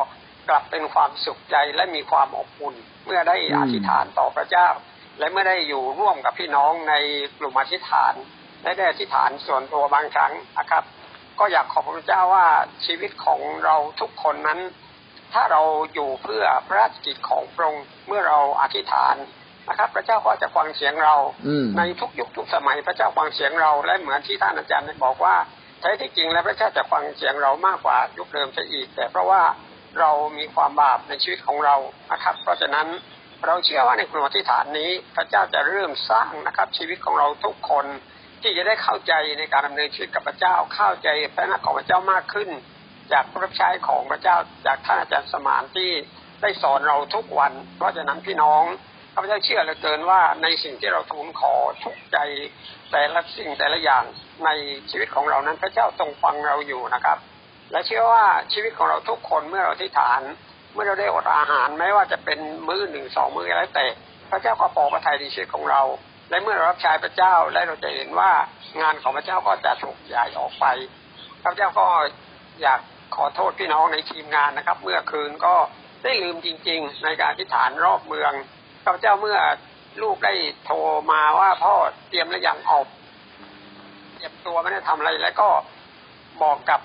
[0.49, 2.75] กลับเป็นความสุขใจและมีความอบอุ่น
[3.05, 4.67] เมื่อได้อธิษฐานต่อพระเจ้า
[5.19, 6.93] และเมื่อได้อยู่ร่วมกับพี่น้องใน
[7.37, 8.13] กลุ่มอธิษฐาน
[8.63, 10.83] และได้อธิษฐานส่วนตัวบางครั้งนะครับ
[11.39, 12.47] ก็อยากขอบพระเจ้าว่า
[12.85, 14.59] ชีวิตของเราทุกคนนั้น
[15.33, 15.61] ถ้าเรา
[15.93, 19.15] อยู่เพื่อพระราชกิจของพระองค์เมื่อเราอธิษฐาน
[19.69, 21.15] นะครับ พระเจ้าก็จะฟังเสียงเรา
[21.77, 25.35] ในทุกยุคทุกสมัยพระเจ้าฟังเสียงเราและเหมือนที่ท่านอาจารย์ได้บอกว่า
[25.79, 29.41] แท้ที่จริงแล้วพระเจ้าจะฟังเสียงเรามากกว่ายุคเดิมจะอีก แต่เพราะว่า
[29.99, 31.75] เรามีความบาปในชีวิตของเรา
[32.11, 32.87] นะครับ เพราะฉะนั้น
[33.45, 37.85] เราเชื่อว่าในกลุ่มอธิษฐานนี้ พระเจ้าจะเริ่มสร้างนะครับ ชีวิตของเราทุกคน
[38.41, 42.49] ที่จะได้เข้าใจในการดำเนินชีวิตกับพระเจ้าเข้าใจพระนักของพระเจ้ามากขึ้น
[43.13, 45.91] จากพระรับใช้ของพระเจ้าจากท่านอาจารย์สมานที่
[46.41, 48.63] ได้สอนเราทุกวัน เพราะฉะนั้นพี่น้อง
[49.13, 51.53] ข้าพเจ้าเชื่อเหลือเกินว่าในสิ่งที่เราทูลขอ
[51.83, 52.17] ทุกใจ
[52.91, 54.03] แต่ละสิ่งแต่ละอย่าง
[54.45, 54.49] ใน
[54.89, 57.17] ชีวิตของเรานั้นพระเจ้าทรงฟังเราอยู่นะครับ
[57.71, 60.21] และเชื่อว่าชีวิตของเราทุกคนเมื่อเราที่ฐาน
[60.73, 63.85] เมื่อเราได้อดอาหารแม้ว่าจะเป็นมื้อหนึ่งสองมื้ออะไรแต่
[64.31, 65.81] พระเจ้าก็พอพระทัยในชีวิตของเรา
[66.29, 68.31] และเมื่อเรารับใช้พระเจ้าและเราจะเห็นว่า
[68.81, 70.65] งานของพระเจ้าก็จะถูกย้ายออกไป
[71.43, 71.87] พระเจ้าก็
[72.61, 72.79] อยาก
[73.15, 75.55] ขอโทษพี่น้องในทีมงานนะครับ เมื่อคืนก็
[76.03, 78.31] ได้ลืมจริง ๆ ในการที่ฐานรอบเมือง
[78.83, 79.39] พระเจ้าเมื่อ
[80.01, 80.33] ลูกได้
[80.65, 80.77] โทร
[81.11, 81.73] มาว่าพ่อ
[82.09, 82.85] เตรียมแล้วยังออก
[84.15, 85.49] เตรียมตัวไม่ได้ทำอะไร แล้วก็
[86.43, 86.79] บอกกับ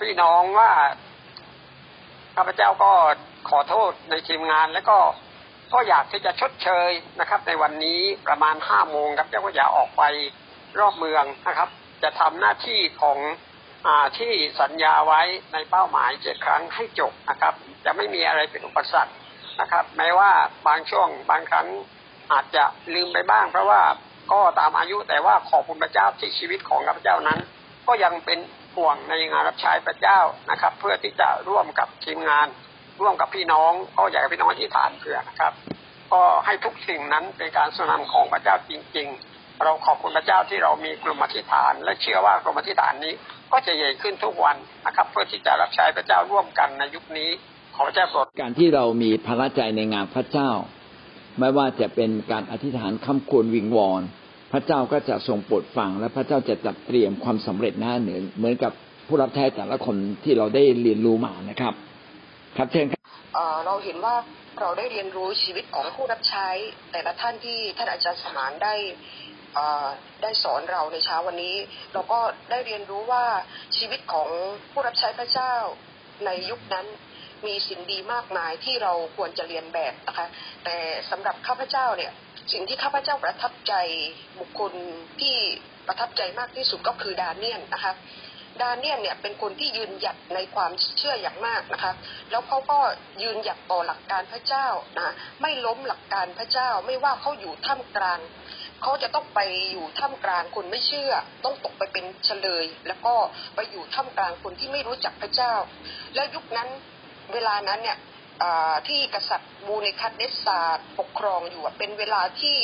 [0.00, 0.70] พี่น้องว่า
[2.36, 2.92] ข้าพเจ้าก็
[3.50, 4.98] ขอโทษในทีมงาน แล้วก็
[5.72, 6.90] ก็อยากที่จะชดเชย
[7.20, 10.02] นะครับ ในวันนี้ประมาณห้าโมงครับเจ้าก็อย่าออกไป
[10.78, 11.68] รอบเมืองนะครับ
[12.02, 13.18] จะทำหน้าที่ของ
[14.18, 15.20] ที่สัญญาไว้
[15.52, 17.54] ในเป้าหมายเจ็ดครั้งให้จบนะครับ
[17.84, 19.14] จะไม่มีอะไรเป็นอุปสรรค
[19.60, 20.30] นะครับ แม้ว่า
[20.66, 21.66] บางช่วงบางครั้ง
[22.32, 22.64] อาจจะ
[22.94, 23.82] ลืมไปบ้าง เพราะว่า
[24.32, 27.38] ก็ตามอายุแต่ว่าขอบคุณพระเจ้าที่ชีวิตของข้าพเจ้านั้น
[27.88, 28.38] ก็ยังเป็น
[28.76, 30.18] ห่วงในงานรับใช้พระเจ้า
[30.50, 32.46] นะครับ เพื่อที่จะร่วมกับทีมงาน
[33.00, 35.52] ร่วมกับพี่น้องก็อยากให้พี่น้องที่ฐานเพื่อนะครับ
[36.12, 43.12] ก็ให้ทุกสิ่งนั้นเป็นการสนำของพระเจ้าจริง ๆ เราขอบคุณพระเจ้าที่เรามีกลุ่มอธิษฐาน และเชื่อว่ากลุ่มอธิษฐานนี้
[43.54, 47.30] ก็จะใหญ่ขึ้นทุกวันนะครับ เพื่อที่จะรับใช้พระเจ้าร่วมกันในยุคนี้
[47.74, 50.50] ขอพระเจ้าโปรดการที่เรามีพระใจในงานพระเจ้า
[51.38, 54.02] ไม่ว่าจะเป็นการอธิษฐานคำควรวิงวอน
[54.52, 58.72] พระเจ้าก็จะทรงโปรดฟัง และพระเจ้าจะจัดเตรียมความสำเร็จหน้าเหนือเหมือนกับ
[59.06, 61.74] ผู้รับใช้แต่ละคนที่เราได้เรียนรู้มานะครับ
[62.56, 63.00] ครับเชิญครับ
[63.34, 64.14] เอ่อเราเห็นว่า
[64.60, 66.48] เราได้เรียนรู้ชีวิตของผู้รับใช้
[66.92, 69.33] แต่ละท่านที่ท่านอาจารย์สมานได้เอ่อ
[70.22, 71.56] ได้สอนเราในเช้าวันนี้
[71.92, 73.24] เราก็ได้เรียนรู้ว่า
[73.76, 74.28] ชีวิตของ
[74.72, 75.54] ผู้รับใช้พระเจ้า
[76.26, 76.86] ในยุคนั้น
[77.46, 80.26] มีสิ่งดีมากมายที่เราควรจะเรียนแบบนะคะ
[80.64, 80.76] แต่
[81.10, 82.12] สำหรับข้าพเจ้าเนี่ย
[82.52, 83.74] สิ่งที่ข้าพเจ้าประทับใจ
[84.38, 84.72] บุคคล
[85.20, 85.36] ที่
[85.86, 87.92] ประทับใจมากที่สุดก็คือดาเนียนนะคะ
[88.62, 91.92] ดาเนียนเนี่ยเป็นคนที่ยืนหยัดในความเชื่ออย่างมากนะคะ
[92.30, 92.78] แล้วเขาก็
[93.22, 98.20] ยืนหยัดต่อหลักการพระเจ้านะ ไม่ล้มหลักการพระเจ้า ไม่ว่าเขาอยู่ท่ามกลาง
[98.84, 99.40] เขาจะต้องไป
[99.72, 101.12] อยู่ท่ามกลางคนไม่เชื่อ
[101.44, 103.14] ต้องตกไปเป็นเฉลย แล้วก็
[103.54, 105.54] ไปอยู่ท่ามกลางคนที่ไม่รู้จักพระเจ้า
[106.14, 106.68] และยุคนั้น
[107.32, 107.98] เวลานั้นเนี่ย
[108.88, 110.60] ที่กษัตริย์บูเนคัดเนสซา
[110.98, 112.56] ปกครองอยู่เป็นเวลาที่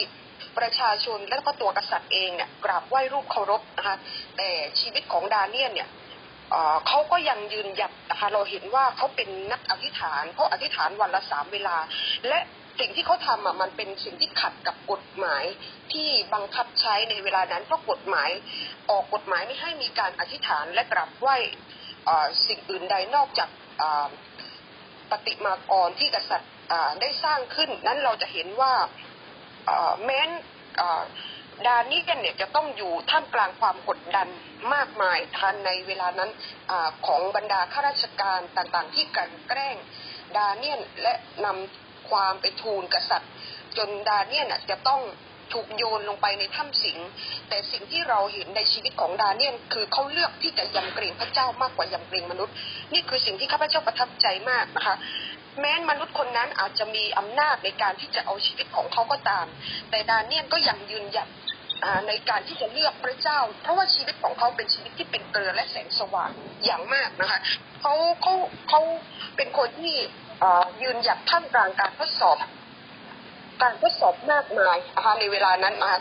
[0.59, 3.97] ประชาชนและก็ตัวกษัตริย์เองเนี่ยกราบไหว้รูปเคารพนะคะ
[4.37, 4.49] แต่
[4.81, 5.89] ชีวิตของดาเนียนเนี่ย
[6.87, 11.77] เขาก็ยังยืนหยัดนะคะเราเห็นว่าเขาเป็นนักอธิษฐานเขาอธิษฐานวันละสามเวลา
[12.29, 12.39] และ
[12.79, 15.45] สิ่งที่เขาทำอะมันเป็นสิ่งที่ขัดกับกฎหมาย
[15.93, 18.31] ที่บังคับใช้ในเวลานั้นเพราะกฎหมาย
[18.91, 21.37] ออกกฎหมายไม่ให้มีการอธิษฐานและกราบไหว้
[22.47, 23.49] สิ่งอื่นใดนอกจาก
[25.11, 26.51] ปฏิมากรที่กษัตริย์
[27.01, 28.73] ได้สร้างขึ้น นั้นเราจะเห็นว่า
[30.05, 30.31] แม้น
[31.67, 34.29] ดานี่กันเนี่ยจะต้องอยู่ท่ามกลางความกดดัน
[34.75, 36.31] มากมายทันในเวลานั้น
[36.71, 36.73] อ
[37.07, 39.77] ของบรรดาข้าราชการต่างๆ ที่กันแกล้ง
[40.37, 41.15] ดาเนียนและ
[41.45, 43.31] นำ ความไปทูลกษัตริย์
[43.77, 45.01] จนดาเนียนจะต้อง
[45.53, 46.99] ถูกโยนลงไปในถ้ำสิง
[47.49, 52.55] แต่สิ่งที่เราเห็นในชีวิตของดาเนียนคือเขาเลือกที่จะยำเกรงพระเจ้ามากกว่ายำเกรงมนุษย์
[52.93, 54.97] นี่คือสิ่งที่ข้าพเจ้าประทับใจมากนะคะ
[55.61, 59.47] แม้นมนุษย์คนนั้นอาจจะมีอำนาจในการที่จะเอาชีวิตของเขาก็ตาม
[59.91, 61.29] แต่ดาเนียนก็ยังยืนหยัด
[62.09, 66.31] ในการที่จะเลือกพระเจ้า เพราะว่าชีวิตของเขาเป็นชีวิตที่เป็นเกลือและแสงสว่าง
[66.65, 67.41] อย่างมากนะคะ
[67.81, 68.35] เขาเขา
[68.69, 68.81] เขา
[69.37, 69.95] เป็นคนที่
[70.83, 72.39] ยืนหยัดท่ามกลางการทดสอบ
[73.63, 75.93] การทดสอบมากมายนะคะในเวลานั้นมา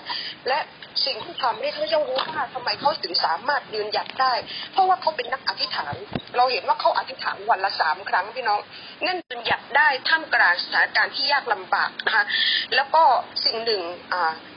[0.48, 0.60] และ
[1.06, 4.34] สิ่งที่ทำให้เขาจ้ารู้ว่าทำไมเขาถึงสามารถยืนหยัดได้
[4.72, 5.96] เพราะว่าเขาเป็นนักอธิษฐาน
[6.38, 8.60] เราเห็นว่าเขาอธิษฐานวันละสามครั้งพี่น้อง
[9.06, 12.26] นั่นยืนหยัดได้ท่ามกลางสถานการณ์ที่ยากลำบากนะคะ
[12.76, 13.04] แล้วก็
[13.46, 13.82] สิ่งหนึ่ง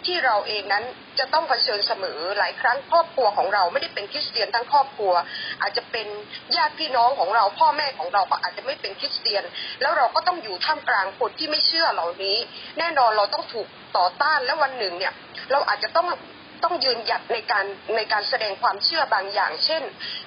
[0.06, 0.84] ที่เราเองนั้น
[1.18, 5.12] จะต้องเผชิญเสมอหลายครั้งครอบครัวของเราไม่ได้เป็นคริสเตียนทั้งครอบครัว
[5.60, 6.06] อาจจะเป็น
[6.56, 9.44] ญาติพี่น้องของเราพ่อแม่ของเราก็อาจจะไม่เป็นคริสเตียน
[9.80, 12.36] แล้วเราก็ต้องอยู่ท่ามกลางคนที่ไม่เชื่อเหล่านี้
[12.78, 15.12] แน่นอนเราต้องถูกต่อต้านและวันหนึ่งเนี่ย
[15.52, 16.06] เราอาจจะต้อง
[16.64, 17.64] ต้องยืนหยัดในการ
[17.96, 19.82] ในการแสดงความเชื่อบางอย่าง เช่น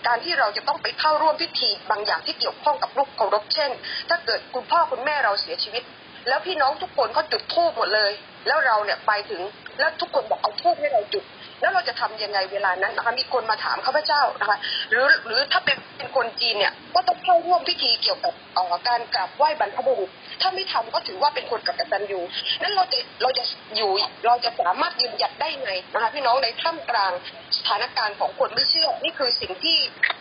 [0.08, 3.72] การที่เราจะต้องไปเข้าร่วมพิธีบางอย่างที่เกี่ยวข้องกับลูกเคารพเช่น
[4.10, 5.84] ถ้าเกิดคุณพ่อคุณแม่เราเสียชีวิต
[6.28, 8.12] แล้วพี่น้องทุกคนก็จุดธูปหมดเลย
[8.48, 9.42] แล้วเราเนี่ยไปถึง
[9.80, 11.24] แล้วทุกคนบอกเอาธูปให้เราจุด
[11.62, 14.58] แล้วเราจะทํำยังไงเวลานั้นนะคะมีคนมาถามข้าพเจ้านะคะ
[14.92, 18.34] หรือหรือถ้าเป็นเป็นคนจีนเนี่ยก็ต้องเข้าร่วมพิธีเกี่ยวกับ
[18.88, 20.10] การกราบไหว้บรรพบุรุษ
[20.42, 22.20] ถ้าไม่ทำก็ถือว่าเป็นคนกับกตัญญู
[22.62, 23.44] นั้นเราจะเราจะ
[23.76, 23.92] อยู่
[24.26, 27.12] เราจะสามารถยืนหยัดได้ไงนะคะพี่น้องในท่ามกลาง
[27.58, 29.78] สถานการณ์ของคนไม่เชื่อนี่คือสิ่งที่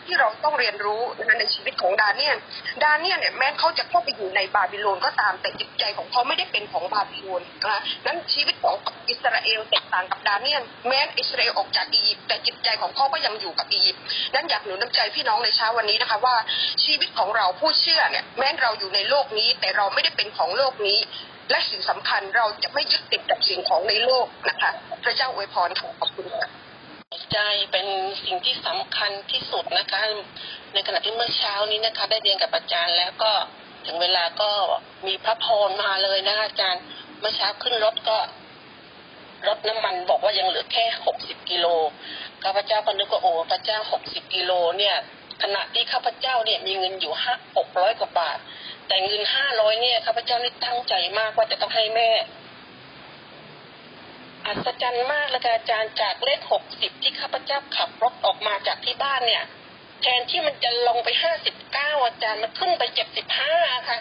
[0.07, 2.37] ที่เราต้องเรียนรู้นะคะในชีวิตของดาเนียน
[2.83, 8.75] ดาเนียนเนี่ยแม้เขาจะเข้าไปอยู่ในบาบิโลนก็ตามแต่จิตใจของเขาไม่ได้เป็นของบาบิโลนนะคะนั้นชีวิตของ
[9.09, 14.03] อิสราเอลแตกต่างกับดาเนียน แม้อิสราเอลออกจากอียิปต์แต่จิตใจของเขาก็ยังอยู่กับอียิปต์
[14.35, 16.35] นั้นอยากหนุนน้ำใจพี่น้องในเช้าวันนี้นะคะว่า
[16.83, 20.99] ชีวิตของเราผู้เชื่อเนี่ยแม้เราอยู่ในโลกนี้ แต่เราไม่ได้เป็นของโลกนี้
[21.51, 24.71] และสิ่งสำคัญเราจะไม่ยึดติดกับสิ่งของในโลกนะคะ
[25.03, 26.49] พระเจ้าอวยพรขอบคุณค่ะ
[27.31, 27.37] ใจ
[27.71, 27.87] เป็น
[28.23, 30.01] สิ่งที่สำคัญที่สุดนะคะ
[30.73, 33.31] ในขณะที่เมื่อเช้านี้นะคะ ได้เรียนกับอาจารย์ แล้วก็
[33.85, 34.51] ถึงเวลาก็
[35.07, 36.81] มีพระพรมาเลยนะคะอาจารย์
[37.19, 38.17] เมื่อเช้าขึ้นรถก็
[39.47, 41.67] รถน้ำมันบอกว่ายังเหลือแค่หกสิบกิโล
[42.43, 44.95] ข้าพเจ้าก็นึกว่าโอ้พระเจ้าหกสิบกิโลเนี่ย
[45.43, 48.37] ขณะที่ข้าพเจ้าเนี่ยมีเงินอยู่ห้าหกร้อยกว่าบาท
[48.87, 52.09] แต่เงินห้าร้อยเนี่ยข้าพเจ้านี่ตั้งใจมากว่าจะต้องให้แม่
[54.45, 59.43] อัศจรรย์มากเลยค่ะอาจารย์จากเลขหกสิบที่ข้าพเจ้าขับรถออกมาจากที่บ้านเนี่ย
[60.01, 63.55] แทนที่มันจะลงไปห้าสิบเก้าอาจารย์มันขึ้นไปเจ็ดสิบห้า
[63.89, 63.99] ค่ะ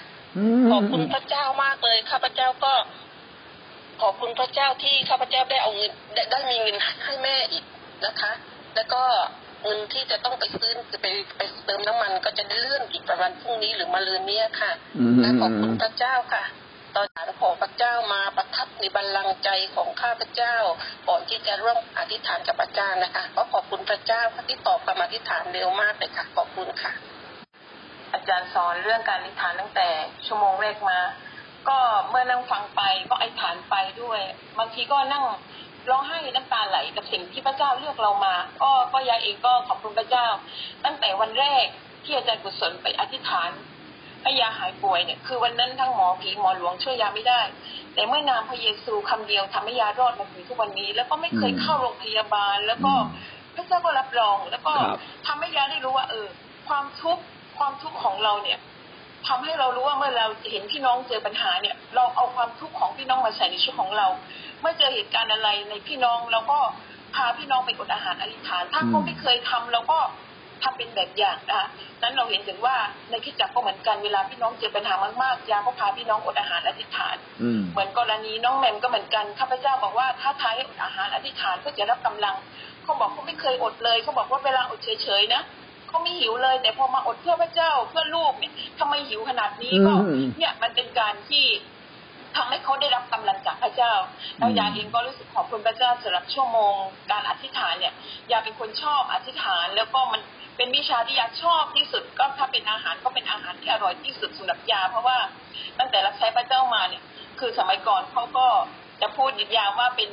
[0.71, 2.75] ขอบคุณพระเจ้ามากเลยข้าพเจ้าก็
[4.03, 5.93] ขอบคุณพระเจ้าที่ข้าพเจ้าได้เอาเงิน
[6.31, 7.65] ได้มีเงินให้แม่อีก
[8.05, 8.33] นะคะ
[8.75, 9.03] แล้วก็
[9.63, 14.73] เงินที่จะต้องไปซื้อจะไปไปเติมน้ำมันก็จะได้เลื่อนอีกประมาณพรุ่งนี้หรือมาลืนนี้ค่ะ
[15.21, 16.45] และขอบคุณพระเจ้าค่ะ
[16.97, 20.57] ตอนฐานของพระเจ้ามาประทับในบัลลังก์ใจของข้าพระเจ้า
[21.09, 26.93] ก่อนที่จะร่วมอธิษฐานกับอาจารย์นะคะก็ขอบคุณพระเจ้าที่ตอบคำอธิษฐานเร็วมากเลยค่ะขอบคุณค่ะ
[28.15, 29.89] อาจารย์สอนเรื่องการอธิษฐานตั้งแต่
[30.27, 31.01] ชั่วโมงแรกมา
[31.69, 31.79] ก็
[32.09, 34.21] เมื่อนั่งฟังไปก็อธิษฐานไปด้วย
[34.59, 35.25] บางทีก็นั่ง
[35.91, 40.27] ร้องไห้น้ำตาไหลกับสิ่งที่พระเจ้าเลือกเรามา ก็ก็ยายเองก็ขอบคุณพระเจ้า
[40.85, 41.67] ตั้งแต่วันแรก
[42.05, 43.51] ที่อาจารย์กุศลไปอธิษฐาน
[44.25, 47.41] ให้ยาหายป่วยเนี่ยคือวันนั้นทั้งหมอผีหมอหลวงช่วยยาไม่ได้
[47.95, 52.93] แต่เมื่อนามพระเยซูคำเดียวทำให้ยารอดมาถึงทุกวันนี้ แล้วก็ไม่เคยเข้าโรงพยาบาล แล้วก็
[53.55, 56.27] พระเจ้าก็รับรอง แล้วก็ครับทำให้ยาได้รู้ว่าเออ
[56.69, 57.23] ความทุกข์
[57.59, 58.59] ความทุกข์ของเราเนี่ย
[59.29, 64.07] ทำให้เรารู้ว่าเมื่อเราเห็นพี่น้องเจอปัญหาเนี่ย เราเอาความทุกข์ของพี่น้องมาใส่ในชีวิตของเรา
[64.61, 66.59] เมื่อเจอเหตุการณ์อะไรในพี่น้องเราก็
[67.15, 69.99] พาพี่น้องไปอดอาหารอธิษฐาน ถ้าเขาไม่เคยทำเราก็
[70.65, 71.67] ทำเป็นแบบอย่างนะคะ
[72.03, 72.77] นั้นเราเห็นถึงว่า
[73.11, 82.35] ในคริดจักรก็เหมือนกันเวลาพี่น้องเจอปัญหามากๆยาก็พาพี่น้องอดอาหารอธิษฐานอืมเหมือนกรณีน้องแมมก็เหมือนกันข้าพเจ้าบอกว่าถ้าทายให้อดอาหารอธิษฐานเพื่อจะรับกำลัง
[82.85, 85.43] เขาบอกเขาไม่เคยอดเลยเขาบอกว่าเวลาอดเฉยๆนะ
[85.89, 91.45] เขาไม่หิวเลย แต่พอมาอดเพื่อพระเจ้าเพื่อลูกเนี่ยทำไมหิวขนาดนี้ก็อืมเนี่ยมันเป็นการที่
[92.37, 93.93] ทำให้เขาได้รับกำลังจากพระเจ้า
[94.39, 96.75] แล้วยาเองก็รู้สึกขอบคุณพระเจ้าสำหรับชั่วโมง
[97.11, 97.95] การอธิษฐานเนี่ย
[98.33, 100.21] ยาเป็นคนชอบอธิษฐาน แล้วก็มัน
[100.57, 105.19] เป็นวิชาที่ยาชอบที่สุด ก็ถ้าเป็นอาหารก็เป็นอาหารที่อร่อยที่สุดสำหรับยา เพราะว่า
[105.79, 107.03] ตั้งแต่รับใช้พระเจ้ามาเนี่ย
[107.39, 108.47] คือสมัยก่อนเขาก็
[109.01, 110.11] จะพูดยิยาวว่าเป็น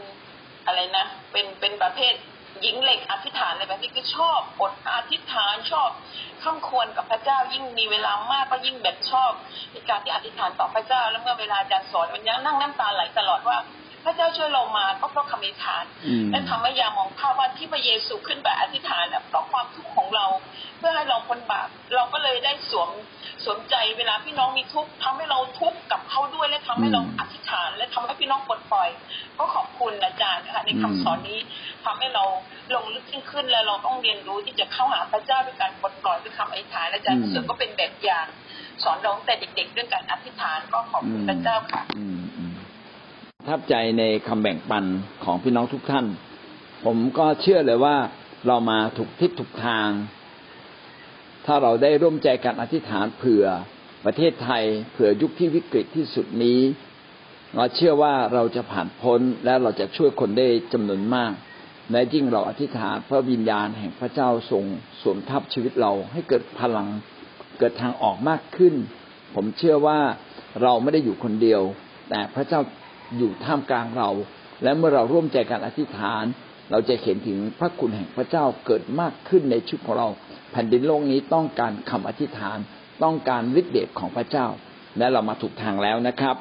[0.66, 2.14] อะไรนะ เป็นเป็นประเภท
[2.62, 5.90] หญิงเหล็กอธิษฐานอะไรแบบนี้คือชอบอดอธิษฐานชอบ
[6.44, 9.32] ข้ามควรกับพระเจ้ายิ่งมีเวลามากก็ยิ่งแบบชอบ
[9.72, 13.58] ในการที่อธิษฐานต่อพระเจ้า แล้วเมื่อเวลาอาจารย์สอนมันยังนั่งน้ำตาไหลตลอดว่า
[14.04, 20.26] พระเจ้าช่วยเรามาก็เพราะคำอธิษฐานอืมและทำให้ยามองภาพว่าที่พระเยซูขึ้นไปอธิษฐานน่ะเพราะความทุกข์ของเรา
[20.78, 22.90] เพื่อให้เราพ้นบาปเราก็เลยได้สวม
[23.44, 28.90] สวมใจเวลาพี่น้องมีทุกข์ทำให้เราทุกข์กับเขาด้วยและทำให้เราอืมอธิษฐาน และทำให้พี่น้องปลดปล่อย
[29.38, 31.40] ก็ขอบคุณอาจารย์นะคะในคำอืมสอนนี้
[31.86, 32.24] ทำให้เรา
[32.76, 38.28] ลงลึกยิ่งขึ้นและเราต้องเรียนรู้ที่จะเข้าหาพระเจ้าด้วยการปลดปล่อยด้วยคำอธิษฐานและอาจารย์รู้สึกก็เป็นแบบอย่าง
[38.84, 42.51] สอนเราตั้งแต่เด็กๆเรื่องการอธิษฐานก็ขอบคุณพระเจ้าค่ะอืมอืมประ
[43.50, 44.86] ทับใจในคำแบ่งปัน
[45.24, 46.06] ของพี่น้องทุกท่าน
[46.86, 47.98] ผมก็เชื่อเลยว่า
[48.48, 49.90] เรามาถูกทิศถูกทาง
[51.46, 53.46] ถ้าเราได้ร่วมใจกันอธิษฐานเผื่อ
[54.06, 56.60] ประเทศไทยเผื่อยุคที่วิกฤตที่สุดนี้
[57.56, 61.34] เราเชื่อว่าเราจะผ่านพ้นและเราจะช่วยคนได้จำนวนมาก
[61.92, 64.64] และยิ่งเราอธิษฐานพระวิญญาณแห่งพระเจ้าทรง
[65.02, 66.88] สวมทับชีวิตเราให้เกิดพลัง
[67.60, 68.74] เกิดทางออกมากขึ้น
[69.36, 70.00] ผมเชื่อว่า
[70.62, 71.62] เราไม่ได้อยู่คนเดียว
[72.10, 72.62] แต่พระเจ้า
[73.18, 74.10] อยู่ท่ามกลางเรา
[74.64, 76.24] และเมื่อเราร่วมใจกันอธิษฐาน
[76.72, 80.08] เราจะเห็นถึงพระคุณแห่งพระเจ้าเกิดมากขึ้นในชีวิตของเรา
[80.52, 82.58] แผ่นดินโลกนี้ต้องการคำอธิษฐาน
[83.04, 84.48] ต้องการฤทธิเดชของพระเจ้า
[84.98, 86.36] และเรามาถูกทางแล้วนะครับ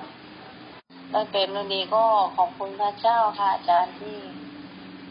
[1.14, 2.04] ตั้งแต่นู้นนี้ก็
[2.36, 4.16] ขอบคุณพระเจ้าค่ะอาจารย์ที่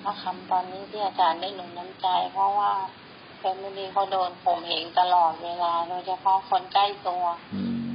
[0.04, 2.72] มาคำตอนนี้ที่อาจารย์ได้หนุนน้ำใจ เพราะว่า
[3.40, 7.24] แฟมิลีเขาโดนข่มเหงตลอดเวลา โดยเฉพาะคนใกล้ตัว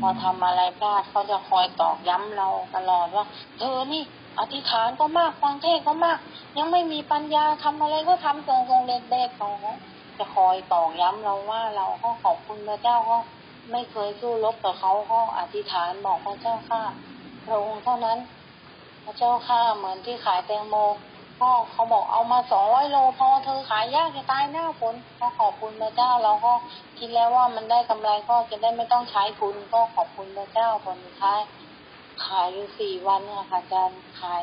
[0.00, 3.24] พอทำอะไรพลาดเขาจะคอยตอกย้ำเราตลอดว่า
[3.58, 4.02] เธอนี่
[4.38, 6.18] อธิษฐานก็มากฟังเทศน์ก็มาก
[6.58, 9.50] ยังไม่มีปัญญาทำอะไรก็ทำทรงทรงๆเด็กๆเขา
[10.18, 13.18] จะคอยตอกย้ำเราว่าเราก็ขอบคุณพระเจ้าก็
[13.72, 16.82] ไม่เคยสู้รบกับเขาก็อธิษฐานบอกพระเจ้าข้า
[17.46, 18.18] พระองค์เท่านั้น
[19.04, 20.76] พระเจ้าข้าเหมือนที่ขายแตงโม
[21.40, 26.52] พ่อเขาบอกเอามาสองร้อยโลพอเธอขายยากจะตายหน้าฝนก็ขอบคุณพระเจ้าเราก็
[26.98, 31.40] คิดแล้วว่ามันได้กำไรก็จะได้ไม่ต้องใช้ทุนก็ขอบคุณพระเจ้าผลสุดท้าย
[32.26, 34.42] ขายอยู่สี่วันเนี่ยค่ะอาจารย์ขาย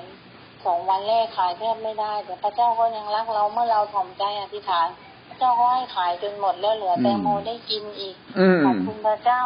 [0.65, 4.87] สองวันแรกขายแทบไม่ได้แต่พระเจ้าก็ยังรักเราเมื่อเราถ่อมใจอธิษฐาน
[5.27, 9.41] พระเจ้าก็ให้ขายจนหมดแล้วเหลือแตงโมได้กินอีกอืมขอบคุณพระเจ้า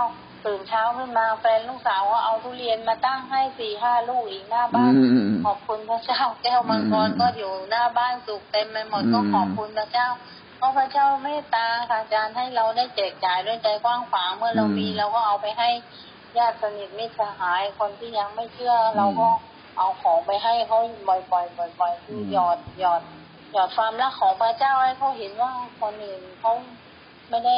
[0.46, 10.08] ตื่นเช้าขึ้นมาแฟนลูกสาวก็เอาทุเรียนมาตั้งให้สี่ห้าลูกอีกหน้าบ้านอืมขอบคุณพระเจ้า แก้วมังกรก็อยู่หน้าบ้านสุกเต็มไปหมดอืมก็ขอบคุณพระเจ้า
[10.58, 15.70] เพราะพระเจ้าเมตตาค่ะอาจารย์ให้เราได้แจกจ่ายด้วยใจกว้างขวางเมื่อเรามีเราก็เอาไปให้
[16.38, 19.30] ญาติสนิทมิตรสหายคนที่ยังไม่เชื่อเราก็
[19.78, 23.02] เอาของไปให้เขาบ่อยๆบ่อยๆคือหยอดหยอด
[23.54, 25.52] หยอดความรักของพระเจ้าให้เขาเห็นว่า
[25.82, 26.54] คนอื่นเขา
[27.30, 27.58] ไม่ได้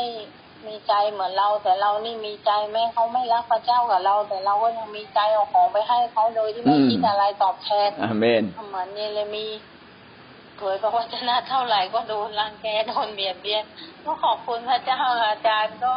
[0.65, 9.45] มีใจเหมือนเรา แต่เรานี่มีใจแม้เขาไม่รักพระเจ้ากับเรา แต่เราก็ยังมีใจเอาของไปให้เขาโดยที่ไม่อืมคิดอะไรตอบแทนอาเมนเหมือนเยเรมี
[10.57, 13.63] เผยพระวจนะเท่าไหร่ก็โดนรังแกโดนเบียดเบียน
[14.03, 15.91] ก็ขอบคุณพระเจ้าค่ะอาจารย์ก็